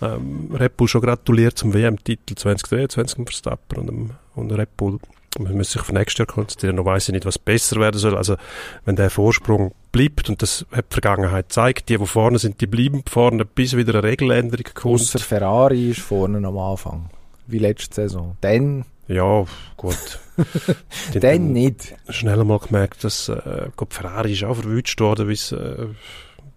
ähm, 0.00 0.54
Red 0.54 0.76
Bull 0.76 0.88
schon 0.88 1.00
gratuliert 1.00 1.58
zum 1.58 1.74
WM-Titel 1.74 2.34
2023 2.34 3.18
mit 3.18 3.28
Verstappen 3.28 3.78
und, 3.78 3.86
dem- 3.86 4.10
und 4.34 4.52
Red 4.52 4.76
Bull. 4.76 4.98
Man 5.38 5.56
muss 5.56 5.72
sich 5.72 5.82
auf 5.82 5.92
nächstes 5.92 6.18
Jahr 6.18 6.26
konzentrieren, 6.26 6.76
noch 6.76 6.86
weiss 6.86 7.08
ich 7.08 7.12
nicht, 7.12 7.26
was 7.26 7.38
besser 7.38 7.78
werden 7.78 7.98
soll. 7.98 8.16
Also 8.16 8.36
wenn 8.84 8.96
der 8.96 9.10
Vorsprung 9.10 9.72
bleibt, 9.92 10.30
und 10.30 10.40
das 10.40 10.64
hat 10.72 10.86
die 10.90 10.94
Vergangenheit 10.94 11.48
gezeigt, 11.48 11.88
die, 11.88 11.98
die 11.98 12.06
vorne 12.06 12.38
sind, 12.38 12.60
die 12.60 12.66
bleiben 12.66 13.02
vorne, 13.06 13.44
bis 13.44 13.76
wieder 13.76 13.94
eine 13.94 14.04
Regeländerung 14.04 14.64
kommt. 14.72 14.94
Ausser 14.94 15.18
Ferrari 15.18 15.90
ist 15.90 16.00
vorne 16.00 16.46
am 16.46 16.56
Anfang. 16.56 17.10
Wie 17.46 17.58
letzte 17.58 17.94
Saison. 17.94 18.36
Dann, 18.40 18.84
Ja, 19.08 19.44
gut. 19.76 20.18
Dann 21.14 21.22
haben 21.22 21.52
nicht. 21.52 21.94
schnell 22.08 22.42
mal 22.44 22.58
gemerkt, 22.58 23.04
dass 23.04 23.28
äh, 23.28 23.68
Gott, 23.76 23.94
Ferrari 23.94 24.32
ist 24.32 24.44
auch 24.44 24.56
verwünscht 24.56 25.00
worden, 25.00 25.28
wie 25.28 25.36
sie 25.36 25.56
äh, 25.56 25.88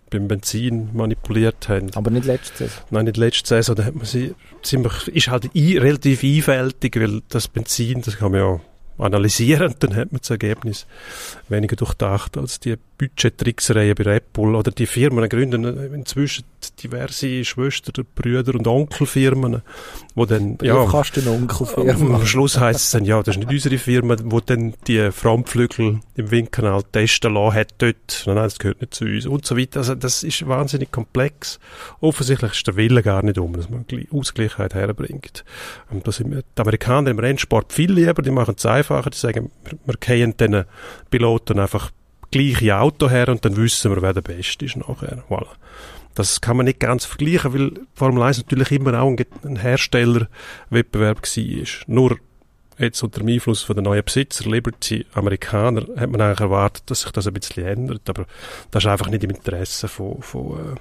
beim 0.10 0.28
Benzin 0.28 0.90
manipuliert 0.94 1.70
haben. 1.70 1.92
Aber 1.96 2.10
nicht 2.12 2.26
letzte 2.26 2.66
Saison. 2.66 2.84
Nein, 2.90 3.06
nicht 3.06 3.18
letzte 3.18 3.48
Saison, 3.48 3.76
da 3.76 3.84
hat 3.86 3.96
man 3.96 4.06
sie 4.06 4.34
ziemlich, 4.64 5.08
ist 5.10 5.28
halt 5.30 5.46
ein, 5.56 5.78
relativ 5.78 6.24
einfältig, 6.24 7.00
weil 7.00 7.22
das 7.30 7.48
Benzin, 7.48 8.02
das 8.02 8.18
kann 8.18 8.32
man 8.32 8.42
ja 8.42 8.60
analysieren, 8.98 9.76
dann 9.80 9.96
hat 9.96 10.12
man 10.12 10.20
das 10.22 10.30
Ergebnis 10.30 10.86
weniger 11.48 11.76
durchdacht 11.76 12.38
als 12.38 12.60
die 12.60 12.76
Budgettricksereien 13.00 13.96
bei 13.96 14.20
Bull 14.34 14.56
oder 14.56 14.72
die 14.72 14.86
Firmen 14.86 15.28
gründen 15.30 15.64
inzwischen 15.94 16.44
diverse 16.84 17.46
Schwestern, 17.46 18.06
Brüder 18.14 18.54
und 18.54 18.68
Onkelfirmen, 18.68 19.62
wo 20.16 20.26
dann, 20.26 20.58
Ja. 20.62 20.84
ja, 20.84 20.92
kannst 20.92 21.16
du 21.16 21.22
einen 21.22 21.50
Onkel 21.50 21.90
am 21.90 22.26
Schluss 22.26 22.60
heisst 22.60 22.82
es 22.82 22.92
dann, 22.92 23.06
ja, 23.06 23.24
das 23.24 23.36
ist 23.36 23.40
nicht 23.40 23.52
unsere 23.52 23.78
Firma, 23.78 24.18
wo 24.26 24.42
dann 24.42 24.74
die 24.86 25.12
Frontflügel 25.12 26.02
im 26.16 26.32
Windkanal 26.32 26.84
testen 26.92 27.34
lassen 27.34 27.56
hat 27.56 27.76
dort. 27.78 28.24
Nein, 28.26 28.36
nein, 28.36 28.44
das 28.44 28.60
gehört 28.60 28.82
nicht 28.82 28.94
zu 28.94 29.06
uns 29.06 29.26
und 29.26 29.46
so 29.46 29.58
weiter. 29.58 29.80
Also 29.80 29.96
das 29.96 30.24
ist 30.24 30.46
wahnsinnig 30.46 30.92
komplex. 30.92 31.60
Offensichtlich 32.02 32.52
ist 32.52 32.68
der 32.68 32.76
Wille 32.76 33.02
gar 33.02 33.24
nicht 33.24 33.38
um, 33.38 33.54
dass 33.54 33.70
man 33.70 33.86
Ausgleichheit 34.12 34.74
herbringt. 34.74 35.46
Und 35.90 36.06
da 36.06 36.12
sind 36.12 36.32
wir, 36.32 36.44
die 36.58 36.62
Amerikaner 36.62 37.12
im 37.12 37.20
Rennsport 37.20 37.72
viel 37.72 37.94
lieber, 37.94 38.22
die 38.22 38.32
machen 38.32 38.56
es 38.58 38.66
einfacher, 38.66 39.10
die 39.10 39.18
sagen, 39.18 39.52
wir, 39.64 39.78
wir 39.86 39.96
gehen 39.96 40.36
den 40.36 40.66
Piloten 41.10 41.60
einfach 41.60 41.92
gleiche 42.32 42.78
Auto 42.78 43.10
her 43.10 43.30
und 43.30 43.44
dann 43.46 43.58
wissen 43.58 43.94
wir, 43.94 44.02
wer 44.02 44.14
der 44.14 44.22
Beste 44.22 44.66
ist 44.66 44.78
nachher. 44.78 45.24
Voilà. 45.30 45.48
Das 46.16 46.42
kann 46.42 46.58
man 46.58 46.66
nicht 46.66 46.80
ganz 46.80 47.06
vergleichen, 47.06 47.54
weil 47.54 47.72
Formel 47.94 48.24
1 48.24 48.40
natürlich 48.40 48.72
immer 48.72 49.00
auch 49.02 49.16
ein, 49.44 49.56
Herstellerwettbewerb 49.56 51.22
war. 51.22 51.68
Nur 51.88 52.18
jetzt 52.78 53.04
unter 53.04 53.20
dem 53.20 53.30
Einfluss 53.30 53.64
von 53.64 53.76
der 53.76 53.84
neuen 53.84 54.04
Besitzer, 54.04 54.50
Liberty, 54.50 55.06
Amerikaner, 55.14 55.82
hat 55.98 56.10
man 56.10 56.22
eigentlich 56.22 56.40
erwartet, 56.40 56.84
dass 56.88 57.02
sich 57.02 57.12
das 57.12 57.28
ein 57.28 57.34
bisschen 57.34 57.66
ändert. 57.66 58.10
Aber 58.10 58.26
das 58.72 58.84
ist 58.84 58.90
einfach 58.90 59.10
nicht 59.10 59.24
im 59.24 59.30
Interesse 59.30 59.88
von, 59.88 60.22
von 60.22 60.78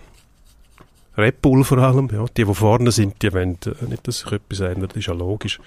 äh, 1.17 1.21
Red 1.21 1.43
Bull 1.43 1.65
vor 1.65 1.79
allem. 1.79 2.09
Ja. 2.13 2.25
Die, 2.37 2.45
die 2.45 2.55
vorne 2.55 2.93
sind, 2.93 3.23
die 3.23 3.33
wollen 3.33 3.59
äh, 3.67 3.85
nicht, 3.87 4.07
dass 4.07 4.21
sich 4.21 4.33
etwas 4.33 4.61
ändert, 4.61 4.97
ist 4.97 5.07
ja 5.07 5.15
logisch. 5.15 5.61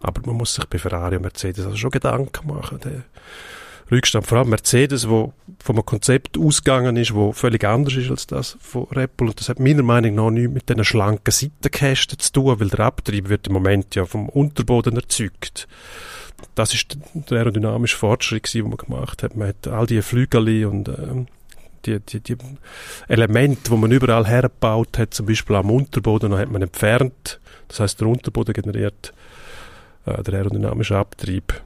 Aber 0.00 0.22
man 0.24 0.36
muss 0.36 0.54
sich 0.54 0.64
bei 0.66 0.78
Ferrari 0.78 1.16
und 1.16 1.22
Mercedes 1.22 1.64
also 1.64 1.76
schon 1.76 1.90
Gedanken 1.90 2.46
machen. 2.48 2.78
Der 2.80 3.02
Rückstand, 3.92 4.26
vor 4.26 4.38
allem 4.38 4.48
Mercedes, 4.48 5.08
wo 5.08 5.32
einem 5.68 5.86
Konzept 5.86 6.38
ausgegangen 6.38 6.96
ist, 6.96 7.14
wo 7.14 7.32
völlig 7.32 7.64
anders 7.64 7.94
ist 7.94 8.10
als 8.10 8.26
das 8.26 8.56
von 8.60 8.86
Bull. 9.16 9.28
Und 9.28 9.40
das 9.40 9.48
hat 9.48 9.60
meiner 9.60 9.82
Meinung 9.82 10.14
nach 10.14 10.30
nichts 10.30 10.52
mit 10.52 10.68
diesen 10.68 10.84
schlanken 10.84 11.30
Seitenkästen 11.30 12.18
zu 12.18 12.32
tun, 12.32 12.60
weil 12.60 12.68
der 12.68 12.80
Abtrieb 12.80 13.28
wird 13.28 13.46
im 13.46 13.52
Moment 13.52 13.94
ja 13.94 14.04
vom 14.04 14.28
Unterboden 14.28 14.96
erzeugt. 14.96 15.68
Das 16.54 16.74
ist 16.74 16.98
der 17.14 17.38
aerodynamische 17.38 17.96
Fortschritt, 17.96 18.52
den 18.52 18.68
man 18.68 18.76
gemacht 18.76 19.22
hat. 19.22 19.36
Man 19.36 19.48
hat 19.48 19.68
all 19.68 19.86
die 19.86 20.02
Flügel 20.02 20.66
und 20.66 20.88
ähm, 20.88 21.26
die, 21.86 22.00
die, 22.00 22.20
die 22.20 22.36
Elemente, 23.08 23.70
die 23.70 23.76
man 23.76 23.90
überall 23.90 24.26
hergebaut 24.26 24.98
hat, 24.98 25.14
zum 25.14 25.26
Beispiel 25.26 25.56
am 25.56 25.70
Unterboden, 25.70 26.34
hat 26.34 26.50
man 26.50 26.62
entfernt. 26.62 27.40
Das 27.68 27.80
heißt, 27.80 28.00
der 28.00 28.08
Unterboden 28.08 28.54
generiert 28.54 29.12
äh, 30.06 30.22
der 30.22 30.34
aerodynamische 30.34 30.96
Abtrieb. 30.96 31.62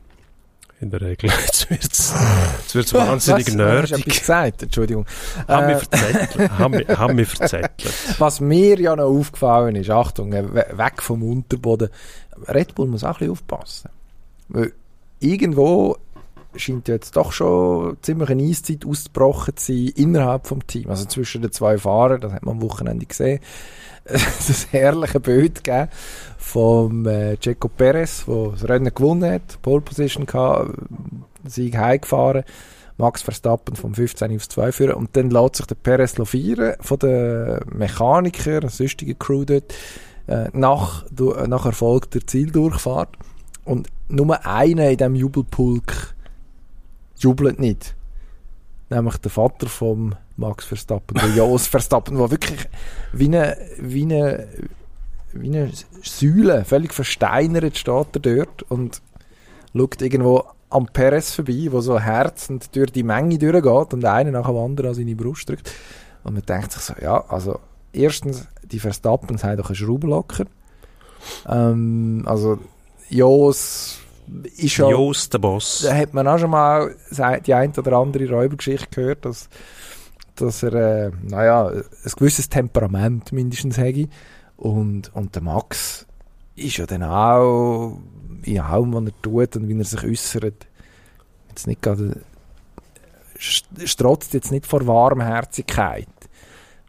In 0.81 0.91
der 0.91 1.01
Regel. 1.01 1.31
Jetzt 1.31 1.69
jetzt 1.71 2.75
wird's 2.75 2.93
wahnsinnig 2.93 3.47
Was? 3.47 3.53
Hast 3.55 3.55
du 3.55 3.57
nerdig. 3.97 4.05
gesagt? 4.05 4.63
Entschuldigung. 4.63 5.07
Haben 5.49 5.65
Äh, 5.65 5.69
wir 5.69 5.79
verzettelt. 5.79 6.51
haben, 6.99 7.17
wir 7.19 7.27
verzettelt. 7.27 7.95
Was 8.19 8.41
mir 8.41 8.79
ja 8.79 8.95
noch 8.95 9.05
aufgefallen 9.07 9.75
ist, 9.77 9.89
Achtung, 9.91 10.33
äh, 10.35 10.45
we- 10.53 10.67
weg 10.77 11.01
vom 11.03 11.23
Unterboden, 11.23 11.89
Red 12.49 12.75
Bull 12.75 12.89
muss 12.89 13.05
auch 13.05 13.09
ein 13.09 13.13
bisschen 13.15 13.31
aufpassen. 13.33 13.91
Weil 14.49 14.73
irgendwo 15.19 15.97
scheint 16.61 16.89
jetzt 16.89 17.17
doch 17.17 17.33
schon 17.33 17.97
ziemlich 18.03 18.31
eine 18.31 18.43
Eiszeit 18.43 18.85
ausgebrochen 18.87 19.57
zu 19.57 19.73
sein 19.73 19.93
innerhalb 19.97 20.47
vom 20.47 20.67
Team. 20.67 20.91
Also 20.91 21.05
zwischen 21.07 21.43
den 21.43 21.53
zwei 21.53 21.79
Fahrern, 21.79 22.21
das 22.21 22.33
hat 22.33 22.45
man 22.45 22.57
am 22.57 22.63
Wochenende 22.63 23.07
gesehen, 23.07 23.41
das 24.05 24.69
herrliche 24.71 25.21
Bild 25.21 25.65
gegeben 25.65 25.89
vom 26.39 27.07
äh, 27.07 27.37
Perez, 27.77 28.25
der 28.27 28.49
das 28.53 28.69
Rennen 28.69 28.95
gewonnen 28.95 29.31
hat, 29.31 29.61
Pole 29.63 29.81
Position 29.81 30.27
gehabt, 30.27 30.71
Sieg 31.45 31.77
heimgefahren 31.77 32.45
Max 32.99 33.23
Verstappen 33.23 33.77
vom 33.77 33.95
15 33.95 34.35
aufs 34.35 34.49
2 34.49 34.73
führen 34.73 34.95
und 34.95 35.17
dann 35.17 35.31
lässt 35.31 35.57
sich 35.57 35.67
der 35.67 35.75
Perez 35.75 36.15
feiern 36.25 36.77
von 36.81 36.99
den 36.99 37.61
Mechanikern, 37.75 38.69
sonstigen 38.69 39.19
Crew 39.19 39.45
dort, 39.45 39.75
äh, 40.27 40.49
nach, 40.53 41.05
nach 41.47 41.67
Erfolg 41.67 42.11
der 42.11 42.27
Zieldurchfahrt. 42.27 43.11
Und 43.65 43.89
nur 44.09 44.47
einer 44.47 44.91
in 44.91 44.97
diesem 44.97 45.15
Jubelpulk 45.15 46.15
jubelt 47.19 47.59
nicht. 47.59 47.95
Nämlich 48.91 49.17
der 49.19 49.31
Vater 49.31 49.69
von 49.69 50.15
Max 50.37 50.65
Verstappen, 50.65 51.19
der 51.19 51.31
Jos 51.31 51.67
Verstappen, 51.67 52.17
der 52.19 52.31
wirklich 52.31 52.69
wie 53.13 53.27
eine, 53.27 53.57
wie 53.79 54.03
eine, 54.03 54.47
wie 55.33 55.49
eine 55.49 55.73
Säule, 56.03 56.65
völlig 56.65 56.93
versteinert 56.93 57.77
steht 57.77 58.15
er 58.15 58.21
dort 58.21 58.63
und 58.71 59.03
schaut 59.75 60.03
irgendwo 60.03 60.45
am 60.71 60.87
Perez 60.87 61.35
vorbei, 61.35 61.69
wo 61.71 61.81
so 61.81 61.99
herzend 61.99 62.75
durch 62.75 62.91
die 62.93 63.03
Menge 63.03 63.39
durchgeht 63.39 63.95
und 63.95 64.05
einer 64.05 64.31
nach 64.31 64.47
dem 64.47 64.57
anderen 64.57 64.91
an 64.91 64.95
seine 64.95 65.17
Brust 65.17 65.49
drückt. 65.49 65.73
Und 66.25 66.35
man 66.35 66.43
denkt 66.43 66.73
sich 66.73 66.83
so, 66.83 66.95
ja, 67.01 67.25
also 67.29 67.61
erstens, 67.93 68.47
die 68.65 68.81
Verstappen 68.81 69.43
haben 69.43 69.57
doch 69.57 69.69
einen 69.69 69.77
Schraubenlocker. 69.77 70.45
Ähm, 71.49 72.23
also 72.27 72.59
Jos 73.09 73.99
ist 74.57 74.73
schon... 74.73 74.91
Jos, 74.91 75.29
der 75.29 75.39
Boss. 75.39 75.83
Da 75.83 75.95
hat 75.95 76.15
man 76.15 76.27
auch 76.29 76.39
schon 76.39 76.51
mal 76.51 76.95
die 77.47 77.55
ein 77.55 77.73
oder 77.77 77.93
andere 77.99 78.29
Räubergeschichte 78.29 78.89
gehört, 78.91 79.25
dass, 79.25 79.49
dass 80.35 80.63
er, 80.63 80.75
äh, 80.75 81.11
naja, 81.23 81.69
ein 81.69 82.13
gewisses 82.17 82.49
Temperament 82.49 83.33
mindestens 83.33 83.79
hätte. 83.79 84.09
Und, 84.57 85.15
und 85.15 85.35
der 85.35 85.43
Max 85.43 86.07
ist 86.55 86.79
ja 86.79 86.87
dann 86.87 87.03
auch 87.03 87.99
in 88.43 88.61
allem, 88.61 88.95
was 88.95 89.05
er 89.05 89.23
tut 89.23 89.57
und 89.57 89.69
wie 89.69 89.79
er 89.79 89.85
sich 89.85 90.05
äußert, 90.05 90.67
jetzt 91.49 91.67
nicht 91.67 91.83
gerade, 91.83 92.23
strotzt 93.39 94.35
jetzt 94.35 94.51
nicht 94.51 94.67
vor 94.67 94.87
Warmherzigkeit. 94.87 96.09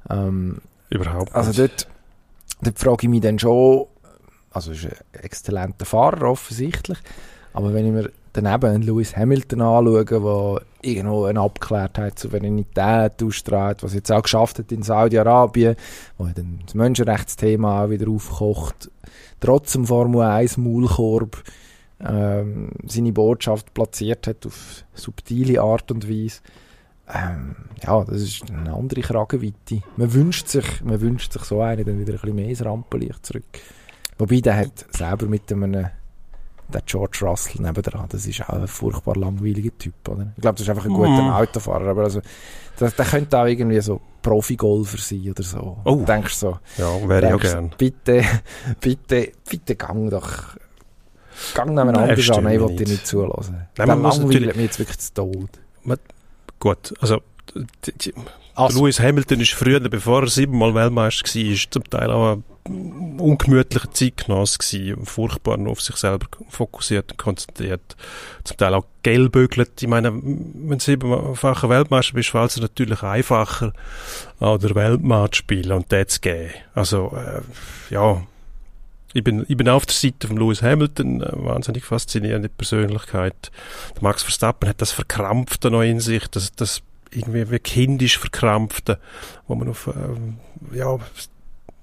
Ähm, 0.10 0.62
Überhaupt 0.90 1.36
also 1.36 1.50
nicht. 1.50 1.60
dort, 1.60 1.88
dort 2.62 2.80
frage 2.80 2.98
ich 3.04 3.10
mich 3.10 3.22
dann 3.22 3.40
schon, 3.40 3.86
also 4.58 4.72
ist 4.72 4.86
ein 4.86 5.24
exzellenter 5.24 5.86
Fahrer 5.86 6.30
offensichtlich, 6.30 6.98
aber 7.54 7.74
wenn 7.74 7.86
ich 7.86 7.92
mir 7.92 8.12
daneben 8.34 8.66
einen 8.66 8.84
Lewis 8.84 9.16
Hamilton 9.16 9.62
anschaue, 9.62 10.06
der 10.06 10.62
irgendwo 10.82 11.26
eine 11.26 11.40
Abgeklärtheit, 11.40 12.20
Souveränität 12.20 13.24
ausstrahlt, 13.24 13.84
was 13.84 13.94
jetzt 13.94 14.12
auch 14.12 14.22
geschafft 14.22 14.60
hat 14.60 14.72
in 14.72 14.84
Saudi-Arabien, 14.84 15.76
wo 16.18 16.26
dann 16.26 16.60
das 16.66 16.76
Menschenrechtsthema 16.76 17.84
auch 17.84 17.90
wieder 17.90 18.10
aufkocht, 18.10 18.92
trotz 19.40 19.74
dem 19.74 19.86
Formel 19.86 20.22
1 20.22 20.58
Maulkorb 20.58 21.44
ähm, 22.00 22.70
seine 22.86 23.12
Botschaft 23.12 23.74
platziert 23.74 24.28
hat 24.28 24.46
auf 24.46 24.84
subtile 24.94 25.62
Art 25.62 25.92
und 25.92 26.08
Weise. 26.08 26.42
Ähm, 27.10 27.56
ja, 27.84 28.04
das 28.04 28.22
ist 28.22 28.52
eine 28.52 28.74
andere 28.74 29.02
Kragenweite. 29.02 29.82
Man 29.96 30.14
wünscht 30.14 30.48
sich, 30.48 30.82
man 30.84 31.02
wünscht 31.02 31.34
sich 31.34 31.44
so 31.44 31.62
einen 31.62 31.86
dann 31.86 32.00
wieder 32.00 32.14
ein 32.14 32.20
bisschen 32.20 32.36
mehr 32.36 32.50
ins 32.50 32.64
Rampenlicht 32.64 33.26
zurück. 33.26 33.46
Wobei, 34.18 34.40
der 34.42 34.58
hat 34.58 34.86
selber 34.92 35.26
mit 35.28 35.52
einem 35.52 35.88
der 36.70 36.82
George 36.86 37.20
Russell 37.22 37.62
nebendran, 37.62 38.08
das 38.10 38.26
ist 38.26 38.42
auch 38.42 38.50
ein 38.50 38.68
furchtbar 38.68 39.16
langweiliger 39.16 39.76
Typ, 39.78 39.94
oder? 40.10 40.28
Ich 40.36 40.42
glaube, 40.42 40.56
das 40.56 40.64
ist 40.64 40.70
einfach 40.70 40.86
ein 40.86 40.92
guter 40.94 41.22
Mm. 41.22 41.30
Autofahrer, 41.30 41.88
aber 41.88 42.04
also, 42.04 42.22
der, 42.80 42.92
der 42.92 43.06
könnte 43.06 43.40
auch 43.40 43.46
irgendwie 43.46 43.80
so 43.80 44.02
Profi-Golfer 44.22 44.98
sein 44.98 45.30
oder 45.32 45.44
so. 45.44 45.78
Oh. 45.86 46.04
Denkst 46.06 46.40
du 46.42 46.48
so? 46.48 46.60
Ja, 46.78 47.08
wäre 47.08 47.28
ich 47.28 47.34
auch 47.36 47.40
gern. 47.40 47.72
Bitte, 47.78 48.22
bitte, 48.82 49.32
bitte 49.50 49.76
gang 49.78 50.10
doch, 50.10 50.58
gang 51.54 51.70
neben 51.70 51.92
Nein, 51.92 52.10
anders 52.10 52.30
an, 52.32 52.48
ich 52.50 52.60
will 52.60 52.76
dir 52.76 52.88
nicht. 52.88 53.08
zulassen. 53.08 53.54
Nein, 53.56 53.68
der 53.78 53.96
man 53.96 54.02
langweilt 54.02 54.56
mich 54.58 54.66
jetzt 54.66 54.80
wirklich 54.80 55.00
zu 55.00 55.14
Tod. 55.14 55.50
Gut, 56.60 56.94
also 57.00 57.22
Also, 58.58 58.80
Lewis 58.80 59.00
Hamilton 59.00 59.40
ist 59.42 59.54
früher, 59.54 59.80
bevor 59.80 60.24
er 60.24 60.30
siebenmal 60.30 60.74
Weltmeister 60.74 61.26
war, 61.28 61.54
ist 61.54 61.68
zum 61.72 61.84
Teil 61.84 62.10
auch 62.10 62.38
ein 62.66 63.20
ungemütlicher 63.20 63.92
Zeitgenoss 63.92 64.58
gewesen, 64.58 65.06
furchtbar 65.06 65.60
auf 65.68 65.80
sich 65.80 65.96
selber 65.96 66.26
fokussiert 66.50 67.12
und 67.12 67.18
konzentriert, 67.18 67.96
zum 68.44 68.58
Teil 68.58 68.74
auch 68.74 68.86
gelbügelt. 69.04 69.80
Ich 69.80 69.88
meine, 69.88 70.12
wenn 70.12 70.78
du 70.78 70.80
siebenfacher 70.80 71.70
Weltmeister 71.70 72.16
bist, 72.16 72.30
fällt 72.30 72.50
es 72.50 72.60
natürlich 72.60 73.04
einfacher, 73.04 73.74
auch 74.40 74.58
der 74.58 74.74
Weltmarkt 74.74 75.36
zu 75.36 75.40
spielen 75.40 75.72
und 75.74 75.92
das 75.92 76.08
zu 76.08 76.22
geben. 76.22 76.50
Also, 76.74 77.16
äh, 77.16 77.42
ja, 77.94 78.24
ich 79.14 79.24
bin, 79.24 79.46
ich 79.48 79.56
bin 79.56 79.70
auf 79.70 79.86
der 79.86 79.94
Seite 79.94 80.28
von 80.28 80.38
Lewis 80.38 80.64
Hamilton, 80.64 81.24
eine 81.24 81.46
wahnsinnig 81.46 81.86
faszinierende 81.86 82.50
Persönlichkeit. 82.50 83.52
Der 83.96 84.04
Max 84.04 84.24
Verstappen 84.24 84.68
hat 84.68 84.82
das 84.82 84.92
Verkrampfte 84.92 85.70
noch 85.70 85.84
in 85.84 86.00
sich, 86.00 86.28
das, 86.28 86.54
das 86.56 86.82
irgendwie 87.12 87.50
wie 87.52 87.60
kindisch 87.60 88.18
Verkrampfte, 88.18 89.00
wo 89.48 89.56
man 89.56 89.70
auf 89.70 89.88
ähm, 89.88 90.38
ja, 90.74 90.98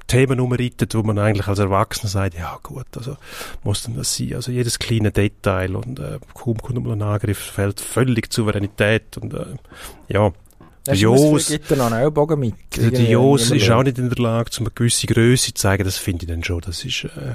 Themen 0.06 0.40
umreitet, 0.40 0.94
wo 0.94 1.02
man 1.02 1.18
eigentlich 1.18 1.46
als 1.46 1.58
Erwachsener 1.58 2.10
sagt, 2.10 2.34
ja 2.34 2.58
gut, 2.62 2.86
also 2.96 3.16
muss 3.62 3.84
denn 3.84 3.96
das 3.96 4.16
sein? 4.16 4.34
Also 4.34 4.52
jedes 4.52 4.78
kleine 4.78 5.10
Detail 5.12 5.76
und 5.76 5.98
äh, 5.98 6.18
kaum 6.34 6.58
kommt 6.58 6.84
mal 6.84 6.92
ein 6.92 7.02
Angriff, 7.02 7.38
fällt 7.38 7.80
völlig 7.80 8.30
die 8.30 8.34
Souveränität 8.34 9.16
und 9.16 9.32
äh, 9.34 9.46
ja, 10.08 10.32
der 10.86 10.94
Jos, 10.94 11.50
einen 11.92 12.02
mit. 12.36 12.76
der 12.76 12.90
Jos 13.08 13.50
ist 13.50 13.70
auch 13.70 13.82
nicht 13.82 13.98
in 13.98 14.10
der 14.10 14.22
Lage, 14.22 14.50
um 14.58 14.66
eine 14.66 14.74
gewisse 14.74 15.06
Größe 15.06 15.46
zu 15.46 15.54
zeigen, 15.54 15.84
das 15.84 15.96
finde 15.96 16.24
ich 16.24 16.30
dann 16.30 16.44
schon, 16.44 16.60
das 16.60 16.84
ist, 16.84 17.04
äh, 17.04 17.34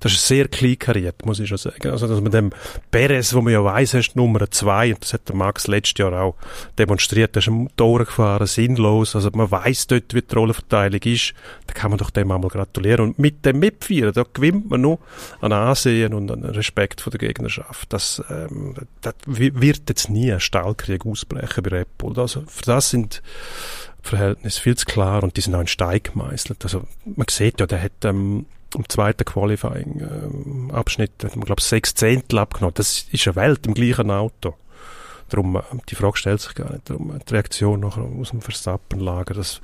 das 0.00 0.12
ist 0.12 0.26
sehr 0.26 0.48
kleinkariert, 0.48 1.24
muss 1.24 1.40
ich 1.40 1.48
schon 1.48 1.58
sagen. 1.58 1.90
Also, 1.90 2.06
dass 2.08 2.20
man 2.20 2.32
dem 2.32 2.50
Perez, 2.90 3.34
wo 3.34 3.40
man 3.40 3.52
ja 3.52 3.64
weiss, 3.64 3.94
ist 3.94 4.16
Nummer 4.16 4.50
zwei, 4.50 4.94
und 4.94 5.02
das 5.02 5.12
hat 5.12 5.28
der 5.28 5.36
Max 5.36 5.66
letztes 5.66 5.98
Jahr 5.98 6.12
auch 6.20 6.34
demonstriert, 6.78 7.34
der 7.34 7.40
ist 7.42 7.48
am 7.48 7.68
Tore 7.76 8.04
gefahren, 8.04 8.46
sinnlos, 8.46 9.14
also 9.14 9.30
man 9.34 9.50
weiss 9.50 9.86
dort, 9.86 10.14
wie 10.14 10.22
die 10.22 10.34
Rollenverteilung 10.34 11.00
ist, 11.02 11.34
da 11.66 11.74
kann 11.74 11.90
man 11.90 11.98
doch 11.98 12.10
dem 12.10 12.30
einmal 12.30 12.50
gratulieren. 12.50 13.08
Und 13.08 13.18
mit 13.18 13.44
dem 13.44 13.58
Mitfeiern, 13.58 14.12
da 14.12 14.24
gewinnt 14.32 14.70
man 14.70 14.80
nur 14.80 14.98
an 15.40 15.52
Ansehen 15.52 16.14
und 16.14 16.30
an 16.30 16.44
Respekt 16.44 17.00
von 17.00 17.10
der 17.10 17.18
Gegnerschaft. 17.18 17.92
Das, 17.92 18.22
ähm, 18.30 18.74
das 19.00 19.14
wi- 19.26 19.52
wird 19.54 19.82
jetzt 19.88 20.10
nie 20.10 20.32
ein 20.32 20.40
Stahlkrieg 20.40 21.06
ausbrechen 21.06 21.62
bei 21.62 21.70
Red 21.78 21.98
Bull. 21.98 22.18
Also, 22.18 22.44
für 22.46 22.62
das 22.64 22.90
sind 22.90 23.22
Verhältnisse 24.02 24.60
viel 24.60 24.76
zu 24.76 24.84
klar 24.84 25.22
und 25.22 25.36
die 25.36 25.40
sind 25.40 25.54
auch 25.54 25.60
in 25.60 25.66
Stein 25.66 26.00
gemeißelt. 26.02 26.62
Also 26.62 26.84
man 27.04 27.26
sieht 27.30 27.58
ja, 27.60 27.66
der 27.66 27.82
hat 27.82 28.04
ähm, 28.04 28.44
im 28.74 28.88
zweiten 28.88 29.24
Qualifying-Abschnitt, 29.24 31.12
hat 31.22 31.36
man 31.36 31.44
glaube 31.44 31.60
ich 31.60 31.66
sechs 31.66 31.94
Zehntel 31.94 32.38
abgenommen. 32.38 32.74
Das 32.74 33.06
ist 33.10 33.26
eine 33.26 33.36
Welt 33.36 33.66
im 33.66 33.74
gleichen 33.74 34.10
Auto. 34.10 34.54
Darum, 35.28 35.56
äh, 35.56 35.62
die 35.88 35.94
Frage 35.94 36.16
stellt 36.16 36.40
sich 36.40 36.54
gar 36.54 36.72
nicht. 36.72 36.88
Darum, 36.90 37.14
äh, 37.14 37.18
die 37.26 37.32
Reaktion 37.32 37.80
nachher 37.80 38.02
aus 38.02 38.30
dem 38.30 38.42
Verstappenlager, 38.42 39.34
das, 39.34 39.60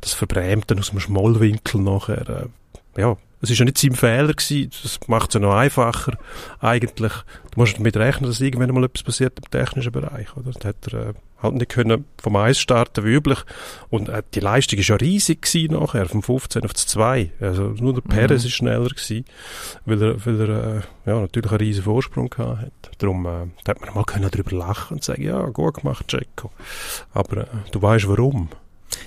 das 0.00 0.12
verbrämt 0.12 0.70
dann 0.70 0.78
aus 0.78 0.90
dem 0.90 1.00
Schmollwinkel 1.00 1.80
nachher, 1.80 2.28
äh, 2.28 3.00
ja, 3.00 3.16
es 3.40 3.50
ist 3.50 3.58
ja 3.58 3.64
nicht 3.64 3.78
sein 3.78 3.94
Fehler 3.94 4.32
gewesen, 4.32 4.70
das 4.82 4.98
macht 5.06 5.30
es 5.30 5.34
ja 5.34 5.40
noch 5.40 5.54
einfacher, 5.54 6.16
eigentlich. 6.60 7.12
Du 7.50 7.60
musst 7.60 7.76
damit 7.76 7.96
rechnen, 7.96 8.28
dass 8.28 8.40
irgendwann 8.40 8.74
mal 8.74 8.84
etwas 8.84 9.02
passiert 9.02 9.38
im 9.38 9.50
technischen 9.50 9.92
Bereich, 9.92 10.34
oder? 10.36 10.52
Da 10.52 10.68
hat 10.70 10.92
er, 10.92 11.10
äh, 11.10 11.14
halt 11.44 11.54
nicht 11.54 11.68
können 11.70 12.04
vom 12.20 12.34
Eis 12.36 12.58
starten 12.58 13.04
wie 13.04 13.14
üblich. 13.14 13.38
Und 13.90 14.08
äh, 14.08 14.22
die 14.34 14.40
Leistung 14.40 14.78
ist 14.78 14.88
ja 14.88 14.96
riesig 14.96 15.42
gewesen 15.42 15.74
nachher, 15.74 16.06
vom 16.06 16.22
15 16.22 16.64
auf 16.64 16.72
das 16.72 16.86
2. 16.88 17.30
Also 17.40 17.62
nur 17.78 17.94
der 17.94 18.00
Perez 18.00 18.42
Mhm. 18.42 18.46
ist 18.48 18.54
schneller 18.54 18.88
gewesen, 18.88 19.24
weil 19.86 20.02
er, 20.02 20.26
weil 20.26 20.40
er 20.40 20.48
äh, 20.48 20.80
ja, 21.06 21.20
natürlich 21.20 21.50
einen 21.52 21.58
riesen 21.60 21.84
Vorsprung 21.84 22.28
gehabt 22.30 22.62
hat. 22.62 22.72
Darum 22.98 23.24
äh, 23.26 23.46
da 23.64 23.70
hat 23.70 23.80
man 23.80 23.94
mal 23.94 24.04
können 24.04 24.30
drüber 24.30 24.56
lachen 24.56 24.94
und 24.94 25.04
sagen, 25.04 25.22
ja, 25.22 25.40
gut 25.50 25.74
gemacht, 25.82 26.08
Checo. 26.08 26.50
Aber 27.12 27.42
äh, 27.42 27.46
du 27.70 27.80
weißt 27.80 28.08
warum. 28.08 28.48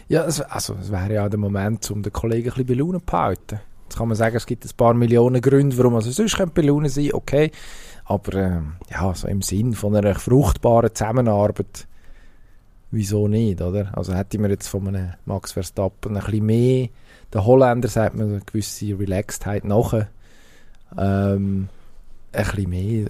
Ja, 0.07 0.23
es, 0.25 0.39
also 0.41 0.75
es 0.79 0.91
wäre 0.91 1.13
ja 1.13 1.29
der 1.29 1.39
Moment, 1.39 1.89
um 1.91 2.03
den 2.03 2.13
Kollegen 2.13 2.49
ein 2.49 2.53
bisschen 2.55 2.67
bei 2.67 2.73
Laune 2.75 2.99
zu 2.99 3.05
behalten. 3.05 3.59
Jetzt 3.83 3.97
kann 3.97 4.07
man 4.09 4.17
sagen, 4.17 4.35
es 4.35 4.45
gibt 4.45 4.65
ein 4.65 4.71
paar 4.75 4.93
Millionen 4.93 5.41
Gründe, 5.41 5.77
warum 5.77 5.95
also 5.95 6.11
sonst 6.11 6.35
könnte 6.35 6.61
bei 6.61 6.67
Laune 6.67 6.89
sein, 6.89 7.11
okay. 7.13 7.51
Aber 8.03 8.33
ähm, 8.37 8.73
ja, 8.91 9.13
so 9.15 9.27
im 9.27 9.41
Sinn 9.41 9.73
von 9.73 9.95
einer 9.95 10.15
fruchtbaren 10.15 10.93
Zusammenarbeit, 10.93 11.87
wieso 12.91 13.27
nicht, 13.27 13.61
oder? 13.61 13.91
Also 13.97 14.13
hätte 14.13 14.39
man 14.39 14.49
jetzt 14.51 14.67
von 14.67 14.87
einem 14.87 15.13
Max 15.25 15.51
Verstappen 15.51 16.15
ein 16.17 16.23
bisschen 16.23 16.45
mehr, 16.45 16.87
der 17.33 17.45
Holländer 17.45 17.87
sagt 17.89 18.15
man 18.15 18.29
eine 18.29 18.41
gewisse 18.41 18.97
Relaxedheit 18.97 19.65
nachher, 19.65 20.07
ähm, 20.97 21.69
ein 22.31 22.45
bisschen 22.45 22.69
mehr, 22.69 23.09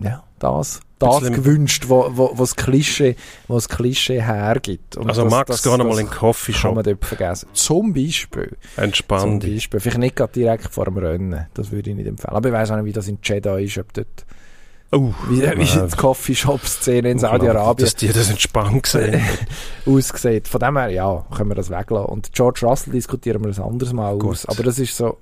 ja, 0.00 0.22
das, 0.38 0.80
das 0.98 1.20
Bisschen- 1.20 1.34
gewünscht, 1.34 1.84
wo, 1.88 2.06
wo, 2.10 2.30
wo 2.34 2.42
das 2.42 2.56
Klischee, 2.56 3.16
wo 3.48 3.54
das 3.54 3.68
Klischee 3.68 4.20
hergibt. 4.22 4.96
Und 4.96 5.08
also 5.08 5.22
das- 5.24 5.30
Max, 5.30 5.48
das- 5.50 5.62
geh 5.62 5.70
noch 5.70 5.78
mal 5.78 5.90
das 5.90 5.98
in 6.00 6.06
den 6.06 6.12
Coffee 6.12 6.52
kann 6.52 6.74
man 6.74 6.84
dort 6.84 7.04
vergessen. 7.04 7.48
Zum 7.52 7.92
Beispiel. 7.92 8.56
Zum 8.74 8.84
entspann 8.84 9.40
dich. 9.40 9.54
Beispiel. 9.54 9.80
Vielleicht 9.80 9.98
nicht 9.98 10.16
gerade 10.16 10.32
direkt 10.32 10.68
vor 10.72 10.84
dem 10.86 10.96
Rennen. 10.98 11.46
Das 11.54 11.70
würde 11.70 11.90
ich 11.90 11.96
nicht 11.96 12.06
empfehlen. 12.06 12.34
Aber 12.34 12.48
ich 12.48 12.54
weiß 12.54 12.70
auch 12.70 12.76
nicht, 12.76 12.86
wie 12.86 12.92
das 12.92 13.08
in 13.08 13.18
Jeddah 13.22 13.58
ist, 13.58 13.78
ob 13.78 13.92
dort 13.92 14.24
Oh, 14.94 15.12
wie, 15.28 15.40
wie 15.42 15.64
die 15.64 15.96
Coffeeshop-Szene 15.96 17.10
in 17.10 17.18
Saudi-Arabien 17.18 17.84
Dass 17.84 17.96
die 17.96 18.08
das 18.08 18.30
entspannt 18.30 18.82
gesehen 18.84 19.20
aussieht. 19.86 20.48
Von 20.48 20.60
dem 20.60 20.76
her, 20.78 20.88
ja, 20.90 21.24
können 21.34 21.50
wir 21.50 21.54
das 21.56 21.70
weglassen. 21.70 22.06
Und 22.06 22.32
George 22.32 22.60
Russell 22.66 22.92
diskutieren 22.92 23.42
wir 23.44 23.50
ein 23.50 23.62
anderes 23.62 23.92
Mal 23.92 24.18
Gut. 24.18 24.30
aus. 24.30 24.46
Aber 24.46 24.62
das 24.62 24.78
ist 24.78 24.96
so, 24.96 25.18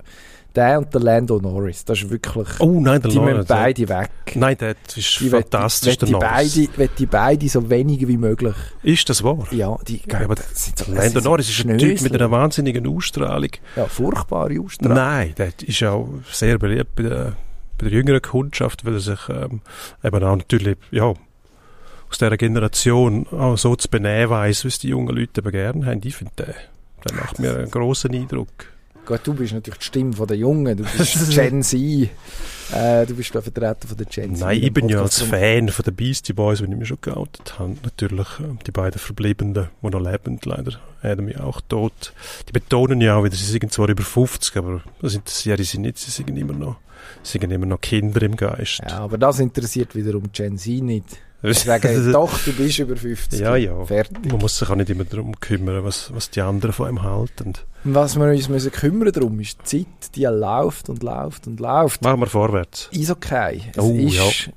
der 0.54 0.78
und 0.78 0.92
der 0.92 1.00
Lando 1.00 1.38
Norris, 1.40 1.82
das 1.86 2.02
ist 2.02 2.10
wirklich, 2.10 2.46
Oh 2.60 2.78
nein, 2.78 3.00
der 3.00 3.10
die 3.10 3.18
müssen 3.18 3.26
Lawrence. 3.28 3.46
beide 3.48 3.88
weg. 3.88 4.10
Nein, 4.34 4.56
der 4.58 4.74
ist 4.94 5.20
Die 5.20 5.32
will- 5.32 5.40
fantastisch, 5.40 5.88
will 5.92 5.96
der 5.96 6.06
die 6.06 6.12
Norris. 6.12 6.54
beide, 6.66 6.78
will 6.78 6.90
die 6.98 7.06
beide 7.06 7.48
so 7.48 7.70
wenig 7.70 8.06
wie 8.06 8.16
möglich. 8.18 8.54
Ist 8.82 9.08
das 9.08 9.24
wahr? 9.24 9.46
Ja, 9.50 9.78
die 9.88 10.02
Ja, 10.10 10.20
aber 10.20 10.34
das 10.34 10.64
sind 10.66 10.78
so, 10.78 10.84
das 10.84 10.94
Lando 10.94 11.20
sind 11.20 11.24
Norris 11.24 11.48
ist 11.48 11.64
ein 11.66 11.78
Typ 11.78 12.00
mit 12.02 12.14
einer 12.14 12.30
wahnsinnigen 12.30 12.86
Ausstrahlung. 12.86 13.48
Ja, 13.76 13.86
furchtbare 13.86 14.60
Ausstrahlung. 14.60 14.96
Nein, 14.98 15.32
der 15.38 15.52
ist 15.66 15.82
auch 15.84 16.08
sehr 16.30 16.58
beliebt 16.58 16.94
bei 16.96 17.02
der, 17.04 17.32
bei 17.82 17.88
der 17.88 17.98
jüngeren 17.98 18.22
Kundschaft, 18.22 18.84
weil 18.84 18.94
er 18.94 19.00
sich 19.00 19.28
ähm, 19.28 19.60
eben 20.04 20.24
auch 20.24 20.36
natürlich, 20.36 20.78
ja, 20.90 21.04
aus 21.04 22.18
dieser 22.18 22.36
Generation 22.36 23.26
auch 23.28 23.56
so 23.56 23.74
zu 23.74 23.88
benehmen 23.88 24.30
weiss, 24.30 24.64
wie 24.64 24.68
es 24.68 24.78
die 24.78 24.88
jungen 24.88 25.16
Leute 25.16 25.40
eben 25.40 25.50
gerne 25.50 25.86
haben. 25.86 26.00
Ich 26.04 26.14
finde, 26.14 26.32
der, 26.38 26.54
der 27.04 27.16
macht 27.16 27.38
mir 27.38 27.56
einen 27.56 27.70
grossen 27.70 28.14
Eindruck. 28.14 28.48
Gut, 29.04 29.20
du 29.24 29.34
bist 29.34 29.52
natürlich 29.52 29.80
die 29.80 29.84
Stimme 29.86 30.12
von 30.12 30.28
der 30.28 30.36
Jungen, 30.36 30.76
du 30.76 30.84
bist 30.84 31.30
Gen 31.34 31.62
Z. 31.64 31.80
Äh, 31.80 33.04
du 33.04 33.16
bist 33.16 33.34
der 33.34 33.42
Vertreter 33.42 33.88
von 33.88 33.96
der 33.96 34.06
Gen 34.06 34.36
Z. 34.36 34.46
Nein, 34.46 34.62
ich 34.62 34.72
bin 34.72 34.88
ja 34.88 35.02
als 35.02 35.20
Fan 35.20 35.68
von 35.70 35.84
den 35.84 35.96
Beastie 35.96 36.32
Boys, 36.32 36.62
wenn 36.62 36.70
ich 36.70 36.78
mich 36.78 36.88
schon 36.88 36.98
geoutet 37.00 37.58
habe, 37.58 37.74
natürlich 37.82 38.28
ähm, 38.38 38.60
die 38.64 38.70
beiden 38.70 39.00
Verbliebenen, 39.00 39.54
die 39.54 39.88
noch 39.88 40.00
leben, 40.00 40.38
leider 40.44 40.78
Adam 41.02 41.28
ja 41.28 41.40
auch 41.40 41.60
tot. 41.62 42.12
Die 42.48 42.52
betonen 42.52 43.00
ja 43.00 43.16
auch 43.16 43.24
wieder, 43.24 43.34
sie 43.34 43.44
sind 43.44 43.72
zwar 43.72 43.88
über 43.88 44.04
50, 44.04 44.56
aber 44.56 44.82
das 45.00 45.14
interessiert 45.14 45.58
sie 45.64 45.78
nicht, 45.78 45.98
sie 45.98 46.12
sind 46.12 46.28
immer 46.36 46.52
noch, 46.52 46.76
sie 47.22 47.38
sind 47.38 47.50
immer 47.50 47.66
noch 47.66 47.80
Kinder 47.80 48.22
im 48.22 48.36
Geist. 48.36 48.80
Ja, 48.88 48.98
aber 49.00 49.18
das 49.18 49.38
interessiert 49.40 49.94
wiederum 49.94 50.24
Gen 50.32 50.58
Z 50.58 50.82
nicht. 50.82 51.04
Ich 51.44 51.58
sage, 51.58 52.12
doch, 52.12 52.38
du 52.44 52.52
bist 52.52 52.78
über 52.78 52.94
50. 52.94 53.40
Ja, 53.40 53.56
ja. 53.56 53.84
Fertig. 53.84 54.30
Man 54.30 54.40
muss 54.40 54.56
sich 54.58 54.70
auch 54.70 54.76
nicht 54.76 54.90
immer 54.90 55.02
darum 55.02 55.34
kümmern, 55.40 55.82
was, 55.82 56.14
was 56.14 56.30
die 56.30 56.40
anderen 56.40 56.72
von 56.72 56.86
einem 56.86 57.02
halten. 57.02 57.54
Was 57.82 58.14
wir 58.16 58.26
uns 58.30 58.48
müssen 58.48 58.70
kümmern 58.70 59.10
darum 59.10 59.40
ist 59.40 59.58
die 59.72 59.84
Zeit, 59.84 60.14
die 60.14 60.22
läuft 60.26 60.88
und 60.88 61.02
läuft 61.02 61.48
und 61.48 61.58
läuft. 61.58 62.00
Machen 62.02 62.20
wir 62.20 62.26
vorwärts. 62.28 62.90
Eishockey. 62.94 63.60
Es 63.72 63.78
Oh, 63.82 63.92
ist, 63.92 64.14
ja. 64.14 64.52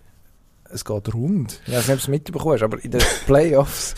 es 0.70 0.86
geht 0.86 1.12
rund. 1.16 1.60
Ich 1.66 1.74
weiß 1.74 1.88
nicht, 1.88 1.90
ob 1.90 1.96
du 1.98 2.04
es 2.04 2.08
mitbekommen 2.08 2.54
hast, 2.54 2.62
aber 2.62 2.84
in 2.86 2.92
den 2.92 3.02
Playoffs 3.26 3.96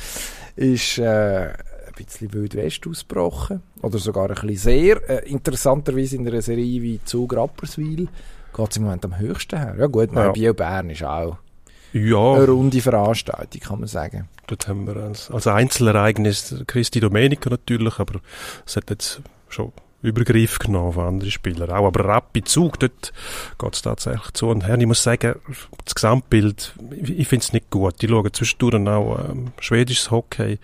ist 0.56 0.98
äh, 0.98 1.48
ein 1.50 1.94
bisschen 1.98 2.32
Wild 2.34 2.56
West 2.56 2.88
ausgebrochen. 2.88 3.64
Oder 3.82 3.98
sogar 4.00 4.30
ein 4.30 4.36
bisschen 4.36 4.56
sehr. 4.56 5.10
Äh, 5.10 5.30
interessanterweise 5.30 6.16
in 6.16 6.26
einer 6.26 6.42
Serie 6.42 6.82
wie 6.82 7.02
Zug 7.04 7.36
Rapperswil 7.36 8.08
geht 8.58 8.72
es 8.72 8.78
im 8.78 8.84
Moment 8.84 9.06
am 9.06 9.18
höchsten 9.18 9.58
her. 9.58 9.76
Ja 9.80 9.88
gut, 9.88 10.12
Ja. 10.14 10.26
ja. 10.26 10.32
Biel 10.34 10.54
Bern 10.54 10.90
ist 10.90 11.04
auch 11.04 11.38
Ja, 11.94 12.34
eine 12.34 12.48
runde 12.48 12.82
Veranstaltung, 12.82 13.62
kann 13.62 13.80
man 13.80 13.88
sagen. 13.88 14.28
dort 14.48 14.68
haben 14.68 14.86
wir 14.88 14.98
als, 14.98 15.32
als 15.32 15.48
Einzelereignis 15.48 16.64
Christi 16.68 17.00
Domenico 17.00 17.50
natürlich, 17.50 18.00
aber 18.00 18.20
es 18.66 18.76
hat 18.76 18.90
jetzt 18.90 19.22
schon 19.50 19.72
Übergriff 20.02 20.60
genommen 20.60 20.94
von 20.94 21.06
anderen 21.06 21.32
Spielern 21.32 21.72
auch. 21.72 21.88
Aber 21.88 22.06
Rapid 22.06 22.48
Zug, 22.48 22.80
dort 22.80 23.14
geht 23.58 23.74
es 23.74 23.82
tatsächlich 23.82 24.32
zu 24.34 24.48
und 24.48 24.68
her. 24.68 24.78
Ich 24.78 24.86
muss 24.86 25.02
sagen, 25.02 25.36
das 25.84 25.96
Gesamtbild, 25.96 26.76
ich, 26.92 27.28
finde 27.28 27.44
es 27.44 27.54
nicht 27.54 27.70
gut. 27.70 28.04
Ich 28.04 28.10
schaue 28.10 28.32
zwischendurch 28.32 28.76
auch 28.88 29.20
ähm, 29.30 29.52
schwedisches 29.60 30.12
Hockey. 30.12 30.60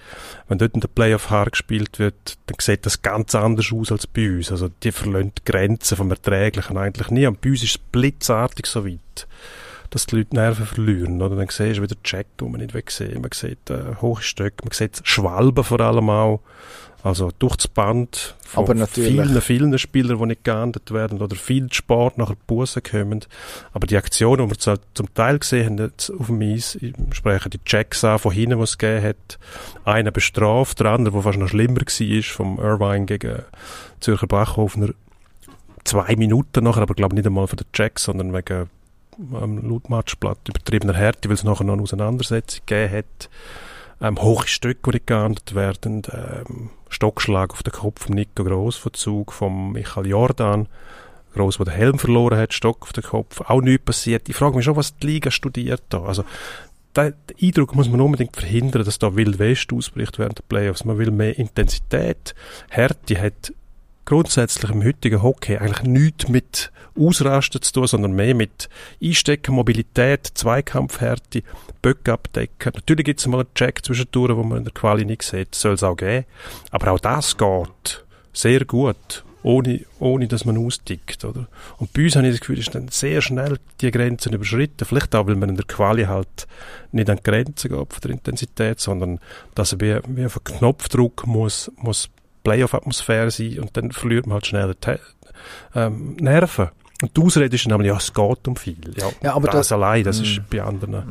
Wenn 0.48 0.60
dort 0.60 0.76
in 0.76 0.82
der 0.82 0.88
Playoff 0.88 1.30
hart 1.30 1.54
gespielt 1.54 2.00
wird, 2.00 2.38
dann 2.46 2.58
sieht 2.60 2.86
das 2.86 3.02
ganz 3.02 3.34
anders 3.34 3.72
aus 3.74 3.92
als 3.92 4.08
bei 4.08 4.30
uns. 4.30 4.52
Also 4.52 4.70
die 4.84 4.92
verlassen 4.92 5.32
die 5.38 5.52
Grenzen 5.52 5.98
vom 5.98 6.12
Erträglichen 6.12 6.78
eigentlich 6.78 7.10
nie. 7.10 7.26
Und 7.26 7.42
bei 7.42 7.50
uns 7.50 7.64
ist 7.64 7.76
es 7.76 7.78
blitzartig 7.78 8.68
so 8.68 8.86
weit 8.86 9.28
dass 9.94 10.08
die 10.08 10.16
Leute 10.16 10.30
die 10.32 10.38
Nerven 10.38 10.66
verlieren. 10.66 11.22
Oder? 11.22 11.36
Dann 11.36 11.50
siehst 11.50 11.78
du 11.78 11.84
wieder 11.84 12.02
Check, 12.04 12.26
wo 12.40 12.48
man 12.48 12.62
nicht 12.62 12.92
sehen 12.92 13.22
Man 13.22 13.32
sieht 13.32 13.70
äh, 13.70 13.96
hohe 14.02 14.22
Stöcke, 14.22 14.64
man 14.64 14.72
sieht 14.72 15.02
Schwalben 15.04 15.64
vor 15.64 15.80
allem 15.82 16.10
auch. 16.10 16.42
Also 17.06 17.32
durch 17.38 17.58
das 17.58 17.68
Band 17.68 18.34
von 18.46 18.64
Aber 18.64 18.88
vielen, 18.88 19.42
vielen 19.42 19.78
Spielern, 19.78 20.20
die 20.20 20.26
nicht 20.28 20.46
geahndet 20.46 20.92
werden 20.92 21.22
oder 21.22 21.36
viel 21.36 21.72
Sport 21.74 22.18
nachher 22.18 22.38
Bussen 22.48 22.82
kommen. 22.82 23.26
Aber 23.74 23.88
die 23.88 23.98
Aktionen, 23.98 24.46
die 24.46 24.52
wir 24.54 24.58
zu- 24.58 24.80
zum 24.94 25.14
Teil 25.14 25.38
gesehen 25.40 25.80
haben 25.82 25.92
auf 26.18 26.28
dem 26.28 26.42
Eis, 26.42 26.76
ich 26.76 26.94
spreche 27.12 27.50
die 27.50 27.62
Checks 27.66 28.06
an 28.06 28.20
von 28.20 28.32
hinten, 28.32 28.58
die 28.58 28.64
es 28.64 28.78
gegeben 28.78 29.04
hat. 29.06 29.38
Einer 29.84 30.12
bestraft, 30.12 30.80
der 30.80 30.88
andere, 30.88 31.14
der 31.16 31.24
fast 31.24 31.38
noch 31.40 31.50
schlimmer 31.50 31.82
war, 31.82 32.24
vom 32.24 32.58
Irvine 32.58 33.06
gegen 33.06 33.42
Zürcher 34.00 34.28
Bachhofner. 34.28 34.90
Zwei 35.84 36.16
Minuten 36.16 36.64
nachher, 36.64 36.84
aber 36.84 36.94
glaube 36.94 37.16
nicht 37.16 37.28
einmal 37.28 37.48
von 37.48 37.58
den 37.58 37.70
Checks, 37.74 38.04
sondern 38.04 38.32
wegen 38.32 38.70
am 39.34 39.70
laut 39.70 39.90
Matchblatt 39.90 40.38
übertriebener 40.48 40.94
Härte, 40.94 41.28
weil 41.28 41.36
es 41.36 41.44
nachher 41.44 41.66
noch 41.66 41.74
eine 41.74 41.82
Auseinandersetzung 41.84 42.62
gegeben 42.66 42.94
hat. 42.94 43.30
Ähm, 44.02 44.22
hohe 44.22 44.48
Stücke, 44.48 44.92
die 44.92 44.96
nicht 44.96 45.08
geahndet 45.08 45.54
werden. 45.54 46.02
Ähm, 46.12 46.70
Stockschlag 46.94 47.52
auf 47.52 47.64
den 47.64 47.74
Kopf 47.74 48.06
von 48.06 48.16
Nico 48.16 48.44
Gross 48.44 48.78
von 48.78 48.94
Zug, 48.94 49.34
von 49.34 49.72
Michael 49.72 50.08
Jordan. 50.08 50.68
Gross, 51.34 51.58
der 51.58 51.66
den 51.66 51.74
Helm 51.74 52.00
verloren 52.00 52.38
hat, 52.38 52.54
Stock 52.54 52.84
auf 52.84 52.94
den 52.94 53.04
Kopf. 53.04 53.42
Auch 53.42 53.62
nichts 53.62 53.86
passiert. 53.86 54.30
Ich 54.30 54.36
frage 54.36 54.56
mich 54.56 54.66
schon, 54.66 54.76
was 54.76 54.96
die 54.98 55.08
Liga 55.08 55.32
studiert 55.32 55.82
da. 55.90 56.04
Also, 56.04 56.24
den 56.96 57.16
Eindruck 57.42 57.76
muss 57.76 57.90
man 57.90 58.02
unbedingt 58.02 58.36
verhindern, 58.36 58.86
dass 58.86 59.00
da 59.00 59.16
Wild 59.16 59.40
West 59.40 59.74
ausbricht 59.74 60.20
während 60.20 60.38
der 60.38 60.44
Playoffs. 60.44 60.86
Man 60.86 61.00
will 61.00 61.10
mehr 61.10 61.38
Intensität. 61.38 62.36
Härte 62.70 63.20
hat 63.20 63.54
grundsätzlich 64.06 64.72
im 64.72 64.84
heutigen 64.84 65.22
Hockey 65.22 65.58
eigentlich 65.58 65.84
nichts 65.84 66.28
mit 66.28 66.72
Ausrasten 66.98 67.62
zu 67.62 67.74
tun, 67.74 67.88
sondern 67.88 68.14
mehr 68.14 68.36
mit 68.36 68.70
Einstecken, 69.02 69.56
Mobilität, 69.56 70.28
Zweikampfhärte, 70.34 71.44
Böcke 71.82 72.14
abdecken. 72.14 72.72
Natürlich 72.76 73.06
gibt 73.06 73.20
es 73.20 73.28
mal 73.28 73.40
einen 73.40 73.54
Check 73.56 73.84
zwischendurch, 73.84 74.36
wo 74.36 74.44
man 74.44 74.60
in 74.60 74.64
der 74.64 74.74
Quali 74.74 75.06
nicht 75.06 75.24
sieht. 75.24 75.56
Soll 75.56 75.74
es 75.74 75.84
auch 75.84 75.96
geben. 75.96 76.26
Aber 76.72 76.92
auch 76.92 77.00
das 77.00 77.38
geht 77.38 78.06
sehr 78.32 78.66
gut, 78.66 79.24
ohne, 79.42 79.82
ohne 80.00 80.28
dass 80.28 80.46
man 80.46 80.58
austickt. 80.58 81.26
Oder? 81.26 81.48
Und 81.78 81.94
bei 81.94 82.04
uns 82.04 82.16
habe 82.16 82.28
ich 82.28 82.34
das 82.34 82.40
Gefühl, 82.42 82.60
ist 82.60 82.76
dann 82.76 82.90
sehr 82.90 83.22
schnell 83.22 83.58
die 83.82 83.92
Grenzen 83.92 84.34
überschritten. 84.34 84.86
Vielleicht 84.86 85.16
auch, 85.16 85.28
weil 85.28 85.36
man 85.36 85.50
in 85.50 85.56
der 85.56 85.66
Quali 85.66 86.04
halt 86.04 86.48
nicht 86.92 87.10
an 87.10 87.18
die 87.18 87.24
Grenzen 87.24 87.70
geht 87.70 87.94
von 87.94 88.02
der 88.04 88.12
Intensität, 88.12 88.80
sondern 88.80 89.20
dass 89.56 89.74
er 89.74 89.80
wie 89.80 89.96
auf 90.26 90.38
einen 90.38 90.44
Knopfdruck 90.44 91.26
muss, 91.26 91.72
muss 91.78 92.10
Playoff-Atmosphäre 92.44 93.32
sein 93.32 93.60
und 93.60 93.76
dann 93.78 93.92
verliert 93.92 94.28
man 94.28 94.36
halt 94.36 94.48
schnell 94.48 94.76
die 94.76 94.96
ähm, 95.76 96.16
Nerven. 96.20 96.70
Und 97.02 97.18
die 97.18 97.22
Ausrede 97.22 97.54
ist 97.56 97.66
dann 97.66 97.74
aber, 97.74 97.84
ja, 97.86 97.98
es 97.98 98.14
geht 98.14 98.48
um 98.48 98.56
viel. 98.56 98.78
Ja, 98.98 99.10
Ja, 99.22 99.34
aber 99.36 99.48
das, 99.48 99.68
das- 99.68 99.72
allein, 99.74 100.04
das 100.04 100.20
Mm. 100.20 100.24
ist 100.24 100.50
bei 100.50 100.62
anderen, 100.62 101.04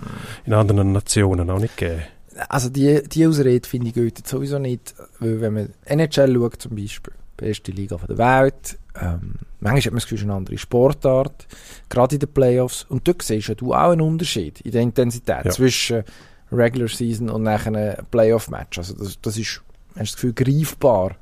in 0.46 0.54
anderen 0.54 0.92
Nationen 0.92 1.50
auch 1.50 1.58
nicht 1.58 1.76
gegeben. 1.76 2.02
Also 2.48 2.70
die, 2.70 3.02
die 3.08 3.26
Ausrede 3.26 3.68
finde 3.68 3.88
ich 3.88 3.94
gut 3.94 4.26
sowieso 4.26 4.58
nicht, 4.58 4.94
weil 5.20 5.40
wenn 5.42 5.52
man 5.52 5.68
NHL 5.84 6.34
schaut 6.34 6.62
zum 6.62 6.76
Beispiel, 6.76 7.12
beste 7.36 7.72
Liga 7.72 7.96
der 8.08 8.16
Welt, 8.16 8.78
ähm, 8.98 9.34
manchmal 9.60 9.80
hat 9.80 9.86
man 9.86 9.94
das 9.96 10.04
Gefühl, 10.08 10.22
eine 10.22 10.34
andere 10.34 10.56
Sportart, 10.56 11.46
gerade 11.90 12.14
in 12.16 12.20
den 12.20 12.32
Playoffs, 12.32 12.86
und 12.88 13.06
dort 13.06 13.20
siehst 13.22 13.48
ja 13.48 13.54
du 13.54 13.74
auch 13.74 13.90
einen 13.90 14.00
Unterschied 14.00 14.60
in 14.62 14.70
der 14.72 14.80
Intensität 14.82 15.44
Ja. 15.44 15.50
zwischen 15.50 16.04
Regular 16.50 16.88
Season 16.88 17.28
und 17.28 17.42
nachher 17.42 17.74
einem 17.74 17.96
Playoff-Match. 18.10 18.78
Also 18.78 18.94
das, 18.94 19.18
das 19.20 19.36
ist, 19.36 19.60
hast 19.90 19.96
du 19.96 20.00
das 20.00 20.14
Gefühl, 20.14 20.32
greifbar. 20.32 21.16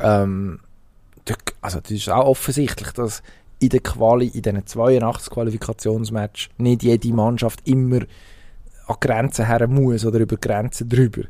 Ähm, 0.00 0.60
also 1.60 1.80
das 1.80 1.90
ist 1.90 2.08
auch 2.08 2.26
offensichtlich, 2.26 2.92
dass 2.92 3.22
in 3.58 3.70
der 3.70 3.80
Quali, 3.80 4.26
in 4.28 4.42
diesen 4.42 4.66
82 4.66 5.32
Qualifikationsmatch 5.32 6.50
nicht 6.58 6.82
jede 6.82 7.12
Mannschaft 7.12 7.66
immer 7.66 8.02
an 8.86 8.96
Grenzen 9.00 9.46
her 9.46 9.66
muss 9.66 10.04
oder 10.04 10.20
über 10.20 10.36
Grenzen 10.36 10.88
drüber. 10.88 11.22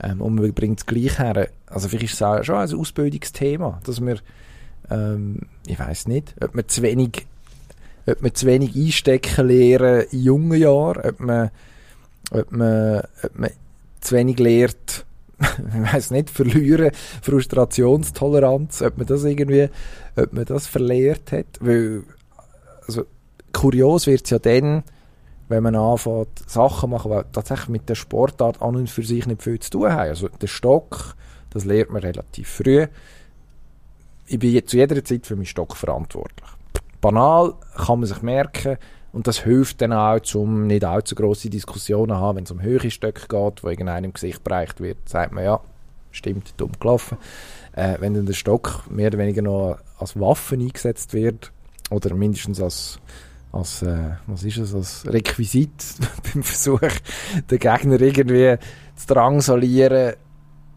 Ähm, 0.00 0.20
und 0.20 0.36
man 0.36 0.52
bringt 0.52 0.80
es 0.80 0.86
gleich 0.86 1.18
her. 1.18 1.48
Also 1.66 1.88
vielleicht 1.88 2.12
ist 2.12 2.14
es 2.14 2.22
auch 2.22 2.42
schon 2.42 2.56
ein 2.56 2.74
Ausbildungsthema, 2.74 3.80
dass 3.84 4.00
wir, 4.00 4.16
ähm, 4.90 5.40
ich 5.66 5.78
weiß 5.78 6.08
nicht, 6.08 6.34
ob 6.40 6.54
man 6.54 6.68
zu 6.68 6.82
wenig, 6.82 7.26
ob 8.06 8.22
man 8.22 8.34
zu 8.34 8.46
wenig 8.46 8.74
einstecken 8.74 9.48
lernen 9.48 10.06
in 10.10 10.22
jungen 10.22 10.60
Jahren, 10.60 11.02
ob 11.04 11.20
man, 11.20 11.50
ob 12.30 12.50
man, 12.52 13.02
ob 13.22 13.38
man 13.38 13.50
zu 14.00 14.16
wenig 14.16 14.38
lehrt, 14.38 15.04
ich 15.84 15.92
weiß 15.92 16.10
nicht, 16.12 16.30
verlieren, 16.30 16.90
Frustrationstoleranz, 17.22 18.82
ob 18.82 18.98
man 18.98 19.06
das 19.06 19.24
irgendwie, 19.24 19.68
ob 20.16 20.32
man 20.32 20.44
das 20.44 20.66
verlehrt 20.66 21.32
hat, 21.32 21.46
weil, 21.60 22.04
also, 22.86 23.04
kurios 23.52 24.06
wird 24.06 24.24
es 24.24 24.30
ja 24.30 24.38
dann, 24.38 24.82
wenn 25.48 25.62
man 25.62 25.76
anfängt, 25.76 26.48
Sachen 26.48 26.90
machen, 26.90 27.12
die 27.12 27.32
tatsächlich 27.32 27.68
mit 27.68 27.88
der 27.88 27.94
Sportart 27.94 28.62
an 28.62 28.76
und 28.76 28.90
für 28.90 29.02
sich 29.02 29.26
nicht 29.26 29.42
viel 29.42 29.58
zu 29.60 29.70
tun 29.70 29.92
haben. 29.92 30.08
Also 30.08 30.28
der 30.28 30.46
Stock, 30.46 31.14
das 31.50 31.64
lernt 31.64 31.90
man 31.90 32.02
relativ 32.02 32.48
früh. 32.48 32.86
Ich 34.26 34.38
bin 34.38 34.66
zu 34.66 34.76
jeder 34.78 35.04
Zeit 35.04 35.26
für 35.26 35.36
meinen 35.36 35.44
Stock 35.44 35.76
verantwortlich. 35.76 36.48
Banal 37.02 37.54
kann 37.76 38.00
man 38.00 38.08
sich 38.08 38.22
merken 38.22 38.78
und 39.12 39.26
das 39.26 39.40
hilft 39.40 39.80
dann 39.82 39.92
auch, 39.92 40.20
um 40.34 40.66
nicht 40.66 40.84
allzu 40.84 41.14
grosse 41.14 41.50
Diskussionen 41.50 42.10
zu 42.10 42.16
haben, 42.16 42.36
wenn 42.36 42.44
es 42.44 42.50
um 42.50 42.62
höhere 42.62 42.90
Stöcke 42.90 43.28
geht, 43.28 43.62
wo 43.62 43.68
irgendeinem 43.68 44.12
Gesicht 44.12 44.42
bereicht 44.42 44.80
wird, 44.80 45.08
sagt 45.08 45.32
man 45.32 45.44
ja, 45.44 45.60
stimmt, 46.10 46.54
dumm 46.56 46.72
gelaufen. 46.80 47.18
Äh, 47.72 47.96
wenn 48.00 48.14
dann 48.14 48.26
der 48.26 48.34
Stock 48.34 48.84
mehr 48.90 49.08
oder 49.08 49.18
weniger 49.18 49.42
noch 49.42 49.78
als 49.98 50.18
Waffe 50.18 50.56
eingesetzt 50.56 51.14
wird 51.14 51.52
oder 51.90 52.14
mindestens 52.14 52.60
als 52.60 52.98
als 53.52 53.82
äh, 53.82 54.12
was 54.26 54.44
ist 54.44 54.56
es, 54.56 54.74
als 54.74 55.06
Requisit 55.06 55.70
beim 56.34 56.42
Versuch, 56.42 56.80
den 56.80 57.58
Gegner 57.58 58.00
irgendwie 58.00 58.56
zu 58.96 59.06
drangsalieren. 59.06 60.14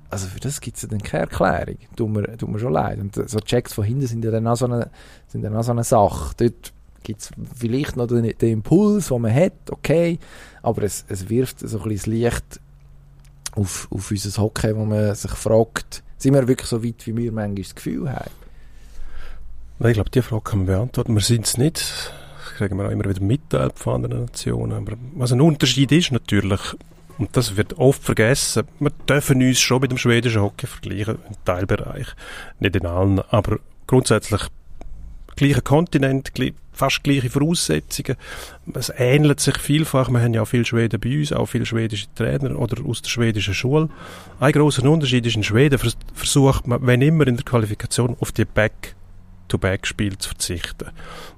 Also 0.10 0.28
für 0.28 0.40
das 0.40 0.60
gibt 0.62 0.76
es 0.78 0.84
ja 0.84 0.90
dann 0.90 1.02
keine 1.02 1.24
Erklärung. 1.24 1.78
Tut 1.96 2.10
mir, 2.10 2.38
tut 2.38 2.50
mir 2.50 2.60
schon 2.60 2.74
leid. 2.74 3.00
Und 3.00 3.16
so 3.16 3.40
Checks 3.40 3.74
von 3.74 3.86
hinten 3.86 4.08
sind 4.08 4.26
ja 4.26 4.32
dann 4.32 4.48
auch 4.48 4.58
so 4.58 4.66
eine, 4.66 4.92
sind 5.28 5.42
dann 5.42 5.56
auch 5.56 5.64
so 5.64 5.72
eine 5.72 5.84
Sache. 5.86 6.36
Dort 6.38 6.74
gibt 7.06 7.22
es 7.22 7.32
vielleicht 7.56 7.96
noch 7.96 8.08
den, 8.08 8.38
den 8.38 8.52
Impuls, 8.52 9.08
den 9.08 9.22
man 9.22 9.34
hat, 9.34 9.54
okay, 9.72 10.20
aber 10.62 10.84
es, 10.84 11.06
es 11.08 11.30
wirft 11.30 11.60
so 11.60 11.82
ein 11.82 11.90
bisschen 11.90 12.14
Licht 12.14 12.60
auf, 13.56 13.88
auf 13.92 14.12
unser 14.12 14.42
Hockey, 14.42 14.76
wo 14.76 14.84
man 14.84 15.16
sich 15.16 15.32
fragt, 15.32 16.04
sind 16.18 16.34
wir 16.34 16.48
wirklich 16.48 16.68
so 16.68 16.84
weit, 16.84 17.06
wie 17.06 17.16
wir 17.16 17.32
manchmal 17.32 17.64
das 17.64 17.76
Gefühl 17.76 18.12
haben? 18.12 18.32
Ich 19.80 19.94
glaube, 19.94 20.10
die 20.10 20.22
Frage 20.22 20.42
kann 20.42 20.60
man 20.60 20.68
beantworten. 20.68 21.14
Wir 21.14 21.22
sind 21.22 21.46
es 21.46 21.58
nicht. 21.58 21.76
Das 21.76 22.58
kriegen 22.58 22.78
wir 22.78 22.86
auch 22.86 22.92
immer 22.92 23.10
wieder 23.10 23.22
mitteilt 23.22 23.78
von 23.78 23.96
anderen 23.96 24.26
Nationen. 24.26 24.74
Aber 24.74 24.94
was 25.16 25.34
ein 25.34 25.42
Unterschied 25.42 25.92
ist 25.92 26.12
natürlich, 26.12 26.62
und 27.18 27.36
das 27.36 27.58
wird 27.58 27.78
oft 27.78 28.02
vergessen, 28.02 28.64
wir 28.80 28.92
dürfen 29.08 29.42
uns 29.42 29.60
schon 29.60 29.82
mit 29.82 29.92
dem 29.92 29.98
schwedischen 29.98 30.42
Hockey 30.42 30.66
vergleichen, 30.66 31.18
im 31.28 31.36
Teilbereich. 31.44 32.08
Nicht 32.60 32.76
in 32.78 32.86
allen, 32.86 33.20
aber 33.20 33.60
grundsätzlich 33.86 34.42
gleicher 35.36 35.62
Kontinent, 35.62 36.34
fast 36.76 37.04
gleiche 37.04 37.30
Voraussetzungen. 37.30 38.18
Es 38.74 38.92
ähnelt 38.96 39.40
sich 39.40 39.58
vielfach. 39.58 40.10
Wir 40.10 40.22
haben 40.22 40.34
ja 40.34 40.42
auch 40.42 40.48
viele 40.48 40.66
Schweden 40.66 41.00
bei 41.00 41.18
uns, 41.20 41.34
auch 41.34 41.46
viele 41.46 41.66
schwedische 41.66 42.08
Trainer 42.16 42.58
oder 42.58 42.84
aus 42.86 43.02
der 43.02 43.10
schwedischen 43.10 43.54
Schule. 43.54 43.90
Ein 44.40 44.52
großer 44.52 44.84
Unterschied 44.90 45.26
ist, 45.26 45.36
in 45.36 45.44
Schweden 45.44 45.80
versucht 46.14 46.68
man, 46.68 46.86
wenn 46.86 47.02
immer 47.02 47.28
in 47.28 47.38
der 47.38 47.46
Qualifikation, 47.46 48.16
auf 48.20 48.32
die 48.32 48.46
Back 48.46 48.96
Back-to-Back-Spiel 49.46 50.18
zu 50.18 50.30
verzichten. 50.30 50.90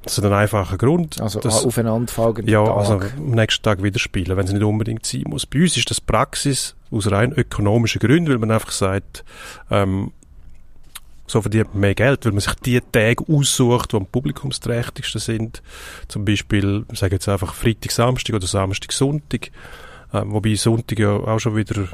Das 0.03 0.17
ist 0.17 0.23
ein 0.23 0.33
einfacher 0.33 0.77
Grund. 0.77 1.21
Also 1.21 1.39
dass, 1.39 1.65
aufeinanderfolgende 1.65 2.51
Ja, 2.51 2.63
Tage. 2.63 2.75
also 2.77 2.93
am 2.93 3.31
nächsten 3.31 3.63
Tag 3.63 3.83
wieder 3.83 3.99
spielen, 3.99 4.37
wenn 4.37 4.45
es 4.45 4.53
nicht 4.53 4.63
unbedingt 4.63 5.05
sein 5.05 5.23
muss. 5.27 5.45
Bei 5.45 5.61
uns 5.61 5.77
ist 5.77 5.89
das 5.89 5.99
Praxis 6.01 6.75
aus 6.91 7.11
rein 7.11 7.33
ökonomischen 7.33 7.99
Gründen, 7.99 8.29
weil 8.29 8.37
man 8.37 8.51
einfach 8.51 8.71
sagt, 8.71 9.25
ähm, 9.69 10.11
so 11.27 11.41
verdient 11.41 11.73
man 11.73 11.81
mehr 11.81 11.95
Geld, 11.95 12.25
weil 12.25 12.31
man 12.31 12.41
sich 12.41 12.53
die 12.55 12.79
Tage 12.79 13.23
aussucht, 13.27 13.91
die 13.91 13.97
am 13.97 14.05
publikumsträchtigsten 14.05 15.19
sind. 15.19 15.61
Zum 16.07 16.25
Beispiel, 16.25 16.85
ich 16.91 16.99
sage 16.99 17.15
jetzt 17.15 17.27
einfach 17.27 17.53
Freitag, 17.53 17.91
Samstag 17.91 18.35
oder 18.35 18.47
Samstag, 18.47 18.93
Sonntag. 18.93 19.51
Ähm, 20.13 20.31
wobei 20.31 20.55
Sonntag 20.55 20.97
ja 20.99 21.09
auch 21.09 21.39
schon 21.39 21.57
wieder 21.57 21.89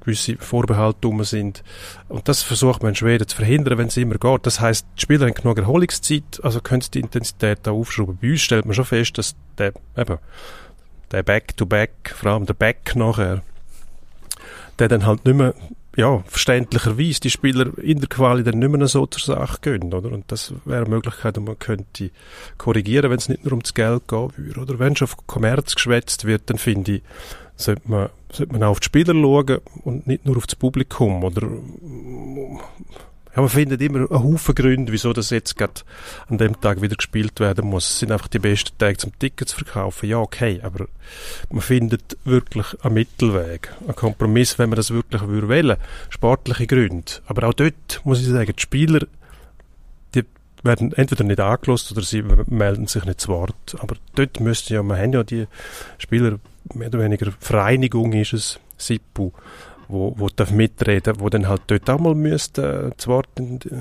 gewisse 0.00 0.36
Vorbehalte 0.36 1.00
drum 1.02 1.22
sind. 1.24 1.62
Und 2.08 2.28
das 2.28 2.42
versucht 2.42 2.82
man 2.82 2.90
in 2.90 2.96
Schweden 2.96 3.26
zu 3.26 3.36
verhindern, 3.36 3.78
wenn 3.78 3.88
es 3.88 3.96
immer 3.96 4.16
geht. 4.16 4.46
Das 4.46 4.60
heißt, 4.60 4.86
die 4.96 5.00
Spieler 5.00 5.26
haben 5.26 5.34
genug 5.34 5.58
Erholungszeit, 5.58 6.40
also 6.42 6.60
können 6.60 6.82
sie 6.82 6.90
die 6.90 7.00
Intensität 7.00 7.60
da 7.62 7.72
aufschrauben. 7.72 8.18
Bei 8.20 8.30
uns 8.30 8.42
stellt 8.42 8.64
man 8.64 8.74
schon 8.74 8.84
fest, 8.84 9.18
dass 9.18 9.34
der, 9.58 9.72
eben, 9.96 10.18
der 11.10 11.22
Back-to-Back, 11.22 11.90
-back, 12.04 12.14
vor 12.14 12.32
allem 12.32 12.46
der 12.46 12.54
Back 12.54 12.96
nachher, 12.96 13.42
der 14.78 14.88
dann 14.88 15.06
halt 15.06 15.24
nicht 15.24 15.36
mehr 15.36 15.54
ja, 15.96 16.22
verständlicherweise 16.26 17.20
die 17.20 17.30
Spieler 17.30 17.78
in 17.78 18.00
der 18.00 18.08
Quali 18.08 18.42
dann 18.42 18.58
nicht 18.58 18.70
mehr 18.70 18.86
so 18.88 19.06
zur 19.06 19.36
Sache 19.36 19.58
gehen, 19.60 19.92
oder? 19.92 20.10
Und 20.10 20.30
das 20.30 20.52
wäre 20.64 20.84
eine 20.84 20.94
Möglichkeit, 20.94 21.38
und 21.38 21.44
man 21.44 21.58
könnte 21.58 22.10
korrigieren, 22.58 23.10
wenn 23.10 23.18
es 23.18 23.28
nicht 23.28 23.44
nur 23.44 23.52
um 23.52 23.62
das 23.62 23.74
Geld 23.74 24.08
gehen 24.08 24.30
würde, 24.36 24.60
oder? 24.60 24.78
Wenn 24.78 24.96
schon 24.96 25.08
auf 25.08 25.26
Kommerz 25.26 25.74
geschwätzt 25.74 26.24
wird, 26.24 26.50
dann 26.50 26.58
finde 26.58 26.92
ich, 26.96 27.02
sollte 27.56 27.82
man, 27.84 28.08
sollte 28.32 28.52
man 28.52 28.62
auch 28.64 28.70
auf 28.70 28.80
die 28.80 28.86
Spieler 28.86 29.14
schauen 29.14 29.58
und 29.84 30.06
nicht 30.06 30.26
nur 30.26 30.36
auf 30.36 30.46
das 30.46 30.56
Publikum, 30.56 31.22
oder? 31.22 31.48
Ja, 33.34 33.40
man 33.40 33.48
findet 33.48 33.82
immer 33.82 33.98
einen 33.98 34.10
Haufen 34.10 34.54
Gründe, 34.54 34.92
wieso 34.92 35.12
das 35.12 35.30
jetzt 35.30 35.56
gerade 35.56 35.80
an 36.28 36.38
dem 36.38 36.60
Tag 36.60 36.80
wieder 36.82 36.94
gespielt 36.94 37.40
werden 37.40 37.68
muss. 37.68 37.90
Es 37.90 37.98
sind 37.98 38.12
einfach 38.12 38.28
die 38.28 38.38
besten 38.38 38.78
Tage 38.78 38.96
zum 38.96 39.18
Ticket 39.18 39.48
zu 39.48 39.56
verkaufen. 39.56 40.08
Ja, 40.08 40.18
okay, 40.18 40.60
aber 40.62 40.86
man 41.50 41.60
findet 41.60 42.16
wirklich 42.24 42.66
einen 42.84 42.94
Mittelweg, 42.94 43.72
einen 43.80 43.96
Kompromiss, 43.96 44.58
wenn 44.60 44.68
man 44.68 44.76
das 44.76 44.92
wirklich 44.92 45.22
würde 45.22 45.48
wählen. 45.48 45.76
Sportliche 46.10 46.68
Gründe. 46.68 47.10
Aber 47.26 47.48
auch 47.48 47.54
dort 47.54 48.00
muss 48.04 48.20
ich 48.20 48.28
sagen, 48.28 48.52
die 48.56 48.62
Spieler, 48.62 49.00
die 50.14 50.22
werden 50.62 50.92
entweder 50.92 51.24
nicht 51.24 51.40
angelost 51.40 51.90
oder 51.90 52.02
sie 52.02 52.22
melden 52.22 52.86
sich 52.86 53.04
nicht 53.04 53.20
zu 53.20 53.28
Wort. 53.28 53.76
Aber 53.80 53.96
dort 54.14 54.38
müsste 54.38 54.74
ja, 54.74 54.82
wir 54.84 54.96
haben 54.96 55.12
ja 55.12 55.24
die 55.24 55.48
Spieler, 55.98 56.38
mehr 56.72 56.86
oder 56.86 57.00
weniger 57.00 57.32
Vereinigung 57.40 58.12
ist 58.12 58.32
es, 58.32 58.60
SIPU 58.78 59.32
wo, 59.88 60.14
wo 60.16 60.28
darf 60.28 60.50
mitreden, 60.50 61.20
wo 61.20 61.28
dann 61.28 61.48
halt 61.48 61.62
dort 61.66 61.88
auch 61.90 62.00
mal 62.00 62.14
müsste, 62.14 62.90
äh, 62.90 62.96
das 62.96 63.06
Wort 63.06 63.28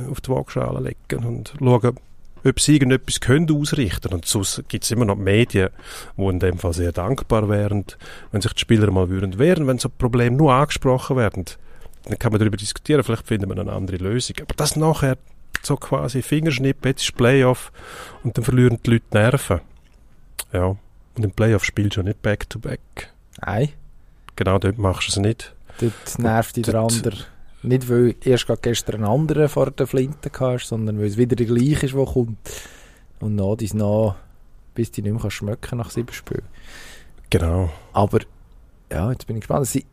auf 0.10 0.22
die 0.22 0.30
Waagschale 0.30 0.80
legen 0.80 1.26
und 1.26 1.54
schauen, 1.60 1.97
ob 2.45 2.60
sie 2.60 2.74
irgendetwas 2.74 3.20
können 3.22 3.49
ausrichten 3.49 4.14
und 4.14 4.26
sonst 4.26 4.64
gibt 4.68 4.84
es 4.84 4.91
immer 4.91 5.06
noch 5.06 5.16
Medien, 5.16 5.70
die 6.18 6.24
in 6.24 6.39
dem 6.39 6.58
Fall 6.58 6.74
sehr 6.74 6.91
dankbar 6.91 7.47
wären, 7.49 7.86
wenn 8.32 8.41
sich 8.41 8.54
die 8.54 8.60
Spieler 8.60 8.91
mal 8.91 9.10
würden 9.10 9.39
wehren, 9.39 9.68
wenn 9.68 9.78
so 9.78 9.89
Probleme 9.89 10.36
nur 10.36 10.54
angesprochen 10.54 11.16
werden, 11.16 11.45
dann 12.06 12.20
kann 12.20 12.32
man 12.32 12.39
darüber 12.39 12.58
diskutieren, 12.58 13.04
vielleicht 13.04 13.28
finden 13.28 13.49
wir 13.49 13.58
eine 13.58 13.72
andere 13.72 13.97
Lösung. 13.97 14.36
Aber 14.41 14.54
das 14.56 14.76
nachher 14.76 15.18
so 15.62 15.78
quasi 15.78 16.22
Fingerschnipp, 16.22 16.86
jetzt 16.86 17.04
ist 17.04 17.16
Playoff 17.16 17.72
und 18.24 18.38
dann 18.38 18.43
verlieren 18.43 18.80
die 18.86 18.91
Leute 18.91 19.06
Nerven. 19.12 19.62
Ja, 20.51 20.76
und 21.16 21.24
im 21.24 21.32
Playoff 21.32 21.64
spielst 21.64 21.97
du 21.97 22.04
nicht 22.04 22.22
Back-to-Back. 22.22 22.80
-back. 22.80 23.08
Nein. 23.45 23.70
Genau, 24.36 24.58
dort 24.60 24.78
machst 24.78 25.08
du 25.08 25.12
es 25.12 25.18
nicht. 25.18 25.54
Dort 25.80 26.19
nervt 26.19 26.55
dich 26.55 26.65
der 26.65 26.76
andere. 26.76 27.17
Nicht, 27.63 27.89
weil 27.89 28.15
erst 28.24 28.47
gerade 28.47 28.61
gestern 28.61 28.95
einen 28.95 29.05
anderen 29.05 29.47
vor 29.47 29.71
der 29.71 29.88
Flinte 29.88 30.30
hast, 30.38 30.67
sondern 30.67 30.99
weil 30.99 31.05
es 31.05 31.17
wieder 31.17 31.36
der 31.36 31.45
gleiche 31.45 31.86
ist, 31.86 31.95
der 31.95 32.05
kommt. 32.05 32.38
Und 33.19 33.36
nach 33.36 33.55
dies 33.55 33.74
nach, 33.74 34.15
bis 34.76 34.91
du 34.91 35.01
nicht 35.01 35.21
mehr 35.21 35.32
schmecken 35.32 35.78
nach 35.78 35.89
sieben 35.89 36.11
Spielen. 36.11 36.43
Genau. 37.30 37.69
Aber, 37.93 38.19
ja, 38.91 39.11
jetzt 39.11 39.26
bin 39.28 39.38
ich 39.38 39.41
gespannt. 39.41 39.63
Es 39.63 39.74
sind 39.74 39.86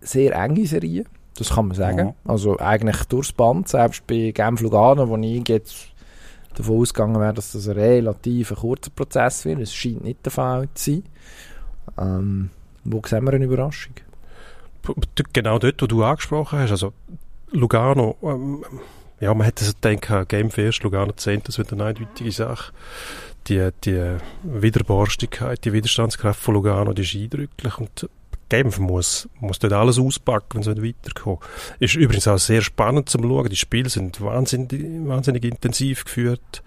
sehr 0.00 0.32
enge 0.34 0.66
Serien, 0.66 1.06
das 1.38 1.50
kann 1.50 1.68
man 1.68 1.76
sagen. 1.76 2.08
Ja. 2.08 2.14
Also 2.24 2.58
eigentlich 2.58 3.02
durchs 3.04 3.32
Band, 3.32 3.68
selbst 3.68 4.06
bei 4.06 4.30
Genf 4.32 4.60
Lugano, 4.60 5.08
wo 5.08 5.16
ich 5.16 5.48
jetzt 5.48 5.88
davon 6.54 6.80
ausgegangen 6.80 7.20
wäre, 7.20 7.34
dass 7.34 7.52
das 7.52 7.68
ein 7.68 7.78
relativ 7.78 8.54
kurzer 8.54 8.90
Prozess 8.90 9.44
wird. 9.44 9.60
Es 9.60 9.74
scheint 9.74 10.04
nicht 10.04 10.24
der 10.24 10.32
Fall 10.32 10.68
zu 10.74 10.90
sein. 10.90 11.02
Ähm, 11.98 12.50
wo 12.84 13.00
sehen 13.06 13.24
wir 13.24 13.32
eine 13.32 13.44
Überraschung? 13.44 13.94
Genau 15.32 15.58
dort, 15.58 15.82
wo 15.82 15.86
du 15.86 16.04
angesprochen 16.04 16.58
hast, 16.58 16.70
also 16.70 16.92
Lugano, 17.50 18.16
ähm, 18.22 18.64
ja, 19.20 19.32
man 19.32 19.44
hätte 19.44 19.64
gedacht, 19.64 20.28
Game 20.28 20.50
First, 20.50 20.82
Lugano 20.82 21.12
10, 21.12 21.42
das 21.44 21.58
wird 21.58 21.72
eine 21.72 21.84
eindeutige 21.84 22.32
Sache. 22.32 22.72
Die, 23.48 23.70
die 23.84 24.16
Widerborstigkeit, 24.42 25.64
die 25.64 25.72
Widerstandskraft 25.72 26.40
von 26.40 26.54
Lugano, 26.54 26.92
die 26.92 27.02
ist 27.02 27.14
eindrücklich 27.14 27.78
und 27.78 28.08
Genf 28.48 28.78
muss, 28.78 29.28
muss 29.40 29.58
dort 29.58 29.72
alles 29.72 29.98
auspacken, 29.98 30.64
wenn 30.64 30.72
es 30.72 30.82
weiterkommt. 30.82 31.40
Ist 31.80 31.96
übrigens 31.96 32.28
auch 32.28 32.38
sehr 32.38 32.62
spannend 32.62 33.08
zum 33.08 33.22
Schauen. 33.22 33.48
Die 33.48 33.56
Spiele 33.56 33.88
sind 33.88 34.20
wahnsinnig, 34.20 34.72
wahnsinnig 35.06 35.44
intensiv 35.44 36.04
geführt. 36.04 36.62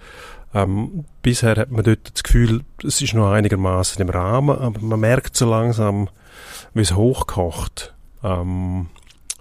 Ähm, 0.54 1.06
bisher 1.22 1.56
hat 1.56 1.72
man 1.72 1.84
dort 1.84 2.12
das 2.14 2.24
Gefühl, 2.24 2.62
es 2.84 3.02
ist 3.02 3.14
noch 3.14 3.32
einigermaßen 3.32 4.02
im 4.02 4.10
Rahmen, 4.10 4.58
aber 4.58 4.82
man 4.82 5.00
merkt 5.00 5.38
so 5.38 5.50
langsam, 5.50 6.10
wie 6.74 6.82
es 6.82 6.96
hochkocht. 6.96 7.94
Ähm, 8.24 8.88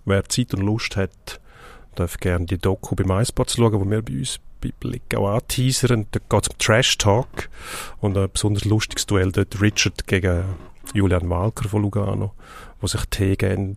wer 0.05 0.25
Zeit 0.29 0.55
und 0.55 0.63
Lust 0.63 0.97
hat, 0.97 1.41
darf 1.95 2.19
gerne 2.19 2.47
die 2.47 2.59
Doku 2.59 2.95
beim 2.95 3.11
iSpots 3.21 3.57
schauen, 3.57 3.81
wo 3.81 3.91
wir 3.91 4.03
bei 4.03 4.15
uns 4.15 4.41
bei 4.61 4.73
Blick 4.79 5.15
auch 5.15 5.37
anteasern. 5.37 6.07
Da 6.11 6.21
geht 6.29 6.43
es 6.43 6.49
um 6.49 6.59
Trash 6.59 6.99
Talk 6.99 7.49
und 8.01 8.17
ein 8.17 8.31
besonders 8.31 8.65
lustiges 8.65 9.07
Duell 9.07 9.33
dort 9.33 9.61
Richard 9.61 10.07
gegen 10.07 10.45
Julian 10.95 11.29
Walker 11.29 11.69
von 11.69 11.83
Lugano, 11.83 12.33
wo 12.81 12.87
sich 12.87 13.05
Tee 13.07 13.37
geben, 13.37 13.77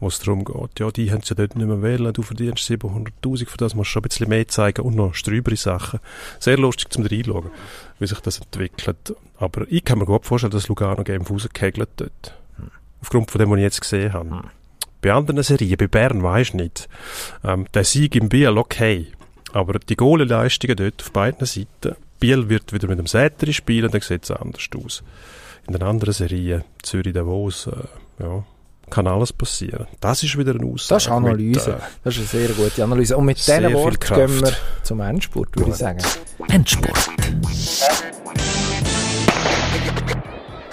wo 0.00 0.08
es 0.08 0.18
darum 0.18 0.44
geht, 0.44 0.78
ja, 0.78 0.90
die 0.90 1.10
haben 1.10 1.20
es 1.22 1.30
ja 1.30 1.36
dort 1.36 1.56
nicht 1.56 1.66
mehr 1.66 1.82
wählen, 1.82 2.12
du 2.12 2.22
verdienst 2.22 2.68
700'000, 2.70 3.46
für 3.46 3.56
das 3.56 3.74
musst 3.74 3.88
du 3.88 3.92
schon 3.92 4.00
ein 4.00 4.08
bisschen 4.08 4.28
mehr 4.28 4.46
zeigen 4.48 4.82
und 4.82 4.94
noch 4.94 5.14
strübere 5.14 5.56
Sachen. 5.56 6.00
Sehr 6.38 6.58
lustig 6.58 6.92
zum 6.92 7.06
reinschauen, 7.06 7.50
wie 7.98 8.06
sich 8.06 8.20
das 8.20 8.38
entwickelt. 8.38 9.14
Aber 9.38 9.66
ich 9.70 9.84
kann 9.84 9.98
mir 9.98 10.06
gut 10.06 10.26
vorstellen, 10.26 10.52
dass 10.52 10.68
Lugano 10.68 11.02
Game 11.02 11.22
rausgekegelt 11.22 11.90
dort. 11.96 12.34
Aufgrund 13.00 13.30
von 13.30 13.38
dem, 13.38 13.50
was 13.50 13.58
ich 13.58 13.62
jetzt 13.62 13.80
gesehen 13.80 14.12
habe. 14.12 14.30
Hm. 14.30 14.42
Bei 15.00 15.12
anderen 15.12 15.42
Serien, 15.42 15.76
bei 15.76 15.86
Bern 15.86 16.22
weisst 16.22 16.54
du 16.54 16.58
nicht. 16.58 16.88
Ähm, 17.44 17.66
der 17.74 17.84
Sieg 17.84 18.16
im 18.16 18.28
Biel, 18.28 18.56
okay. 18.58 19.06
Aber 19.52 19.78
die 19.78 19.96
Goalie-Leistungen 19.96 20.76
dort 20.76 21.02
auf 21.02 21.12
beiden 21.12 21.46
Seiten. 21.46 21.96
Biel 22.18 22.48
wird 22.48 22.72
wieder 22.72 22.88
mit 22.88 22.98
dem 22.98 23.06
Säteri 23.06 23.52
spielen, 23.52 23.90
dann 23.90 24.00
sieht 24.00 24.24
es 24.24 24.30
anders 24.30 24.68
aus. 24.76 25.02
In 25.66 25.72
den 25.72 25.82
anderen 25.82 26.14
Serien, 26.14 26.64
Zürich, 26.82 27.12
Davos, 27.12 27.66
äh, 27.66 28.22
ja, 28.22 28.44
kann 28.90 29.06
alles 29.06 29.32
passieren. 29.32 29.86
Das 30.00 30.22
ist 30.22 30.38
wieder 30.38 30.54
eine 30.54 30.64
Aussage. 30.64 30.96
Das 30.96 31.04
ist 31.04 31.10
Analyse. 31.10 31.70
Mit, 31.70 31.78
äh, 31.78 31.82
das 32.04 32.16
ist 32.16 32.34
eine 32.34 32.46
sehr 32.46 32.54
gute 32.54 32.84
Analyse. 32.84 33.16
Und 33.16 33.24
mit 33.26 33.36
diesen 33.38 33.72
Worten 33.72 34.14
gehen 34.14 34.40
wir 34.40 34.52
zum 34.82 35.00
Endspurt, 35.00 35.56
würde 35.56 35.70
ich 35.70 35.76
sagen. 35.76 35.98
Endspurt. 36.48 37.10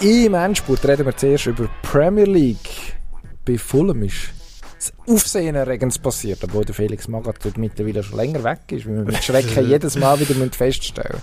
Im 0.04 0.34
Endspurt 0.34 0.86
reden 0.86 1.06
wir 1.06 1.16
zuerst 1.16 1.45
über 1.45 1.70
Premier 1.82 2.26
League. 2.26 2.97
Bei 3.45 3.58
Fulham 3.58 4.04
ist 4.04 4.34
das 4.78 4.91
Aufsehenerregendes 5.08 5.97
passiert, 5.97 6.43
obwohl 6.43 6.66
der 6.66 6.76
Felix 6.76 7.08
Magath 7.08 7.58
mittlerweile 7.58 8.04
schon 8.04 8.18
länger 8.18 8.43
weg 8.43 8.60
ist, 8.72 8.86
wie 8.86 8.95
wir 8.95 9.06
mit 9.06 9.24
Schrecken 9.24 9.66
jedes 9.70 9.97
Mal 9.97 10.20
wieder 10.20 10.36
feststellen. 10.51 11.22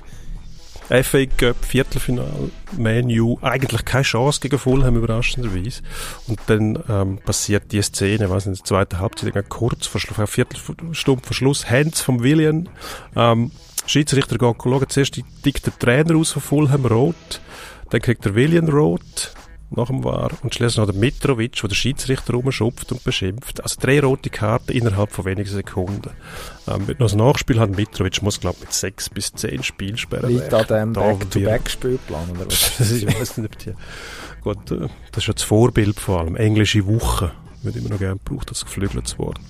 FA 0.88 1.26
Cup, 1.26 1.62
Viertelfinal, 1.62 2.50
Menu, 2.78 3.36
eigentlich 3.42 3.84
keine 3.84 4.02
Chance 4.02 4.40
gegen 4.40 4.58
Fulham, 4.58 4.96
überraschenderweise. 4.96 5.82
Und 6.26 6.40
dann 6.46 6.82
ähm, 6.88 7.18
passiert 7.18 7.70
die 7.72 7.82
Szene, 7.82 8.30
was 8.30 8.46
in 8.46 8.54
der 8.54 8.64
zweiten 8.64 8.98
Halbzeit, 8.98 9.34
kurz 9.50 9.88
vor 9.88 10.00
Schluss, 10.00 10.16
eine 10.16 10.26
Viertelstunde 10.26 11.22
vor 11.22 11.34
Schluss, 11.34 11.68
Hands 11.68 12.00
vom 12.00 12.22
William, 12.22 12.66
ähm, 13.14 13.50
Schiedsrichter 13.84 14.38
geht 14.38 14.56
schauen, 14.62 14.88
zuerst 14.88 15.20
tickt 15.42 15.66
der 15.66 15.78
Trainer 15.78 16.16
aus 16.16 16.32
von 16.32 16.40
Fulham 16.40 16.86
rot, 16.86 17.40
dann 17.90 18.00
kriegt 18.00 18.24
der 18.24 18.34
William 18.34 18.68
rot, 18.68 19.34
nach 19.72 19.86
dem 19.86 20.02
War. 20.02 20.30
Und 20.42 20.52
schließlich 20.54 20.78
noch 20.78 20.86
der 20.90 20.96
Mitrovic, 21.00 21.62
wo 21.62 21.68
der 21.68 21.76
Schiedsrichter 21.76 22.32
rumschupft 22.34 22.90
und 22.90 23.04
beschimpft. 23.04 23.62
Also 23.62 23.76
drei 23.80 24.00
rote 24.00 24.28
Karten 24.30 24.72
innerhalb 24.72 25.12
von 25.12 25.24
wenigen 25.24 25.48
Sekunden. 25.48 26.10
Ähm, 26.66 26.88
wenn 26.88 26.96
noch 26.98 27.06
das 27.06 27.14
Nachspiel 27.14 27.60
hat, 27.60 27.70
Mitrovic 27.76 28.20
muss, 28.22 28.40
glaube 28.40 28.56
ich, 28.58 28.64
mit 28.66 28.72
sechs 28.72 29.08
bis 29.08 29.32
zehn 29.32 29.62
Spielsperren 29.62 30.28
Liegt 30.28 30.52
an 30.52 30.66
dem 30.66 30.92
Back-to-Back-Spielplan, 30.92 32.30
oder 32.30 32.46
was? 32.46 32.80
ich 32.90 33.06
weiß 33.06 33.38
nicht, 33.38 33.52
ob 33.52 33.58
die, 33.58 33.72
gut, 34.42 34.70
äh, 34.72 34.88
das 35.12 35.22
ist 35.22 35.26
ja 35.28 35.34
das 35.34 35.42
Vorbild 35.44 36.00
vor 36.00 36.20
allem. 36.20 36.34
Englische 36.34 36.84
Woche 36.86 37.30
wird 37.62 37.76
immer 37.76 37.90
noch 37.90 37.98
gerne 37.98 38.18
gebraucht, 38.24 38.50
das 38.50 38.64
geflügeltes 38.64 39.18
Wort. 39.18 39.40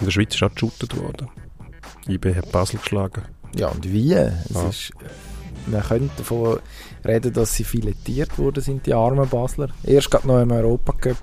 In 0.00 0.06
der 0.06 0.10
Schweiz 0.12 0.34
ist 0.34 0.42
auch 0.42 0.52
geshootet 0.54 0.96
worden. 0.96 1.28
IB 2.08 2.34
hat 2.34 2.50
Basel 2.52 2.78
geschlagen. 2.78 3.22
Ja, 3.54 3.68
und 3.68 3.90
wie? 3.90 4.12
Es 4.12 4.32
Ja. 4.54 4.68
ist, 4.68 4.92
man 5.66 5.82
könnte 5.82 6.10
davon 6.18 6.58
reden, 7.04 7.32
dass 7.32 7.54
sie 7.54 7.64
filetiert 7.64 8.38
worden 8.38 8.62
sind, 8.62 8.86
die 8.86 8.94
armen 8.94 9.28
Basler. 9.28 9.68
Erst 9.84 10.10
gerade 10.10 10.26
noch 10.26 10.40
im 10.40 10.50
Europacup 10.50 11.16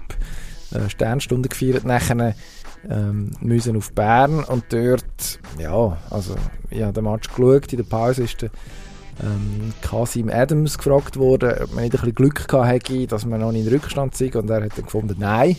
äh, 0.72 0.90
Sternstunde 0.90 1.50
gefeiert, 1.50 1.86
nachher 1.86 2.36
ähm, 2.90 3.32
müssen 3.40 3.78
auf 3.78 3.94
Bern 3.94 4.44
und 4.44 4.66
dort, 4.70 5.40
ja, 5.58 5.98
also 6.10 6.36
ich 6.70 6.82
habe 6.82 6.94
den 6.94 7.04
Match 7.06 7.30
geschaut, 7.30 7.72
in 7.72 7.78
der 7.78 7.86
Pause 7.86 8.24
ist 8.24 8.42
der 8.42 8.50
ähm, 9.22 9.74
Kasim 9.82 10.30
Adams 10.30 10.78
gefragt 10.78 11.18
worden, 11.18 11.54
ob 11.64 11.74
man 11.74 11.84
nicht 11.84 11.94
ein 11.96 12.02
bisschen 12.02 12.16
Glück 12.16 12.48
gehabt 12.48 12.68
hätte, 12.68 13.08
dass 13.08 13.26
man 13.26 13.42
noch 13.42 13.52
in 13.52 13.64
den 13.64 13.74
Rückstand 13.74 14.16
sei 14.16 14.32
und 14.34 14.50
er 14.50 14.64
hat 14.64 14.78
dann 14.78 14.86
gefunden, 14.86 15.16
nein. 15.20 15.58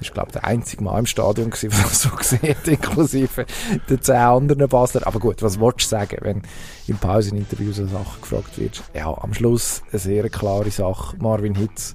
War, 0.00 0.10
glaube 0.14 0.32
der 0.32 0.44
einzige 0.44 0.82
Mal 0.82 0.98
im 0.98 1.06
Stadion, 1.06 1.50
gewesen, 1.50 1.70
der 1.82 1.88
so 1.90 2.10
gesehen 2.10 2.56
inklusive 2.64 3.46
den 3.88 4.02
zehn 4.02 4.16
anderen 4.16 4.68
Basler. 4.68 5.06
Aber 5.06 5.18
gut, 5.18 5.42
was 5.42 5.60
willst 5.60 5.86
du 5.86 5.88
sagen, 5.88 6.16
wenn 6.20 6.42
im 6.86 6.96
Pauseninterview 6.96 7.72
so 7.72 7.86
Sachen 7.86 8.20
gefragt 8.20 8.58
wird? 8.58 8.82
Ja, 8.94 9.16
am 9.20 9.34
Schluss 9.34 9.82
eine 9.90 9.98
sehr 9.98 10.28
klare 10.28 10.70
Sache. 10.70 11.16
Marvin 11.18 11.54
Hitz 11.54 11.94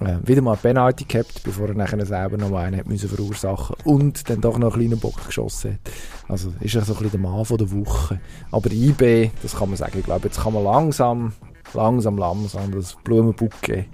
äh, 0.00 0.18
wieder 0.26 0.42
mal 0.42 0.56
Penalty 0.56 1.04
gehabt, 1.04 1.42
bevor 1.44 1.68
er 1.68 1.74
nachher 1.74 2.04
selber 2.04 2.36
noch 2.36 2.56
einen 2.56 2.78
hat 2.78 2.86
müssen 2.86 3.08
verursachen 3.08 3.76
und 3.84 4.28
dann 4.28 4.40
doch 4.40 4.58
noch 4.58 4.74
einen 4.74 4.88
kleinen 4.88 5.00
Bock 5.00 5.24
geschossen 5.26 5.72
hat. 5.72 5.92
Also 6.28 6.52
ist 6.60 6.74
er 6.74 6.82
so 6.82 6.94
ein 6.94 6.98
bisschen 7.02 7.22
der 7.22 7.30
Mann 7.30 7.44
von 7.44 7.58
der 7.58 7.70
Woche. 7.70 8.20
Aber 8.50 8.70
IB, 8.70 9.30
das 9.42 9.56
kann 9.56 9.68
man 9.68 9.76
sagen, 9.76 9.98
ich 9.98 10.04
glaube, 10.04 10.28
jetzt 10.28 10.40
kann 10.40 10.54
man 10.54 10.64
langsam, 10.64 11.32
langsam, 11.74 12.18
langsam 12.18 12.72
das 12.72 12.96
Blumenbucke 13.04 13.86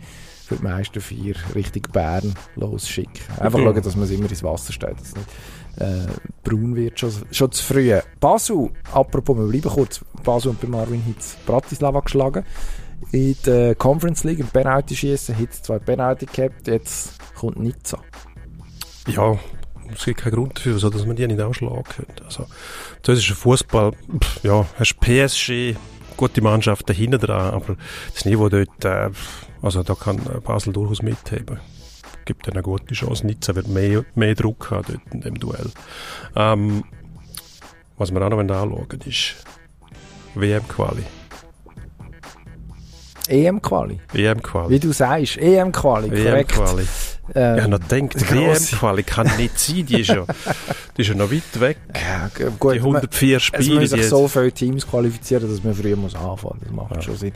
für 0.48 0.56
die 0.56 0.62
meisten 0.64 1.00
vier 1.00 1.34
Richtung 1.54 1.82
Bern 1.92 2.34
losschicken. 2.56 3.20
Einfach 3.38 3.58
Mhm. 3.58 3.64
schauen, 3.64 3.82
dass 3.82 3.96
man 3.96 4.04
es 4.04 4.10
immer 4.10 4.28
ins 4.30 4.42
Wasser 4.42 4.72
stellt, 4.72 4.98
dass 5.00 5.08
es 5.08 5.14
nicht 5.16 5.28
äh, 5.76 6.06
braun 6.42 6.74
wird, 6.74 6.98
schon, 6.98 7.12
schon 7.30 7.52
zu 7.52 7.62
früh. 7.62 7.94
Basel, 8.18 8.70
apropos, 8.92 9.36
wir 9.36 9.46
bleiben 9.46 9.70
kurz, 9.70 10.04
Basel 10.24 10.50
und 10.50 10.60
bei 10.60 10.66
Marvin 10.66 11.00
Hitz 11.02 11.36
Bratislava 11.46 12.00
geschlagen. 12.00 12.44
In 13.12 13.36
der 13.46 13.76
Conference 13.76 14.24
League, 14.24 14.40
im 14.40 14.48
Penalty 14.48 14.96
schießen, 14.96 15.36
Hitz 15.36 15.62
zwei 15.62 15.78
Penalty 15.78 16.26
gehabt, 16.26 16.66
jetzt 16.66 17.12
kommt 17.36 17.60
Nizza. 17.60 17.98
Ja, 19.06 19.38
es 19.94 20.04
gibt 20.04 20.20
keinen 20.20 20.34
Grund 20.34 20.58
dafür, 20.58 20.74
wieso, 20.74 20.90
dass 20.90 21.06
man 21.06 21.14
die 21.14 21.26
nicht 21.28 21.40
ausschlagen 21.40 21.84
könnte. 21.84 22.24
Also, 22.24 22.46
das 23.02 23.18
ist 23.20 23.28
ein 23.30 23.36
Fußball, 23.36 23.92
ja, 24.42 24.66
hast 24.78 24.98
PSG, 25.00 25.76
gute 26.16 26.40
Mannschaften 26.42 26.92
hinten 26.94 27.20
dran, 27.20 27.54
aber 27.54 27.76
das 28.12 28.24
Niveau 28.24 28.48
dort, 28.48 28.84
äh, 28.84 29.10
also 29.62 29.82
da 29.82 29.94
kann 29.94 30.18
äh, 30.18 30.40
Basel 30.40 30.72
durchaus 30.72 31.02
mitheben. 31.02 31.60
Gibt 32.24 32.46
ihnen 32.46 32.56
eine 32.56 32.62
gute 32.62 32.94
Chance. 32.94 33.26
Nizza 33.26 33.54
wird 33.54 33.68
mehr, 33.68 34.04
mehr 34.14 34.34
Druck 34.34 34.70
haben 34.70 34.84
dort 34.88 35.14
in 35.14 35.20
dem 35.22 35.38
Duell. 35.38 35.70
Ähm, 36.36 36.84
was 37.96 38.12
wir 38.12 38.22
auch 38.22 38.30
noch 38.30 38.38
anschauen 38.38 38.86
ist 39.06 39.36
WM-Quali. 40.34 41.02
EM-Quali. 43.28 44.00
EM-Quali. 44.14 44.70
Wie 44.70 44.78
du 44.78 44.92
sagst, 44.92 45.36
EM-Quali, 45.36 46.08
korrekt. 46.08 46.56
WM-Quali. 46.56 46.86
Ähm, 47.34 47.56
Ich 47.56 47.62
habe 47.62 47.70
noch 47.70 47.80
gedacht, 47.88 48.26
grosse- 48.26 48.72
WM-Quali 48.72 49.02
kann 49.02 49.30
nicht 49.36 49.58
sein, 49.58 49.86
die 49.86 50.00
ist 50.00 50.08
ja, 50.08 50.24
die 50.96 51.02
ist 51.02 51.08
ja 51.08 51.14
noch 51.14 51.30
weit 51.30 51.60
weg. 51.60 51.76
ja, 51.94 52.28
gut, 52.58 52.74
die 52.74 52.80
man- 52.80 52.96
104 52.96 53.36
Es 53.36 53.42
Spiele, 53.42 53.80
müssen 53.80 53.96
die 53.96 54.02
sich 54.02 54.08
so 54.08 54.28
viele 54.28 54.52
Teams 54.52 54.86
qualifizieren, 54.86 55.50
dass 55.50 55.62
man 55.62 55.74
früher 55.74 55.96
muss 55.96 56.14
anfangen 56.14 56.60
Das 56.62 56.70
macht 56.72 56.94
Ja. 56.96 57.02
schon 57.02 57.16
Sinn. 57.16 57.32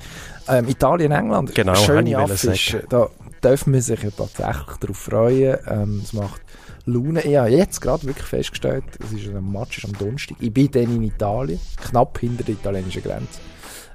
Ähm, 0.49 0.69
Italien, 0.69 1.13
England, 1.13 1.55
Genau, 1.55 1.75
schöne 1.75 2.17
Affische. 2.19 2.85
Da 2.89 3.09
dürfen 3.45 3.73
wir 3.75 3.83
sich 3.83 4.03
ja 4.03 4.11
tatsächlich 4.11 4.77
darauf 4.81 4.97
freuen. 4.97 5.59
Ähm, 5.69 6.01
es 6.03 6.13
macht 6.13 6.41
Laune. 6.87 7.21
Ich 7.23 7.37
habe 7.37 7.51
jetzt 7.51 7.81
gerade 7.81 8.05
wirklich 8.07 8.27
festgestellt, 8.27 8.85
es 9.05 9.13
ist 9.13 9.29
ein 9.29 9.53
Match 9.53 9.79
ist 9.79 9.85
am 9.85 9.93
Donnerstag. 9.99 10.37
Ich 10.41 10.53
bin 10.53 10.71
dann 10.71 10.83
in 10.97 11.03
Italien, 11.05 11.61
knapp 11.77 12.19
hinter 12.19 12.43
der 12.45 12.55
italienischen 12.55 13.03
Grenze. 13.03 13.39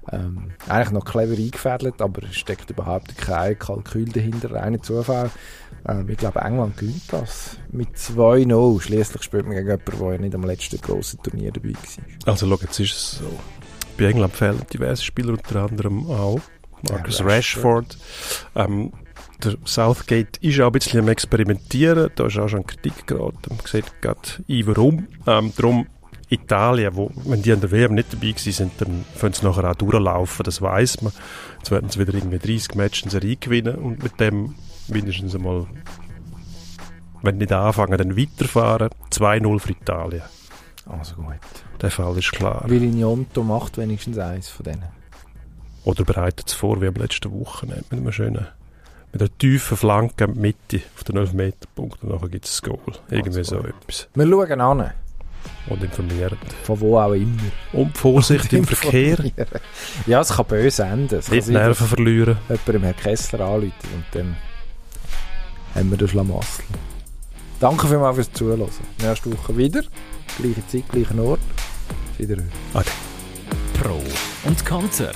Ähm, 0.10 0.52
eigentlich 0.70 0.92
noch 0.92 1.04
clever 1.04 1.36
eingefädelt, 1.36 2.02
aber 2.02 2.24
es 2.24 2.38
steckt 2.38 2.70
überhaupt 2.70 3.18
kein 3.18 3.60
Kalkül 3.60 4.06
dahinter, 4.06 4.52
reiner 4.52 4.82
Zufall. 4.82 5.30
Ähm, 5.88 6.10
ich 6.10 6.18
glaube, 6.18 6.42
England 6.42 6.78
gewinnt 6.78 7.02
das 7.12 7.58
mit 7.72 7.90
2-0. 7.96 8.82
Schließlich 8.82 9.24
spielt 9.24 9.46
man 9.46 9.56
gegen 9.56 9.68
jemanden, 9.68 10.00
der 10.00 10.12
ja 10.12 10.18
nicht 10.18 10.36
am 10.36 10.44
letzten 10.44 10.82
grossen 10.82 11.22
Turnier 11.24 11.52
dabei 11.52 11.74
war. 11.74 12.34
Also, 12.34 12.48
schau, 12.48 12.58
jetzt 12.62 12.80
ist 12.80 12.92
es 12.92 13.12
so. 13.20 13.40
Bei 13.98 14.06
England 14.06 14.36
fehlen 14.36 14.62
diverse 14.72 15.04
Spieler, 15.04 15.34
unter 15.34 15.64
anderem 15.64 16.06
auch 16.08 16.40
Marcus 16.90 17.20
Ja, 17.20 17.26
Rashford. 17.26 17.98
Ähm, 18.56 18.92
der 19.44 19.56
Southgate 19.66 20.38
ist 20.42 20.60
auch 20.60 20.68
ein 20.68 20.72
bisschen 20.72 21.00
am 21.00 21.10
Experimentieren. 21.10 22.10
Da 22.16 22.26
ist 22.28 22.38
auch 22.38 22.48
schon 22.48 22.66
Kritik 22.66 23.08
geraten. 23.08 23.50
Man 23.50 23.66
sieht 23.66 24.02
gerade 24.02 24.20
ein, 24.50 24.68
warum. 24.68 25.08
Ähm, 25.26 25.54
darum 25.56 25.88
Italien, 26.30 26.96
wo, 26.96 27.12
wenn 27.26 27.42
die 27.42 27.54
an 27.54 27.62
der 27.62 27.72
WM 27.72 27.94
nicht 27.94 28.14
dabei 28.14 28.34
sind, 28.36 28.74
dann 28.80 29.06
können 29.20 29.34
sie 29.34 29.46
nachher 29.46 29.72
auch 29.72 29.76
durchlaufen, 29.76 30.44
das 30.44 30.62
weiß 30.62 31.02
man. 31.02 31.14
Jetzt 31.60 31.72
werden 31.72 31.90
sie 31.90 32.00
wieder 32.00 32.14
irgendwie 32.14 32.40
30 32.40 32.76
Matches 32.76 33.04
in 33.04 33.10
Serie 33.12 33.38
gewinnen 33.38 33.76
und 33.76 34.04
mit 34.04 34.20
dem 34.20 34.56
mindestens 34.90 35.36
einmal, 35.36 35.66
wenn 37.22 37.38
nicht 37.38 37.52
anfangen, 37.52 37.98
dann 37.98 38.18
weiterfahren. 38.18 38.90
2-0 39.12 39.60
für 39.60 39.72
Italien. 39.72 40.22
Also 40.86 41.16
gut. 41.16 41.36
Der 41.82 41.92
Fall 41.92 42.18
ist 42.18 42.32
klar. 42.32 42.64
Virignonto 42.68 43.44
macht 43.44 43.78
wenigstens 43.78 44.18
eins 44.18 44.50
von 44.50 44.64
denen. 44.64 44.86
Oder 45.84 46.04
bereitet 46.04 46.48
es 46.48 46.54
vor, 46.54 46.82
wie 46.82 46.88
am 46.88 46.96
letzten 46.96 47.32
Wochenende, 47.40 47.84
mit 47.90 48.00
einem 48.00 48.12
schönen, 48.12 48.48
mit 49.14 49.22
einer 49.22 49.38
tiefen 49.38 49.78
Flanke 49.78 50.26
in 50.26 50.34
die 50.34 50.40
Mitte 50.40 50.82
auf 50.96 51.04
den 51.04 51.18
11 51.18 51.34
Meter 51.34 51.68
Punkt 51.76 52.04
und 52.04 52.12
nachher 52.14 52.30
gibt 52.30 52.46
es 52.46 52.62
ein 52.62 52.70
Goal. 52.70 52.80
Irgendwie 53.10 53.40
Also 53.40 53.56
so 53.58 53.62
gut. 53.62 53.74
etwas. 53.82 54.08
Wir 54.14 54.28
schauen 54.28 54.62
an, 54.62 54.92
Und 55.70 55.84
informieren. 55.84 56.38
von 56.64 56.80
wo 56.82 56.98
auch 57.00 57.14
immer. 57.14 57.38
Und 57.74 57.98
Vorsicht 57.98 58.52
im 58.54 58.64
Verkehr. 58.66 59.18
Ja, 60.08 60.20
es 60.22 60.30
kann 60.30 60.46
böse 60.46 60.84
enden. 60.84 61.20
Es 61.20 61.30
Nicht 61.30 61.48
Nerven 61.48 61.88
verlieren. 61.88 62.38
jemand 62.50 62.68
dem 62.68 62.84
Herrn 62.84 62.98
Kessler 62.98 63.40
anruft 63.42 63.74
und 63.94 64.04
dann 64.12 64.36
haben 65.78 65.92
wir 65.92 65.98
den 65.98 66.08
Schlamassel. 66.08 66.66
Danke 67.60 67.88
vielmals 67.88 68.16
fürs 68.16 68.34
Zuhören. 68.34 68.70
Nächste 69.02 69.32
Woche 69.32 69.58
wieder. 69.58 69.84
Gleiche 70.38 70.68
Zeit, 70.68 70.90
gleicher 70.90 71.20
Ort. 71.24 71.40
Wiederhören. 72.18 72.52
Ade. 72.74 72.90
Pro 73.74 74.02
und 74.48 74.66
Konter. 74.66 75.12